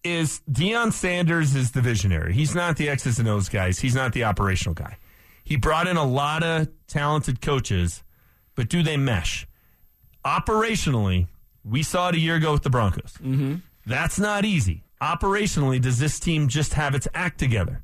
is 0.04 0.42
Deion 0.52 0.92
Sanders 0.94 1.54
is 1.56 1.72
the 1.74 1.82
visionary. 1.82 2.34
He's 2.34 2.56
not 2.56 2.78
the 2.78 2.90
X's 2.90 3.20
and 3.20 3.28
O's 3.28 3.50
guys. 3.50 3.80
He's 3.80 3.94
not 3.94 4.14
the 4.14 4.24
operational 4.24 4.74
guy. 4.74 4.98
He 5.44 5.58
brought 5.58 5.86
in 5.88 5.96
a 5.98 6.04
lot 6.06 6.42
of 6.42 6.70
talented 6.88 7.40
coaches, 7.42 8.04
but 8.56 8.68
do 8.68 8.82
they 8.82 8.98
mesh? 8.98 9.46
Operationally, 10.26 11.28
we 11.64 11.84
saw 11.84 12.10
it 12.10 12.16
a 12.16 12.20
year 12.20 12.36
ago 12.36 12.52
with 12.54 12.64
the 12.64 12.70
Broncos. 12.72 13.14
Mm-hmm. 13.22 13.56
That's 13.86 14.20
not 14.20 14.46
easy. 14.46 14.84
Operationally, 15.02 15.82
does 15.82 15.98
this 15.98 16.20
team 16.20 16.48
just 16.48 16.74
have 16.76 16.94
its 16.94 17.08
act 17.14 17.40
together? 17.40 17.82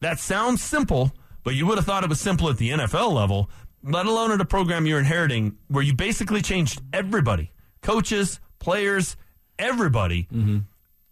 That 0.00 0.18
sounds 0.18 0.62
simple, 0.62 1.12
but 1.44 1.54
you 1.54 1.66
would 1.66 1.78
have 1.78 1.86
thought 1.86 2.04
it 2.04 2.10
was 2.10 2.20
simple 2.20 2.48
at 2.48 2.58
the 2.58 2.70
NFL 2.70 3.12
level, 3.12 3.50
let 3.82 4.06
alone 4.06 4.32
at 4.32 4.40
a 4.40 4.44
program 4.44 4.86
you're 4.86 4.98
inheriting 4.98 5.56
where 5.68 5.82
you 5.82 5.94
basically 5.94 6.42
changed 6.42 6.82
everybody 6.92 7.52
coaches, 7.80 8.40
players, 8.58 9.16
everybody. 9.58 10.26
Mm-hmm. 10.32 10.58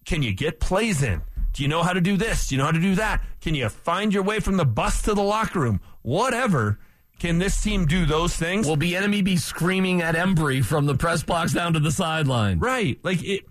Can 0.04 0.22
you 0.22 0.34
get 0.34 0.60
plays 0.60 1.02
in? 1.02 1.22
Do 1.52 1.62
you 1.62 1.68
know 1.68 1.82
how 1.82 1.92
to 1.92 2.00
do 2.00 2.16
this? 2.16 2.48
Do 2.48 2.54
you 2.54 2.58
know 2.58 2.66
how 2.66 2.72
to 2.72 2.80
do 2.80 2.96
that? 2.96 3.24
Can 3.40 3.54
you 3.54 3.68
find 3.68 4.12
your 4.12 4.22
way 4.22 4.40
from 4.40 4.56
the 4.56 4.64
bus 4.64 5.02
to 5.02 5.14
the 5.14 5.22
locker 5.22 5.60
room? 5.60 5.80
Whatever. 6.02 6.78
Can 7.18 7.38
this 7.38 7.62
team 7.62 7.86
do 7.86 8.04
those 8.04 8.36
things? 8.36 8.66
Will 8.66 8.76
the 8.76 8.94
enemy 8.94 9.22
be 9.22 9.36
screaming 9.38 10.02
at 10.02 10.14
Embry 10.14 10.62
from 10.62 10.84
the 10.84 10.94
press 10.94 11.22
box 11.22 11.54
down 11.54 11.72
to 11.72 11.80
the 11.80 11.90
sideline? 11.90 12.58
Right. 12.58 12.98
Like 13.02 13.24
it, 13.24 13.46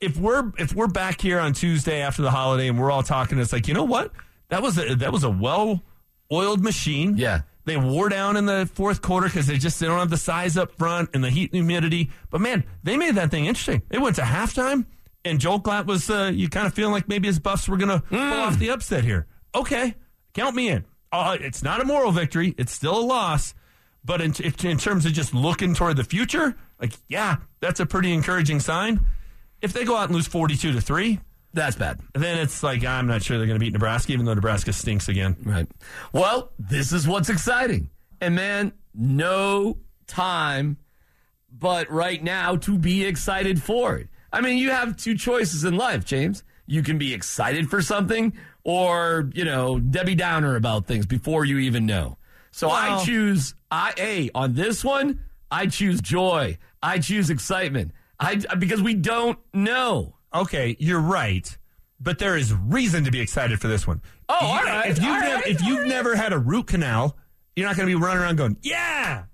if 0.00 0.16
we're 0.16 0.52
if 0.58 0.74
we're 0.74 0.88
back 0.88 1.20
here 1.20 1.38
on 1.38 1.52
Tuesday 1.52 2.00
after 2.00 2.22
the 2.22 2.30
holiday 2.30 2.68
and 2.68 2.78
we're 2.80 2.90
all 2.90 3.02
talking, 3.02 3.38
it's 3.38 3.52
like 3.52 3.68
you 3.68 3.74
know 3.74 3.84
what 3.84 4.12
that 4.48 4.62
was 4.62 4.78
a 4.78 4.94
that 4.96 5.12
was 5.12 5.24
a 5.24 5.30
well 5.30 5.82
oiled 6.32 6.62
machine. 6.62 7.16
Yeah. 7.16 7.42
They 7.66 7.76
wore 7.76 8.08
down 8.08 8.36
in 8.36 8.46
the 8.46 8.68
fourth 8.72 9.02
quarter 9.02 9.26
because 9.26 9.46
they 9.46 9.58
just 9.58 9.78
they 9.78 9.86
don't 9.86 9.98
have 9.98 10.10
the 10.10 10.16
size 10.16 10.56
up 10.56 10.72
front 10.72 11.10
and 11.14 11.22
the 11.22 11.30
heat 11.30 11.52
and 11.52 11.56
humidity. 11.56 12.10
But 12.30 12.40
man, 12.40 12.64
they 12.82 12.96
made 12.96 13.14
that 13.16 13.30
thing 13.30 13.46
interesting. 13.46 13.82
They 13.90 13.98
went 13.98 14.16
to 14.16 14.22
halftime 14.22 14.86
and 15.24 15.38
Joel 15.40 15.60
Klatt 15.60 15.86
was 15.86 16.08
uh, 16.10 16.30
you 16.34 16.48
kind 16.48 16.66
of 16.66 16.74
feeling 16.74 16.92
like 16.92 17.08
maybe 17.08 17.28
his 17.28 17.38
Buffs 17.38 17.68
were 17.68 17.76
going 17.76 17.90
to 17.90 18.00
pull 18.06 18.18
off 18.18 18.58
the 18.58 18.70
upset 18.70 19.04
here. 19.04 19.26
Okay, 19.54 19.94
count 20.34 20.54
me 20.54 20.68
in. 20.68 20.84
Uh, 21.12 21.36
it's 21.40 21.62
not 21.62 21.80
a 21.80 21.84
moral 21.84 22.12
victory. 22.12 22.54
It's 22.56 22.72
still 22.72 22.98
a 22.98 23.02
loss. 23.04 23.54
But 24.04 24.22
in, 24.22 24.32
in 24.64 24.78
terms 24.78 25.04
of 25.04 25.12
just 25.12 25.34
looking 25.34 25.74
toward 25.74 25.96
the 25.96 26.04
future, 26.04 26.56
like 26.80 26.92
yeah, 27.08 27.36
that's 27.60 27.80
a 27.80 27.86
pretty 27.86 28.14
encouraging 28.14 28.60
sign. 28.60 29.00
If 29.62 29.72
they 29.72 29.84
go 29.84 29.96
out 29.96 30.04
and 30.06 30.14
lose 30.14 30.26
forty-two 30.26 30.72
to 30.72 30.80
three, 30.80 31.20
That's 31.52 31.76
bad. 31.76 32.00
then 32.14 32.38
it's 32.38 32.62
like 32.62 32.84
I'm 32.84 33.06
not 33.06 33.22
sure 33.22 33.38
they're 33.38 33.46
going 33.46 33.58
to 33.58 33.64
beat 33.64 33.72
Nebraska, 33.72 34.12
even 34.12 34.24
though 34.26 34.34
Nebraska 34.34 34.72
stinks 34.72 35.08
again. 35.08 35.36
Right. 35.42 35.66
Well, 36.12 36.52
this 36.58 36.92
is 36.92 37.06
what's 37.06 37.28
exciting. 37.28 37.90
And 38.20 38.34
man, 38.34 38.72
no 38.94 39.78
time 40.06 40.76
but 41.52 41.90
right 41.90 42.22
now 42.22 42.56
to 42.56 42.78
be 42.78 43.04
excited 43.04 43.62
for 43.62 43.96
it. 43.96 44.08
I 44.32 44.40
mean, 44.40 44.58
you 44.58 44.70
have 44.70 44.96
two 44.96 45.16
choices 45.16 45.64
in 45.64 45.76
life, 45.76 46.04
James. 46.04 46.44
You 46.66 46.82
can 46.82 46.98
be 46.98 47.12
excited 47.12 47.68
for 47.68 47.82
something 47.82 48.32
or, 48.62 49.28
you 49.34 49.44
know, 49.44 49.80
Debbie 49.80 50.14
Downer 50.14 50.54
about 50.54 50.86
things 50.86 51.06
before 51.06 51.44
you 51.44 51.58
even 51.58 51.86
know. 51.86 52.16
So 52.52 52.70
I 52.70 53.02
choose 53.04 53.54
I 53.70 53.92
A 53.98 54.30
on 54.34 54.54
this 54.54 54.84
one, 54.84 55.20
I 55.50 55.66
choose 55.66 56.00
joy. 56.00 56.58
I 56.82 56.98
choose 56.98 57.30
excitement. 57.30 57.92
I 58.20 58.36
because 58.58 58.82
we 58.82 58.94
don't 58.94 59.38
know. 59.54 60.16
Okay, 60.32 60.76
you're 60.78 61.00
right, 61.00 61.56
but 61.98 62.18
there 62.18 62.36
is 62.36 62.52
reason 62.54 63.04
to 63.04 63.10
be 63.10 63.18
excited 63.20 63.60
for 63.60 63.66
this 63.68 63.86
one. 63.86 64.00
Oh, 64.28 64.36
You- 64.40 64.46
all 64.46 64.62
right, 64.64 64.90
If 64.90 64.98
you've, 64.98 65.08
nev- 65.20 65.34
right, 65.34 65.46
if 65.46 65.62
you've 65.62 65.78
right. 65.80 65.88
never 65.88 66.14
had 66.14 66.32
a 66.32 66.38
root 66.38 66.66
canal, 66.68 67.16
you're 67.56 67.66
not 67.66 67.76
going 67.76 67.88
to 67.88 67.96
be 67.98 68.00
running 68.00 68.22
around 68.22 68.36
going, 68.36 68.56
"Yeah." 68.62 69.24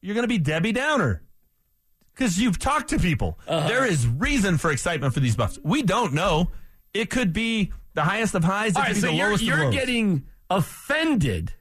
You're 0.00 0.14
going 0.14 0.24
to 0.24 0.28
be 0.28 0.38
Debbie 0.38 0.72
Downer 0.72 1.22
because 2.14 2.36
you've 2.38 2.58
talked 2.58 2.90
to 2.90 2.98
people. 2.98 3.38
Uh-huh. 3.46 3.68
There 3.68 3.84
is 3.86 4.04
reason 4.06 4.58
for 4.58 4.72
excitement 4.72 5.14
for 5.14 5.20
these 5.20 5.36
buffs. 5.36 5.60
We 5.62 5.82
don't 5.82 6.12
know. 6.12 6.50
It 6.92 7.08
could 7.08 7.32
be 7.32 7.72
the 7.94 8.02
highest 8.02 8.34
of 8.34 8.42
highs. 8.42 8.72
It 8.72 8.76
All 8.78 8.82
could 8.82 8.88
right, 8.88 8.94
be 8.96 9.00
so 9.00 9.06
the 9.08 9.12
you're, 9.14 9.28
lowest 9.28 9.44
you're 9.44 9.64
lows. 9.66 9.74
getting 9.74 10.24
offended 10.50 11.52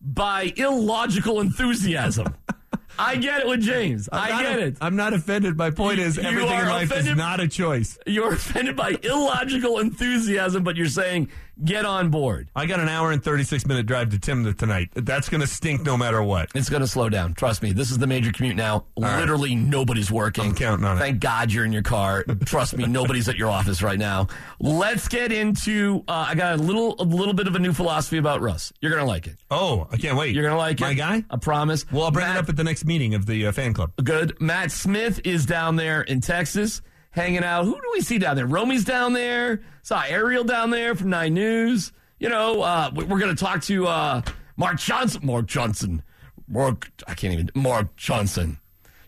by 0.00 0.52
illogical 0.56 1.40
enthusiasm. 1.40 2.34
I 2.98 3.16
get 3.16 3.40
it 3.40 3.46
with 3.48 3.60
James. 3.60 4.08
I 4.10 4.30
I'm 4.30 4.42
get 4.42 4.58
a- 4.58 4.62
it. 4.66 4.76
I'm 4.80 4.96
not 4.96 5.12
offended. 5.14 5.56
My 5.56 5.70
point 5.70 5.98
is, 6.00 6.16
You 6.16 6.22
everything 6.24 6.58
in 6.58 6.66
life 6.66 6.92
is 6.92 7.14
not 7.16 7.40
a 7.40 7.48
choice. 7.48 7.98
You're 8.06 8.32
offended 8.34 8.76
by 8.76 8.96
illogical 9.02 9.78
enthusiasm, 9.78 10.64
but 10.64 10.76
you're 10.76 10.86
saying 10.88 11.28
get 11.64 11.84
on 11.84 12.10
board. 12.10 12.48
I 12.54 12.66
got 12.66 12.80
an 12.80 12.88
hour 12.88 13.10
and 13.12 13.22
36 13.22 13.66
minute 13.66 13.86
drive 13.86 14.10
to 14.10 14.18
Timna 14.18 14.56
tonight. 14.56 14.90
That's 14.94 15.28
going 15.28 15.40
to 15.40 15.46
stink 15.46 15.82
no 15.82 15.96
matter 15.96 16.22
what. 16.22 16.50
It's 16.54 16.68
going 16.68 16.82
to 16.82 16.88
slow 16.88 17.08
down. 17.08 17.34
Trust 17.34 17.62
me. 17.62 17.72
This 17.72 17.90
is 17.90 17.98
the 17.98 18.06
major 18.06 18.32
commute 18.32 18.56
now. 18.56 18.84
right. 18.98 19.18
Literally 19.20 19.54
nobody's 19.54 20.10
working. 20.10 20.44
I'm 20.44 20.54
counting 20.54 20.84
on 20.84 20.96
it. 20.96 21.00
Thank 21.00 21.20
God 21.20 21.52
you're 21.52 21.64
in 21.64 21.72
your 21.72 21.82
car. 21.82 22.24
Trust 22.44 22.76
me, 22.76 22.86
nobody's 22.86 23.28
at 23.28 23.36
your 23.36 23.50
office 23.50 23.82
right 23.82 23.98
now. 23.98 24.28
Let's 24.60 25.08
get 25.08 25.32
into. 25.32 26.04
Uh, 26.08 26.26
I 26.28 26.34
got 26.34 26.54
a 26.54 26.62
little, 26.62 26.94
a 26.98 27.04
little 27.04 27.34
bit 27.34 27.46
of 27.46 27.54
a 27.54 27.58
new 27.58 27.72
philosophy 27.72 28.18
about 28.18 28.40
Russ. 28.40 28.72
You're 28.80 28.90
going 28.92 29.02
to 29.02 29.08
like 29.08 29.26
it. 29.26 29.36
Oh, 29.50 29.86
I 29.90 29.96
can't 29.96 30.16
wait. 30.16 30.34
You're 30.34 30.44
going 30.44 30.54
to 30.54 30.58
like 30.58 30.80
My 30.80 30.90
it. 30.92 30.94
guy? 30.96 31.24
I 31.30 31.36
promise. 31.36 31.90
Well, 31.90 32.04
I'll 32.04 32.10
bring 32.10 32.26
Matt- 32.26 32.36
it 32.36 32.40
up 32.40 32.48
at 32.48 32.56
the 32.56 32.64
next 32.64 32.84
meeting 32.84 33.14
of 33.14 33.26
the 33.26 33.46
uh, 33.46 33.52
fan 33.52 33.74
club. 33.74 33.92
Good. 34.02 34.40
Matt 34.40 34.70
Smith 34.72 35.20
is 35.24 35.46
down 35.46 35.76
there 35.76 36.02
in 36.02 36.20
Texas 36.20 36.82
hanging 37.18 37.44
out. 37.44 37.64
Who 37.64 37.74
do 37.74 37.88
we 37.92 38.00
see 38.00 38.18
down 38.18 38.36
there? 38.36 38.46
Romi's 38.46 38.84
down 38.84 39.12
there. 39.12 39.60
Saw 39.82 40.02
Ariel 40.08 40.44
down 40.44 40.70
there 40.70 40.94
from 40.94 41.10
Nine 41.10 41.34
News. 41.34 41.92
You 42.18 42.28
know, 42.28 42.62
uh, 42.62 42.90
we- 42.94 43.04
we're 43.04 43.18
going 43.18 43.34
to 43.34 43.44
talk 43.44 43.62
to 43.64 43.86
uh, 43.86 44.22
Mark 44.56 44.78
Johnson. 44.78 45.20
Mark 45.24 45.46
Johnson. 45.46 46.02
Mark, 46.48 46.90
I 47.06 47.14
can't 47.14 47.34
even. 47.34 47.50
Mark 47.54 47.94
Johnson. 47.96 48.58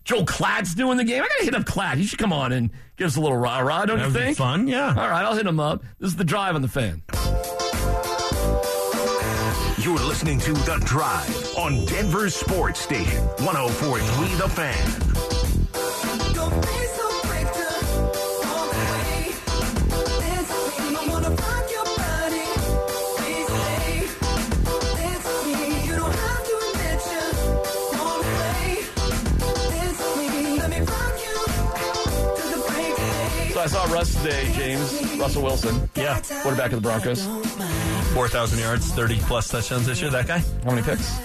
Joel 0.04 0.24
Klatt's 0.26 0.74
doing 0.74 0.96
the 0.96 1.04
game. 1.04 1.22
I 1.22 1.28
got 1.28 1.38
to 1.38 1.44
hit 1.44 1.54
up 1.54 1.62
Klatt. 1.64 1.94
He 1.96 2.04
should 2.04 2.18
come 2.18 2.32
on 2.32 2.52
and 2.52 2.70
give 2.96 3.06
us 3.06 3.16
a 3.16 3.20
little 3.20 3.36
rah 3.36 3.58
rah, 3.60 3.84
don't 3.86 3.98
That 3.98 4.06
you 4.08 4.12
would 4.12 4.18
be 4.18 4.24
think? 4.26 4.36
fun, 4.38 4.66
yeah. 4.66 4.88
All 4.88 5.08
right, 5.08 5.24
I'll 5.24 5.34
hit 5.36 5.46
him 5.46 5.60
up. 5.60 5.82
This 5.98 6.10
is 6.10 6.16
the 6.16 6.24
drive 6.24 6.54
on 6.54 6.62
the 6.62 6.68
fan. 6.68 7.02
You're 9.78 9.98
listening 9.98 10.38
to 10.40 10.52
The 10.52 10.76
Drive 10.84 11.56
on 11.56 11.84
Denver's 11.86 12.34
Sports 12.34 12.80
Station, 12.80 13.22
1043 13.44 14.34
The 14.34 14.48
Fan. 14.48 15.09
Russ 33.90 34.14
today, 34.14 34.52
James. 34.54 35.18
Russell 35.18 35.42
Wilson. 35.42 35.90
Yeah. 35.96 36.20
Quarterback 36.42 36.72
of 36.72 36.80
the 36.80 36.80
Broncos. 36.80 37.26
4,000 38.14 38.60
yards, 38.60 38.92
30 38.92 39.18
plus 39.18 39.48
touchdowns 39.48 39.86
this 39.86 40.00
year. 40.00 40.10
That 40.10 40.28
guy? 40.28 40.38
How 40.64 40.70
many 40.70 40.82
picks? 40.82 41.18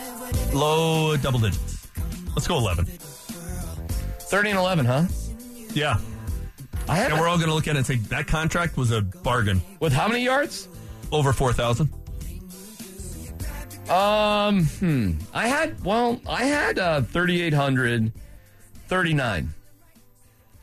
Low 0.51 1.15
double 1.17 1.37
digits. 1.39 1.87
Let's 2.35 2.47
go 2.47 2.57
11. 2.57 2.85
30 2.85 4.49
and 4.49 4.59
11, 4.59 4.85
huh? 4.85 5.05
Yeah. 5.73 5.99
I 6.87 7.01
And 7.01 7.19
we're 7.19 7.27
all 7.27 7.37
going 7.37 7.49
to 7.49 7.53
look 7.53 7.67
at 7.67 7.75
it 7.75 7.77
and 7.77 7.85
say 7.85 7.97
that 7.97 8.25
contract 8.27 8.77
was 8.77 8.89
a 8.91 9.01
bargain. 9.01 9.61
With 9.79 9.93
how 9.93 10.07
many 10.07 10.23
yards? 10.23 10.67
Over 11.11 11.33
4,000. 11.33 11.93
Um, 13.89 14.65
hmm. 14.65 15.11
I 15.33 15.47
had, 15.47 15.83
well, 15.83 16.19
I 16.27 16.45
had 16.45 16.79
uh, 16.79 17.01
3,800, 17.01 18.11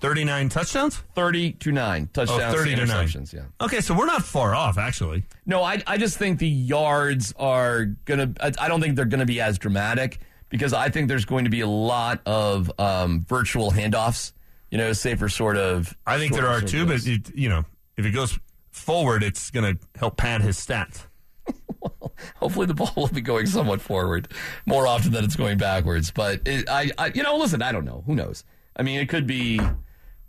39. 0.02 0.48
39 0.48 0.48
touchdowns? 0.48 0.96
30 1.14 1.52
to 1.52 1.72
9 1.72 2.08
touchdowns. 2.12 2.42
Oh, 2.42 2.52
30 2.52 2.74
to 2.74 2.86
9. 2.86 3.08
Yeah. 3.32 3.40
Okay, 3.60 3.80
so 3.80 3.94
we're 3.94 4.06
not 4.06 4.24
far 4.24 4.52
off, 4.52 4.76
actually. 4.76 5.24
No, 5.46 5.62
I, 5.62 5.80
I 5.86 5.96
just 5.96 6.18
think 6.18 6.40
the 6.40 6.48
yards 6.48 7.32
are 7.38 7.84
going 8.04 8.34
to, 8.34 8.52
I 8.60 8.66
don't 8.66 8.80
think 8.80 8.96
they're 8.96 9.04
going 9.04 9.20
to 9.20 9.26
be 9.26 9.40
as 9.40 9.58
dramatic 9.58 10.18
because 10.48 10.72
I 10.72 10.88
think 10.88 11.08
there's 11.08 11.24
going 11.24 11.44
to 11.44 11.50
be 11.50 11.60
a 11.60 11.68
lot 11.68 12.20
of 12.26 12.70
um, 12.78 13.24
virtual 13.28 13.70
handoffs, 13.70 14.32
you 14.70 14.78
know, 14.78 14.92
safer 14.92 15.28
sort 15.28 15.56
of. 15.56 15.96
I 16.04 16.18
think 16.18 16.34
there 16.34 16.48
are 16.48 16.60
too, 16.60 16.84
but 16.84 17.06
it, 17.06 17.34
you 17.34 17.48
know, 17.48 17.64
if 17.96 18.04
it 18.04 18.10
goes 18.10 18.38
forward, 18.72 19.22
it's 19.22 19.50
going 19.50 19.76
to 19.76 19.98
help 19.98 20.16
pad 20.16 20.42
his 20.42 20.58
stats. 20.58 21.06
well, 21.80 22.12
Hopefully, 22.36 22.66
the 22.66 22.74
ball 22.74 22.92
will 22.96 23.08
be 23.08 23.20
going 23.20 23.46
somewhat 23.46 23.80
forward 23.80 24.28
more 24.66 24.86
often 24.86 25.12
than 25.12 25.24
it's 25.24 25.36
going 25.36 25.58
backwards. 25.58 26.10
But 26.10 26.42
it, 26.46 26.68
I, 26.68 26.90
I, 26.98 27.12
you 27.14 27.22
know, 27.22 27.36
listen, 27.36 27.62
I 27.62 27.72
don't 27.72 27.84
know. 27.84 28.02
Who 28.06 28.14
knows? 28.14 28.44
I 28.76 28.82
mean, 28.82 29.00
it 29.00 29.08
could 29.08 29.26
be. 29.26 29.60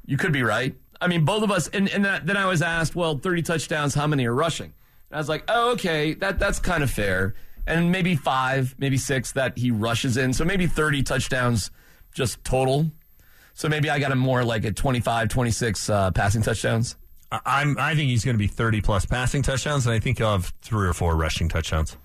You 0.06 0.18
could 0.18 0.32
be 0.34 0.44
right. 0.44 0.76
I 1.02 1.08
mean, 1.08 1.26
both 1.26 1.44
of 1.44 1.52
us. 1.52 1.68
And, 1.70 1.89
and 1.89 2.06
that, 2.06 2.26
then 2.26 2.38
I 2.38 2.46
was 2.46 2.62
asked, 2.62 2.96
well, 2.96 3.18
thirty 3.18 3.42
touchdowns. 3.42 3.94
How 3.94 4.08
many 4.08 4.26
are 4.26 4.34
rushing? 4.34 4.74
And 5.10 5.16
I 5.16 5.18
was 5.18 5.30
like, 5.30 5.44
oh, 5.48 5.72
okay, 5.74 6.13
that 6.16 6.39
that's 6.39 6.60
kind 6.60 6.84
of 6.84 6.89
fair. 6.92 7.36
And 7.66 7.92
maybe 7.92 8.16
five, 8.16 8.76
maybe 8.78 8.98
six 8.98 9.32
that 9.34 9.58
he 9.58 9.72
rushes 9.72 10.18
in. 10.18 10.34
So 10.34 10.44
maybe 10.46 10.68
thirty 10.68 11.04
touchdowns 11.04 11.72
just 12.13 12.44
total. 12.44 12.92
So 13.54 13.70
maybe 13.70 13.89
I 13.89 14.00
got 14.00 14.12
him 14.12 14.18
more 14.18 14.44
like 14.44 14.66
at 14.66 14.76
25, 14.76 15.30
26 15.30 15.89
uh, 15.89 16.12
passing 16.12 16.42
touchdowns. 16.42 16.96
I- 17.32 17.39
I'm, 17.46 17.78
I 17.80 17.94
think 17.96 18.10
he's 18.10 18.26
going 18.26 18.34
to 18.36 18.39
be 18.39 18.48
30 18.48 18.82
plus 18.82 19.06
passing 19.06 19.42
touchdowns, 19.44 19.86
and 19.86 19.94
I 19.94 20.00
think 20.00 20.18
he'll 20.18 20.32
have 20.32 20.52
three 20.63 20.88
or 20.88 20.94
four 20.94 21.16
rushing 21.16 21.50
touchdowns. 21.50 21.96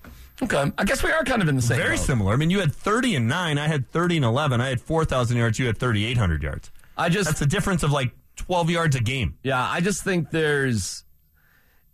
Okay, 0.43 0.71
I 0.77 0.83
guess 0.85 1.03
we 1.03 1.11
are 1.11 1.23
kind 1.23 1.41
of 1.41 1.49
in 1.49 1.55
the 1.55 1.61
same. 1.61 1.77
Very 1.77 1.97
boat. 1.97 2.05
similar. 2.05 2.33
I 2.33 2.35
mean, 2.37 2.49
you 2.51 2.59
had 2.59 2.73
30 2.73 3.15
and 3.15 3.27
9. 3.27 3.57
I 3.57 3.67
had 3.67 3.89
30 3.91 4.17
and 4.17 4.25
11. 4.25 4.61
I 4.61 4.69
had 4.69 4.79
4,000 4.79 5.37
yards. 5.37 5.57
You 5.59 5.65
had 5.65 5.77
3,800 5.77 6.43
yards. 6.43 6.71
I 6.99 7.09
just 7.09 7.29
That's 7.29 7.41
a 7.41 7.45
difference 7.45 7.81
of 7.83 7.91
like 7.91 8.11
12 8.35 8.69
yards 8.69 8.95
a 8.95 8.99
game. 8.99 9.37
Yeah, 9.43 9.61
I 9.61 9.79
just 9.81 10.03
think 10.03 10.29
there's 10.31 11.03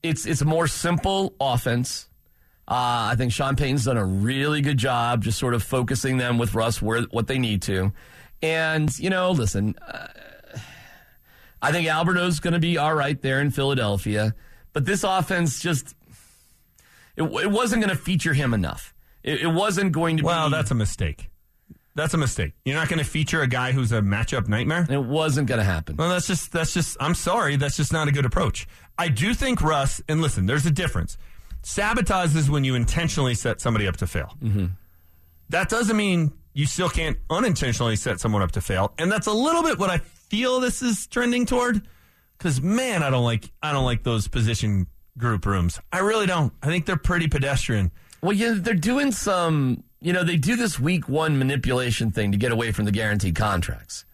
it's 0.04 0.26
it's 0.26 0.41
a 0.41 0.46
more 0.46 0.68
simple 0.68 1.36
offense. 1.39 2.10
Uh, 2.68 3.13
I 3.13 3.15
think 3.15 3.32
Sean 3.32 3.56
Payton's 3.56 3.86
done 3.86 3.98
a 3.98 4.04
really 4.06 4.62
good 4.62 4.78
job 4.80 5.24
just 5.24 5.38
sort 5.38 5.54
of 5.54 5.62
focusing 5.62 6.18
them 6.18 6.39
with 6.39 6.56
Russ 6.56 6.82
where 6.82 7.04
what 7.12 7.28
they 7.28 7.38
need 7.38 7.62
to. 7.63 7.94
And, 8.41 8.98
you 8.98 9.12
know, 9.12 9.32
listen, 9.32 9.76
uh, 9.88 10.08
I 11.62 11.72
think 11.72 11.88
Albert 11.88 12.18
O's 12.18 12.39
going 12.39 12.54
to 12.54 12.60
be 12.60 12.78
all 12.78 12.94
right 12.94 13.22
there 13.22 13.39
in 13.39 13.52
Philadelphia, 13.52 14.34
but 14.74 14.86
this 14.86 15.04
offense 15.04 15.60
just 15.60 15.96
it, 17.15 17.24
it 17.24 17.52
wasn't 17.52 17.84
going 17.84 17.96
to 17.96 18.02
feature 18.02 18.34
him 18.34 18.54
enough. 18.54 18.94
It, 19.24 19.41
it 19.41 19.48
wasn't 19.48 19.91
going 19.91 20.18
to 20.18 20.24
Well, 20.24 20.50
be 20.50 20.56
that's 20.56 20.72
a 20.72 20.76
mistake. 20.76 21.30
That's 21.95 22.13
a 22.13 22.17
mistake. 22.17 22.53
You're 22.65 22.75
not 22.75 22.89
going 22.89 22.99
to 22.99 23.05
feature 23.05 23.41
a 23.41 23.47
guy 23.47 23.71
who's 23.71 23.93
a 23.93 24.01
matchup 24.01 24.47
nightmare. 24.49 24.86
it 24.89 25.01
wasn't 25.01 25.47
going 25.47 25.60
to 25.60 25.65
happen. 25.65 25.95
Well, 25.95 26.10
that's 26.10 26.27
just 26.27 26.51
that's 26.51 26.73
just. 26.73 26.97
I'm 26.99 27.15
sorry, 27.15 27.55
that's 27.55 27.77
just 27.77 27.93
not 27.93 28.08
a 28.08 28.12
good 28.12 28.25
approach. 28.25 28.67
I 28.97 29.08
do 29.08 29.34
think 29.34 29.62
Russ. 29.62 30.01
And 30.10 30.21
listen, 30.21 30.45
there's 30.45 30.65
a 30.65 30.71
difference. 30.71 31.17
Sabotage 31.62 32.36
is 32.36 32.49
when 32.49 32.63
you 32.63 32.75
intentionally 32.75 33.34
set 33.34 33.62
somebody 33.62 33.88
up 33.88 33.97
to 33.97 34.08
fail. 34.08 34.36
Mm-hmm. 34.43 34.65
That 35.49 35.69
doesn't 35.69 35.95
mean 35.95 36.34
you 36.53 36.65
still 36.65 36.89
can't 36.89 37.17
unintentionally 37.29 37.95
set 37.95 38.19
someone 38.19 38.41
up 38.41 38.51
to 38.51 38.62
fail. 38.62 38.93
And 38.97 39.12
that's 39.12 39.27
a 39.27 39.34
little 39.34 39.63
bit 39.63 39.79
what 39.79 39.89
I 39.89 39.97
feel 39.99 40.60
this 40.60 40.81
is 40.81 41.08
trending 41.08 41.45
toward. 41.45 41.81
Because 42.38 42.62
man, 42.62 43.03
I 43.03 43.10
don't 43.10 43.23
like 43.23 43.51
I 43.63 43.71
don't 43.71 43.86
like 43.86 44.03
those 44.03 44.27
position 44.27 44.88
group 45.17 45.45
rooms. 45.45 45.79
I 45.93 45.99
really 45.99 46.25
don't. 46.25 46.51
I 46.62 46.67
think 46.67 46.86
they're 46.86 46.97
pretty 46.97 47.27
pedestrian. 47.29 47.91
Well, 48.21 48.34
yeah, 48.34 48.55
they're 48.58 48.73
doing 48.73 49.12
some. 49.12 49.84
You 50.01 50.13
know, 50.13 50.23
they 50.23 50.38
do 50.38 50.55
this 50.55 50.79
week 50.79 51.10
one 51.10 51.38
manipulation 51.38 52.12
thing 52.12 52.31
to 52.31 52.38
get 52.38 52.51
away 52.51 52.71
from 52.71 52.86
the 52.86 52.91
guaranteed 52.91 53.36
contracts. 53.36 54.05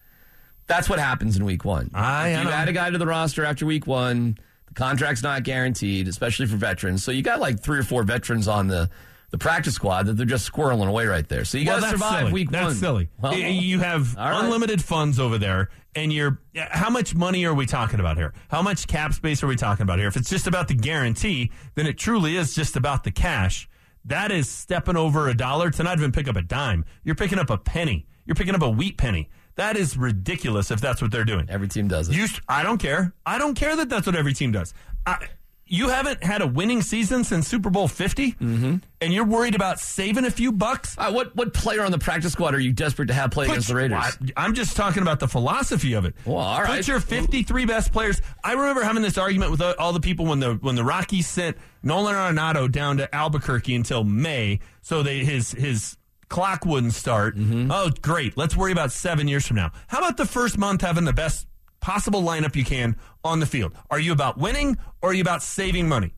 That's 0.66 0.88
what 0.88 0.98
happens 0.98 1.36
in 1.36 1.44
week 1.44 1.64
one. 1.64 1.90
I- 1.92 2.28
If 2.28 2.44
you 2.44 2.50
add 2.50 2.68
a 2.68 2.72
guy 2.72 2.90
to 2.90 2.98
the 2.98 3.06
roster 3.06 3.44
after 3.44 3.66
week 3.66 3.86
one, 3.86 4.38
the 4.68 4.74
contract's 4.74 5.22
not 5.22 5.42
guaranteed, 5.42 6.08
especially 6.08 6.46
for 6.46 6.56
veterans. 6.56 7.04
So 7.04 7.10
you 7.10 7.22
got 7.22 7.40
like 7.40 7.60
three 7.60 7.78
or 7.78 7.82
four 7.82 8.04
veterans 8.04 8.48
on 8.48 8.68
the 8.68 8.88
the 9.32 9.38
practice 9.38 9.74
squad 9.74 10.04
that 10.04 10.12
they're 10.18 10.26
just 10.26 10.50
squirreling 10.50 10.88
away 10.88 11.06
right 11.06 11.26
there. 11.26 11.46
So 11.46 11.56
you 11.56 11.64
got 11.64 11.80
to 11.80 11.88
survive 11.88 12.18
silly. 12.20 12.32
week 12.32 12.50
that's 12.50 12.64
one. 12.64 12.68
That's 12.72 12.80
silly. 12.80 13.08
Well, 13.18 13.34
you 13.34 13.78
have 13.80 14.14
right. 14.14 14.44
unlimited 14.44 14.84
funds 14.84 15.18
over 15.18 15.38
there, 15.38 15.70
and 15.94 16.12
you're. 16.12 16.38
How 16.54 16.90
much 16.90 17.14
money 17.14 17.46
are 17.46 17.54
we 17.54 17.64
talking 17.64 17.98
about 17.98 18.18
here? 18.18 18.34
How 18.50 18.60
much 18.60 18.86
cap 18.86 19.14
space 19.14 19.42
are 19.42 19.46
we 19.46 19.56
talking 19.56 19.84
about 19.84 19.98
here? 19.98 20.06
If 20.08 20.16
it's 20.18 20.28
just 20.28 20.46
about 20.46 20.68
the 20.68 20.74
guarantee, 20.74 21.50
then 21.76 21.86
it 21.86 21.96
truly 21.96 22.36
is 22.36 22.54
just 22.54 22.76
about 22.76 23.04
the 23.04 23.10
cash. 23.10 23.70
That 24.04 24.32
is 24.32 24.48
stepping 24.48 24.96
over 24.96 25.28
a 25.28 25.34
dollar 25.34 25.70
to 25.70 25.82
not 25.82 25.98
even 25.98 26.12
pick 26.12 26.28
up 26.28 26.36
a 26.36 26.42
dime. 26.42 26.84
You're 27.04 27.14
picking 27.14 27.38
up 27.38 27.50
a 27.50 27.58
penny. 27.58 28.06
You're 28.24 28.34
picking 28.34 28.54
up 28.54 28.62
a 28.62 28.68
wheat 28.68 28.98
penny. 28.98 29.30
That 29.56 29.76
is 29.76 29.96
ridiculous 29.96 30.70
if 30.70 30.80
that's 30.80 31.02
what 31.02 31.10
they're 31.10 31.24
doing. 31.24 31.48
Every 31.50 31.68
team 31.68 31.88
does 31.88 32.08
it. 32.08 32.16
You, 32.16 32.26
I 32.48 32.62
don't 32.62 32.78
care. 32.78 33.14
I 33.26 33.38
don't 33.38 33.54
care 33.54 33.76
that 33.76 33.88
that's 33.88 34.06
what 34.06 34.16
every 34.16 34.32
team 34.32 34.50
does. 34.52 34.72
I, 35.06 35.28
you 35.72 35.88
haven't 35.88 36.22
had 36.22 36.42
a 36.42 36.46
winning 36.46 36.82
season 36.82 37.24
since 37.24 37.48
Super 37.48 37.70
Bowl 37.70 37.88
50, 37.88 38.32
mm-hmm. 38.32 38.76
and 39.00 39.12
you're 39.12 39.24
worried 39.24 39.54
about 39.54 39.80
saving 39.80 40.26
a 40.26 40.30
few 40.30 40.52
bucks. 40.52 40.94
Uh, 40.98 41.10
what 41.10 41.34
what 41.34 41.54
player 41.54 41.82
on 41.82 41.90
the 41.90 41.98
practice 41.98 42.34
squad 42.34 42.54
are 42.54 42.60
you 42.60 42.74
desperate 42.74 43.06
to 43.06 43.14
have 43.14 43.30
play 43.30 43.46
Put- 43.46 43.52
against 43.52 43.68
the 43.68 43.76
Raiders? 43.76 44.18
I, 44.36 44.44
am 44.44 44.52
just 44.52 44.76
talking 44.76 45.00
about 45.00 45.18
the 45.18 45.28
philosophy 45.28 45.94
of 45.94 46.04
it. 46.04 46.14
Well, 46.26 46.36
all 46.36 46.60
right. 46.60 46.76
Put 46.76 46.88
your 46.88 47.00
53 47.00 47.64
best 47.64 47.90
players. 47.90 48.20
I 48.44 48.52
remember 48.52 48.82
having 48.82 49.00
this 49.00 49.16
argument 49.16 49.50
with 49.50 49.62
all 49.62 49.94
the 49.94 50.00
people 50.00 50.26
when 50.26 50.40
the 50.40 50.56
when 50.56 50.74
the 50.74 50.84
Rockies 50.84 51.26
sent 51.26 51.56
Nolan 51.82 52.14
Arenado 52.14 52.70
down 52.70 52.98
to 52.98 53.12
Albuquerque 53.14 53.74
until 53.74 54.04
May, 54.04 54.60
so 54.82 55.02
they 55.02 55.24
his 55.24 55.52
his 55.52 55.96
clock 56.28 56.66
wouldn't 56.66 56.92
start. 56.92 57.34
Mm-hmm. 57.34 57.70
Oh, 57.72 57.88
great. 58.02 58.36
Let's 58.36 58.54
worry 58.54 58.72
about 58.72 58.92
seven 58.92 59.26
years 59.26 59.46
from 59.46 59.56
now. 59.56 59.72
How 59.86 60.00
about 60.00 60.18
the 60.18 60.26
first 60.26 60.58
month 60.58 60.82
having 60.82 61.04
the 61.04 61.14
best 61.14 61.46
possible 61.82 62.22
lineup 62.22 62.56
you 62.56 62.64
can 62.64 62.96
on 63.22 63.40
the 63.40 63.46
field? 63.46 63.74
Are 63.90 64.00
you 64.00 64.12
about 64.12 64.38
winning 64.38 64.78
or 65.02 65.10
are 65.10 65.14
you 65.14 65.20
about 65.20 65.42
saving 65.42 65.86
money? 65.88 66.14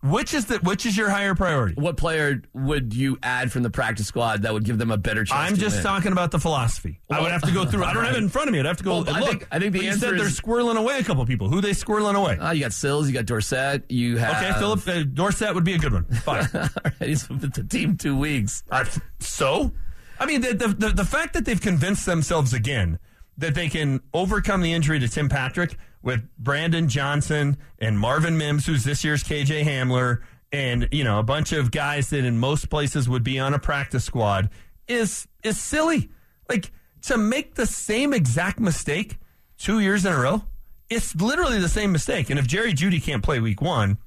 Which 0.00 0.32
is 0.32 0.46
the 0.46 0.58
which 0.58 0.86
is 0.86 0.96
your 0.96 1.10
higher 1.10 1.34
priority? 1.34 1.74
what 1.74 1.96
player 1.96 2.40
would 2.54 2.94
you 2.94 3.18
add 3.20 3.50
from 3.50 3.64
the 3.64 3.70
practice 3.70 4.06
squad 4.06 4.42
that 4.42 4.52
would 4.52 4.62
give 4.64 4.78
them 4.78 4.92
a 4.92 4.96
better 4.96 5.24
chance? 5.24 5.50
I'm 5.50 5.58
just 5.58 5.78
win? 5.78 5.82
talking 5.82 6.12
about 6.12 6.30
the 6.30 6.38
philosophy. 6.38 7.00
I 7.10 7.20
would 7.20 7.32
have 7.32 7.42
to 7.42 7.50
go 7.50 7.64
through. 7.64 7.82
I 7.82 7.92
don't 7.92 8.04
have 8.04 8.14
it 8.14 8.18
in 8.18 8.28
front 8.28 8.46
of 8.46 8.52
me. 8.52 8.60
I'd 8.60 8.66
have 8.66 8.76
to 8.76 8.84
go. 8.84 9.02
Well, 9.02 9.10
I 9.16 9.18
look. 9.18 9.28
think- 9.28 9.48
I 9.50 9.58
think 9.58 9.72
the 9.72 9.82
you 9.82 9.92
said 9.94 10.16
they're 10.16 10.26
squirreling 10.26 10.76
away 10.76 11.00
a 11.00 11.02
couple 11.02 11.26
people. 11.26 11.48
Who 11.48 11.60
they 11.60 11.72
squirreling 11.72 12.14
away? 12.14 12.38
Uh, 12.38 12.52
you 12.52 12.60
got 12.60 12.72
Sills, 12.72 13.08
you 13.08 13.12
got 13.14 13.26
Dorsett, 13.26 13.90
you 13.90 14.18
have 14.18 14.36
okay, 14.36 14.56
Phillip 14.60 14.86
uh, 14.86 15.02
Dorsett 15.02 15.52
would 15.52 15.64
be 15.64 15.74
a 15.74 15.78
good 15.78 15.92
one. 15.92 16.04
Fine. 16.22 16.46
Right, 16.54 16.92
he's 17.00 17.26
been 17.26 17.40
with 17.40 17.54
the 17.54 17.64
team 17.64 17.96
two 17.96 18.16
weeks. 18.16 18.62
Uh, 18.70 18.84
so, 19.18 19.72
I 20.20 20.26
mean, 20.26 20.42
the, 20.42 20.54
the 20.54 20.68
the 20.68 20.88
the 20.90 21.04
fact 21.04 21.34
that 21.34 21.44
they've 21.44 21.60
convinced 21.60 22.06
themselves 22.06 22.52
again 22.52 23.00
that 23.38 23.54
they 23.54 23.68
can 23.68 24.00
overcome 24.12 24.60
the 24.60 24.72
injury 24.72 24.98
to 24.98 25.08
Tim 25.08 25.28
Patrick 25.28 25.76
with 26.02 26.28
Brandon 26.38 26.88
Johnson 26.88 27.56
and 27.78 27.98
Marvin 27.98 28.36
Mims, 28.36 28.66
who's 28.66 28.84
this 28.84 29.04
year's 29.04 29.24
KJ 29.24 29.64
Hamler, 29.64 30.20
and 30.52 30.88
you 30.90 31.04
know 31.04 31.18
a 31.18 31.22
bunch 31.22 31.52
of 31.52 31.70
guys 31.70 32.10
that 32.10 32.24
in 32.24 32.38
most 32.38 32.68
places 32.68 33.08
would 33.08 33.22
be 33.22 33.38
on 33.38 33.54
a 33.54 33.58
practice 33.58 34.04
squad 34.04 34.50
is 34.86 35.26
is 35.42 35.58
silly. 35.58 36.10
Like 36.48 36.70
to 37.02 37.16
make 37.16 37.54
the 37.54 37.66
same 37.66 38.12
exact 38.12 38.58
mistake 38.58 39.18
two 39.56 39.80
years 39.80 40.04
in 40.04 40.12
a 40.12 40.18
row, 40.18 40.42
it's 40.90 41.14
literally 41.14 41.60
the 41.60 41.68
same 41.68 41.92
mistake. 41.92 42.30
And 42.30 42.38
if 42.38 42.46
Jerry 42.46 42.72
Jeudy 42.72 43.02
can't 43.02 43.22
play 43.22 43.40
Week 43.40 43.62
One. 43.62 43.98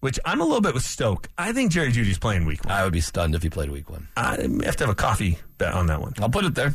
Which 0.00 0.18
I'm 0.24 0.40
a 0.40 0.44
little 0.44 0.60
bit 0.60 0.74
with 0.74 0.82
Stoke. 0.82 1.28
I 1.38 1.52
think 1.52 1.70
Jerry 1.70 1.92
Jeudy's 1.92 2.18
playing 2.18 2.44
week 2.44 2.64
one. 2.64 2.74
I 2.74 2.82
would 2.82 2.92
be 2.92 3.00
stunned 3.00 3.36
if 3.36 3.44
he 3.44 3.48
played 3.48 3.70
week 3.70 3.88
one. 3.88 4.08
I 4.16 4.30
have 4.64 4.74
to 4.78 4.84
have 4.84 4.88
a 4.88 4.96
coffee 4.96 5.38
bet 5.58 5.74
on 5.74 5.86
that 5.86 6.00
one. 6.00 6.12
I'll 6.18 6.28
put 6.28 6.44
it 6.44 6.56
there. 6.56 6.74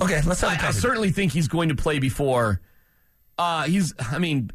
Okay, 0.00 0.20
let's 0.22 0.40
have 0.40 0.50
a 0.50 0.52
I, 0.52 0.56
I 0.56 0.58
coffee. 0.58 0.78
certainly 0.78 1.10
think 1.10 1.32
he's 1.32 1.48
going 1.48 1.68
to 1.68 1.74
play 1.74 1.98
before. 1.98 2.60
Uh, 3.38 3.64
he's. 3.64 3.92
I 3.98 4.18
mean, 4.18 4.50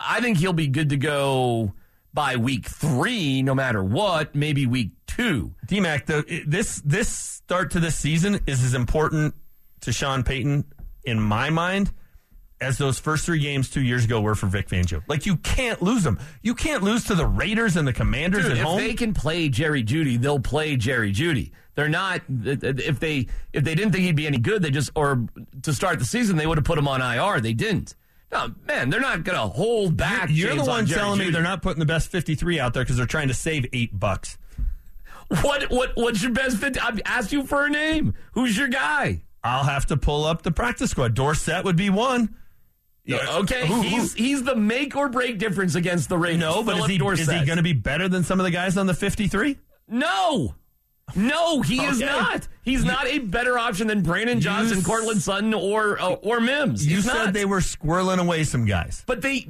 I 0.00 0.20
think 0.20 0.38
he'll 0.38 0.52
be 0.52 0.68
good 0.68 0.90
to 0.90 0.96
go 0.96 1.72
by 2.12 2.36
week 2.36 2.66
three, 2.66 3.42
no 3.42 3.54
matter 3.54 3.82
what. 3.82 4.34
Maybe 4.34 4.66
week 4.66 4.90
two. 5.06 5.54
DMAC, 5.66 6.06
the, 6.06 6.44
this 6.46 6.80
this 6.84 7.08
start 7.08 7.72
to 7.72 7.80
this 7.80 7.96
season 7.96 8.40
is 8.46 8.62
as 8.62 8.74
important 8.74 9.34
to 9.80 9.92
Sean 9.92 10.22
Payton 10.22 10.64
in 11.04 11.20
my 11.20 11.50
mind 11.50 11.92
as 12.60 12.78
those 12.78 12.98
first 12.98 13.26
three 13.26 13.40
games 13.40 13.68
two 13.70 13.82
years 13.82 14.04
ago 14.04 14.20
were 14.20 14.34
for 14.34 14.46
Vic 14.46 14.68
Fangio. 14.68 15.02
Like 15.08 15.26
you 15.26 15.36
can't 15.36 15.82
lose 15.82 16.02
them. 16.02 16.18
You 16.42 16.54
can't 16.54 16.82
lose 16.82 17.04
to 17.04 17.14
the 17.14 17.26
Raiders 17.26 17.76
and 17.76 17.86
the 17.86 17.92
Commanders 17.92 18.44
Dude, 18.44 18.52
at 18.52 18.58
if 18.58 18.64
home. 18.64 18.78
they 18.78 18.94
can 18.94 19.12
play 19.14 19.48
Jerry 19.48 19.82
Jeudy, 19.82 20.20
they'll 20.20 20.40
play 20.40 20.76
Jerry 20.76 21.12
Jeudy. 21.12 21.52
They're 21.74 21.88
not. 21.88 22.22
If 22.28 23.00
they 23.00 23.26
if 23.52 23.64
they 23.64 23.74
didn't 23.74 23.92
think 23.92 24.04
he'd 24.04 24.16
be 24.16 24.26
any 24.26 24.38
good, 24.38 24.62
they 24.62 24.70
just 24.70 24.90
or 24.94 25.26
to 25.62 25.72
start 25.72 25.98
the 25.98 26.04
season 26.04 26.36
they 26.36 26.46
would 26.46 26.58
have 26.58 26.64
put 26.64 26.78
him 26.78 26.86
on 26.86 27.00
IR. 27.02 27.40
They 27.40 27.52
didn't. 27.52 27.94
No, 28.30 28.52
man, 28.66 28.90
they're 28.90 29.00
not 29.00 29.22
going 29.22 29.38
to 29.38 29.46
hold 29.46 29.96
back. 29.96 30.28
You're 30.30 30.50
James 30.50 30.64
the 30.64 30.70
on 30.70 30.76
one 30.78 30.86
Jerry 30.86 31.00
telling 31.00 31.18
me 31.20 31.30
they're 31.30 31.42
not 31.42 31.62
putting 31.62 31.78
the 31.78 31.86
best 31.86 32.10
53 32.10 32.58
out 32.58 32.74
there 32.74 32.82
because 32.82 32.96
they're 32.96 33.06
trying 33.06 33.28
to 33.28 33.34
save 33.34 33.66
eight 33.72 33.98
bucks. 33.98 34.38
What 35.42 35.70
what 35.70 35.92
what's 35.94 36.22
your 36.22 36.32
best 36.32 36.58
fit? 36.58 36.82
I've 36.84 37.00
asked 37.04 37.32
you 37.32 37.44
for 37.44 37.64
a 37.64 37.70
name. 37.70 38.14
Who's 38.32 38.56
your 38.56 38.68
guy? 38.68 39.22
I'll 39.42 39.64
have 39.64 39.86
to 39.86 39.96
pull 39.96 40.24
up 40.24 40.42
the 40.42 40.50
practice 40.52 40.90
squad. 40.90 41.14
Dorsett 41.14 41.64
would 41.64 41.76
be 41.76 41.90
one. 41.90 42.34
Okay, 43.08 43.66
Who- 43.66 43.74
who- 43.74 43.82
he's 43.82 44.14
he's 44.14 44.42
the 44.42 44.54
make 44.56 44.96
or 44.96 45.08
break 45.08 45.38
difference 45.38 45.74
against 45.74 46.08
the 46.08 46.16
Raiders. 46.18 46.40
No, 46.40 46.62
but 46.62 46.78
is 46.78 46.86
he, 46.86 46.96
is 46.96 47.30
he 47.30 47.44
going 47.44 47.58
to 47.58 47.62
be 47.62 47.72
better 47.74 48.08
than 48.08 48.24
some 48.24 48.40
of 48.40 48.44
the 48.44 48.50
guys 48.50 48.76
on 48.78 48.86
the 48.86 48.94
53? 48.94 49.58
No. 49.88 50.54
No, 51.14 51.60
he 51.60 51.84
is 51.84 52.00
not. 52.00 52.48
He's 52.62 52.82
not 52.82 53.06
a 53.06 53.18
better 53.18 53.58
option 53.58 53.88
than 53.88 54.00
Brandon 54.02 54.40
Johnson, 54.40 54.78
s- 54.78 54.86
Courtland 54.86 55.20
Sutton, 55.22 55.52
or 55.52 56.00
uh, 56.00 56.12
or 56.14 56.40
Mims. 56.40 56.86
You 56.86 56.96
He's 56.96 57.04
said 57.04 57.12
not. 57.26 57.32
they 57.34 57.44
were 57.44 57.60
squirreling 57.60 58.18
away 58.18 58.42
some 58.44 58.64
guys. 58.64 59.02
but 59.06 59.20
they, 59.20 59.46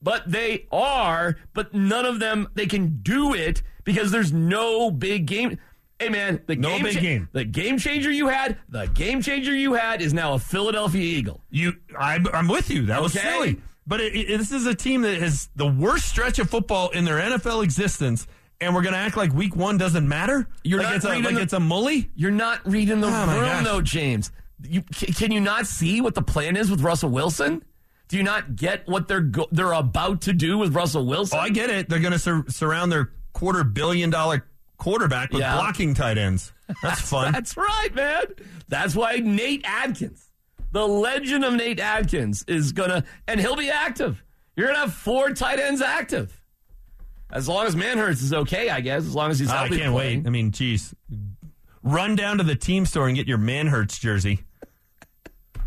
but 0.00 0.30
they 0.30 0.66
are. 0.70 1.36
But 1.52 1.74
none 1.74 2.06
of 2.06 2.20
them 2.20 2.46
they 2.54 2.66
can 2.66 3.00
do 3.02 3.34
it 3.34 3.60
because 3.82 4.12
there's 4.12 4.32
no 4.32 4.92
big 4.92 5.26
game. 5.26 5.58
Hey 6.00 6.08
man, 6.10 6.40
the 6.46 6.54
No 6.56 6.68
game 6.76 6.82
big 6.84 7.00
game. 7.00 7.28
The 7.32 7.44
game 7.44 7.76
changer 7.78 8.10
you 8.10 8.28
had, 8.28 8.58
the 8.68 8.86
game 8.86 9.20
changer 9.20 9.52
you 9.54 9.72
had 9.74 10.00
is 10.00 10.14
now 10.14 10.34
a 10.34 10.38
Philadelphia 10.38 11.02
Eagle. 11.02 11.42
You, 11.50 11.72
I, 11.98 12.20
I'm 12.32 12.46
with 12.46 12.70
you. 12.70 12.86
That 12.86 13.02
was 13.02 13.16
Okay. 13.16 13.28
silly. 13.28 13.60
But 13.86 14.00
it, 14.00 14.14
it- 14.14 14.38
this 14.38 14.52
is 14.52 14.66
a 14.66 14.74
team 14.74 15.02
that 15.02 15.18
has 15.18 15.48
the 15.56 15.66
worst 15.66 16.08
stretch 16.08 16.38
of 16.38 16.48
football 16.50 16.90
in 16.90 17.04
their 17.04 17.18
NFL 17.18 17.64
existence, 17.64 18.26
and 18.60 18.74
we're 18.74 18.82
going 18.82 18.92
to 18.92 18.98
act 19.00 19.16
like 19.16 19.32
Week 19.32 19.56
One 19.56 19.76
doesn't 19.78 20.06
matter. 20.06 20.46
You're 20.62 20.78
like 20.78 20.88
not 20.88 20.96
it's 20.96 21.04
a, 21.04 21.08
reading 21.10 21.24
like 21.24 21.34
the- 21.34 21.40
it's 21.42 21.52
a 21.52 21.58
mully. 21.58 22.08
You're 22.14 22.30
not 22.30 22.60
reading 22.64 23.00
the 23.00 23.08
Oh, 23.08 23.26
my 23.26 23.34
room, 23.34 23.44
gosh. 23.44 23.64
though, 23.64 23.80
James. 23.82 24.30
You, 24.62 24.82
ca- 24.94 25.12
can 25.12 25.32
you 25.32 25.40
not 25.40 25.66
see 25.66 26.00
what 26.00 26.14
the 26.14 26.22
plan 26.22 26.56
is 26.56 26.70
with 26.70 26.80
Russell 26.80 27.10
Wilson? 27.10 27.64
Do 28.08 28.16
you 28.16 28.22
not 28.22 28.56
get 28.56 28.86
what 28.88 29.08
they're 29.08 29.20
go- 29.20 29.48
they're 29.52 29.72
about 29.72 30.20
to 30.22 30.32
do 30.32 30.58
with 30.58 30.74
Russell 30.74 31.06
Wilson? 31.06 31.38
Oh, 31.38 31.42
I 31.42 31.48
get 31.50 31.70
it. 31.70 31.88
They're 31.88 31.98
going 31.98 32.12
to 32.12 32.18
sur- 32.18 32.44
surround 32.48 32.90
their 32.92 33.10
quarter 33.32 33.62
billion 33.64 34.10
dollar 34.10 34.44
quarterback 34.78 35.30
with 35.32 35.40
Yeah. 35.40 35.54
blocking 35.54 35.92
tight 35.94 36.16
ends. 36.18 36.52
That's 36.82 37.00
fun. 37.00 37.32
That's 37.32 37.56
right, 37.56 37.90
man. 37.94 38.24
That's 38.68 38.94
why 38.96 39.16
Nate 39.16 39.62
Adkins, 39.64 40.28
the 40.72 40.86
legend 40.86 41.44
of 41.44 41.54
Nate 41.54 41.80
Adkins, 41.80 42.44
is 42.48 42.72
gonna 42.72 43.04
and 43.26 43.38
he'll 43.40 43.56
be 43.56 43.70
active. 43.70 44.22
You're 44.56 44.68
gonna 44.68 44.80
have 44.80 44.94
four 44.94 45.30
tight 45.30 45.58
ends 45.60 45.80
active. 45.82 46.34
As 47.30 47.46
long 47.48 47.66
as 47.66 47.76
Manhertz 47.76 48.22
is 48.22 48.32
okay, 48.32 48.70
I 48.70 48.80
guess. 48.80 49.02
As 49.02 49.14
long 49.14 49.30
as 49.30 49.38
he's 49.38 49.50
ah, 49.50 49.64
I 49.64 49.68
can't 49.68 49.92
playing. 49.92 49.92
wait. 50.22 50.26
I 50.26 50.30
mean, 50.30 50.50
geez. 50.50 50.94
Run 51.82 52.16
down 52.16 52.38
to 52.38 52.44
the 52.44 52.56
team 52.56 52.86
store 52.86 53.06
and 53.06 53.14
get 53.16 53.26
your 53.28 53.38
Manhertz 53.38 54.00
jersey. 54.00 54.40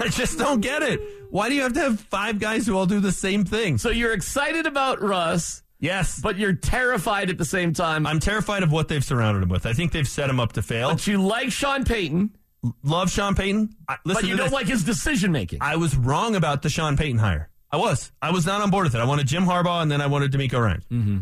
I 0.00 0.08
just 0.08 0.38
don't 0.38 0.60
get 0.60 0.82
it. 0.82 1.00
Why 1.30 1.48
do 1.48 1.54
you 1.54 1.62
have 1.62 1.72
to 1.74 1.80
have 1.80 2.00
five 2.00 2.38
guys 2.38 2.66
who 2.66 2.76
all 2.76 2.86
do 2.86 3.00
the 3.00 3.12
same 3.12 3.44
thing? 3.44 3.78
So 3.78 3.90
you're 3.90 4.12
excited 4.12 4.66
about 4.66 5.00
Russ, 5.02 5.62
yes, 5.84 6.20
but 6.20 6.38
you're 6.38 6.54
terrified 6.54 7.30
at 7.30 7.38
the 7.38 7.44
same 7.44 7.72
time. 7.72 8.06
I'm 8.06 8.20
terrified 8.20 8.62
of 8.62 8.72
what 8.72 8.88
they've 8.88 9.04
surrounded 9.04 9.42
him 9.42 9.48
with. 9.48 9.66
I 9.66 9.72
think 9.72 9.92
they've 9.92 10.08
set 10.08 10.28
him 10.30 10.40
up 10.40 10.52
to 10.52 10.62
fail. 10.62 10.90
but 10.90 11.06
you 11.06 11.22
like 11.22 11.52
Sean 11.52 11.84
Payton, 11.84 12.36
Love 12.82 13.10
Sean 13.10 13.34
Payton. 13.34 13.76
I, 13.88 13.96
listen 14.04 14.22
but 14.22 14.28
you 14.28 14.36
don't 14.36 14.46
this. 14.46 14.52
like 14.52 14.66
his 14.66 14.84
decision 14.84 15.32
making. 15.32 15.58
I 15.60 15.76
was 15.76 15.96
wrong 15.96 16.34
about 16.34 16.62
the 16.62 16.68
Sean 16.70 16.96
Payton 16.96 17.18
hire. 17.18 17.50
I 17.70 17.76
was. 17.76 18.12
I 18.22 18.30
was 18.30 18.46
not 18.46 18.60
on 18.60 18.70
board 18.70 18.84
with 18.84 18.94
it. 18.94 19.00
I 19.00 19.04
wanted 19.04 19.26
Jim 19.26 19.44
Harbaugh 19.44 19.82
and 19.82 19.90
then 19.90 20.00
I 20.00 20.06
wanted 20.06 20.32
DeMeco 20.32 20.60
Ryan. 20.60 20.82
Mm-hmm. 20.90 21.18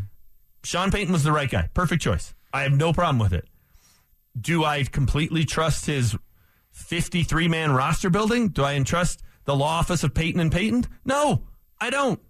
Sean 0.64 0.90
Payton 0.90 1.12
was 1.12 1.24
the 1.24 1.32
right 1.32 1.50
guy. 1.50 1.68
Perfect 1.74 2.02
choice. 2.02 2.34
I 2.52 2.62
have 2.62 2.72
no 2.72 2.92
problem 2.92 3.18
with 3.18 3.32
it. 3.32 3.48
Do 4.40 4.64
I 4.64 4.84
completely 4.84 5.44
trust 5.44 5.86
his 5.86 6.16
53 6.72 7.48
man 7.48 7.72
roster 7.72 8.10
building? 8.10 8.48
Do 8.48 8.62
I 8.62 8.74
entrust 8.74 9.22
the 9.44 9.56
law 9.56 9.78
office 9.78 10.04
of 10.04 10.14
Payton 10.14 10.40
and 10.40 10.52
Payton? 10.52 10.86
No, 11.04 11.42
I 11.80 11.90
don't. 11.90 12.20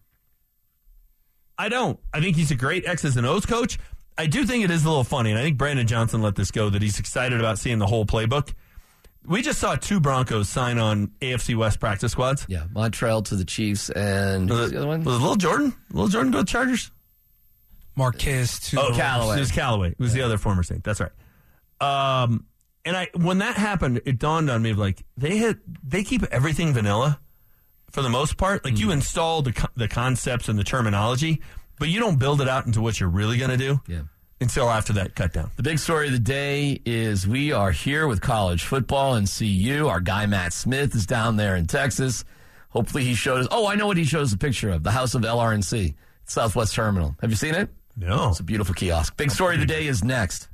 I 1.59 1.69
don't. 1.69 1.99
I 2.13 2.21
think 2.21 2.37
he's 2.37 2.51
a 2.51 2.55
great 2.57 2.87
X's 2.87 3.17
and 3.17 3.27
O's 3.27 3.47
coach. 3.47 3.79
I 4.19 4.27
do 4.27 4.45
think 4.45 4.65
it 4.65 4.71
is 4.71 4.85
a 4.85 4.89
little 4.89 5.05
funny, 5.05 5.31
and 5.31 5.39
I 5.39 5.43
think 5.43 5.57
Brandon 5.57 5.87
Johnson 5.87 6.21
let 6.23 6.35
this 6.37 6.51
go 6.51 6.69
that 6.71 6.83
he's 6.83 6.99
excited 6.99 7.39
about 7.41 7.59
seeing 7.59 7.79
the 7.79 7.87
whole 7.87 8.05
playbook. 8.05 8.53
We 9.25 9.41
just 9.41 9.59
saw 9.61 9.77
two 9.77 10.01
Broncos 10.01 10.49
sign 10.49 10.79
on 10.79 11.13
AFC 11.21 11.55
West 11.57 11.79
practice 11.81 12.13
squads. 12.13 12.45
yeah, 12.49 12.65
Montrell 12.75 13.25
to 13.27 13.37
the 13.37 13.45
Chiefs 13.45 13.89
and 13.91 14.51
Was 14.51 14.71
it, 14.71 14.75
the 14.75 14.79
other 14.79 14.87
one? 14.89 15.05
was 15.05 15.17
it 15.17 15.21
Lil'Jordan? 15.21 15.75
Little 15.93 16.09
Jordan 16.09 16.33
go 16.33 16.39
to 16.39 16.45
the 16.45 16.51
Chargers? 16.51 16.91
Marquez 17.97 18.59
to 18.71 18.81
Oh, 18.81 18.93
Callaway. 18.95 19.37
It 19.37 19.41
was 19.41 19.53
Callaway. 19.53 19.91
It 19.91 19.99
was 19.99 20.13
the 20.13 20.23
other 20.23 20.39
former 20.39 20.63
Saint. 20.63 20.83
That's 20.83 21.01
right. 21.01 21.13
Um, 21.81 22.47
and 22.85 22.97
I 22.97 23.09
when 23.15 23.39
that 23.39 23.57
happened, 23.57 24.01
it 24.07 24.19
dawned 24.19 24.51
on 24.51 24.63
me 24.63 24.71
of 24.71 24.79
like 24.79 25.05
they 25.17 25.37
had 25.39 25.61
they 25.85 26.03
keep 26.03 26.23
everything 26.25 26.73
vanilla 26.73 27.21
for 27.93 28.03
the 28.03 28.09
most 28.09 28.37
part. 28.37 28.65
Like 28.65 28.79
you 28.79 28.89
mm. 28.89 28.95
install 28.95 29.43
the 29.43 29.69
the 29.77 29.89
concepts 29.89 30.49
and 30.49 30.59
the 30.59 30.65
terminology, 30.65 31.41
but 31.79 31.89
you 31.89 32.01
don't 32.01 32.19
build 32.19 32.41
it 32.41 32.49
out 32.49 32.67
into 32.67 32.81
what 32.81 32.99
you're 32.99 33.09
really 33.09 33.39
going 33.39 33.51
to 33.51 33.57
do 33.57 33.81
Yeah. 33.87 34.03
until 34.41 34.69
after 34.71 34.93
that 34.95 35.15
cut 35.15 35.33
down. 35.33 35.51
The 35.57 35.63
big 35.63 35.79
story 35.79 36.07
of 36.07 36.13
the 36.13 36.19
day 36.19 36.81
is 36.85 37.27
we 37.27 37.53
are 37.53 37.71
here 37.71 38.09
with 38.09 38.21
college 38.21 38.65
football 38.65 39.15
and 39.15 39.31
CU. 39.31 39.87
Our 39.89 40.01
guy 40.01 40.27
Matt 40.27 40.53
Smith 40.53 40.95
is 40.95 41.07
down 41.07 41.37
there 41.37 41.55
in 41.57 41.67
Texas. 41.67 42.25
Hopefully 42.71 43.05
he 43.05 43.15
showed 43.15 43.41
us. 43.41 43.49
Oh, 43.51 43.67
I 43.67 43.75
know 43.75 43.87
what 43.87 43.99
he 43.99 44.05
showed 44.05 44.23
us 44.23 44.33
a 44.33 44.39
picture 44.39 44.71
of. 44.71 44.83
The 44.83 44.93
house 44.93 45.15
of 45.15 45.23
LRNC, 45.23 45.95
Southwest 46.25 46.75
Terminal. 46.75 47.15
Have 47.21 47.31
you 47.31 47.37
seen 47.37 47.55
it? 47.55 47.69
No. 47.97 48.31
It's 48.31 48.41
a 48.41 48.45
beautiful 48.45 48.75
kiosk. 48.75 49.17
Big 49.19 49.31
story 49.31 49.55
of 49.57 49.61
the 49.61 49.67
day 49.67 49.87
is 49.87 50.03
next. 50.03 50.49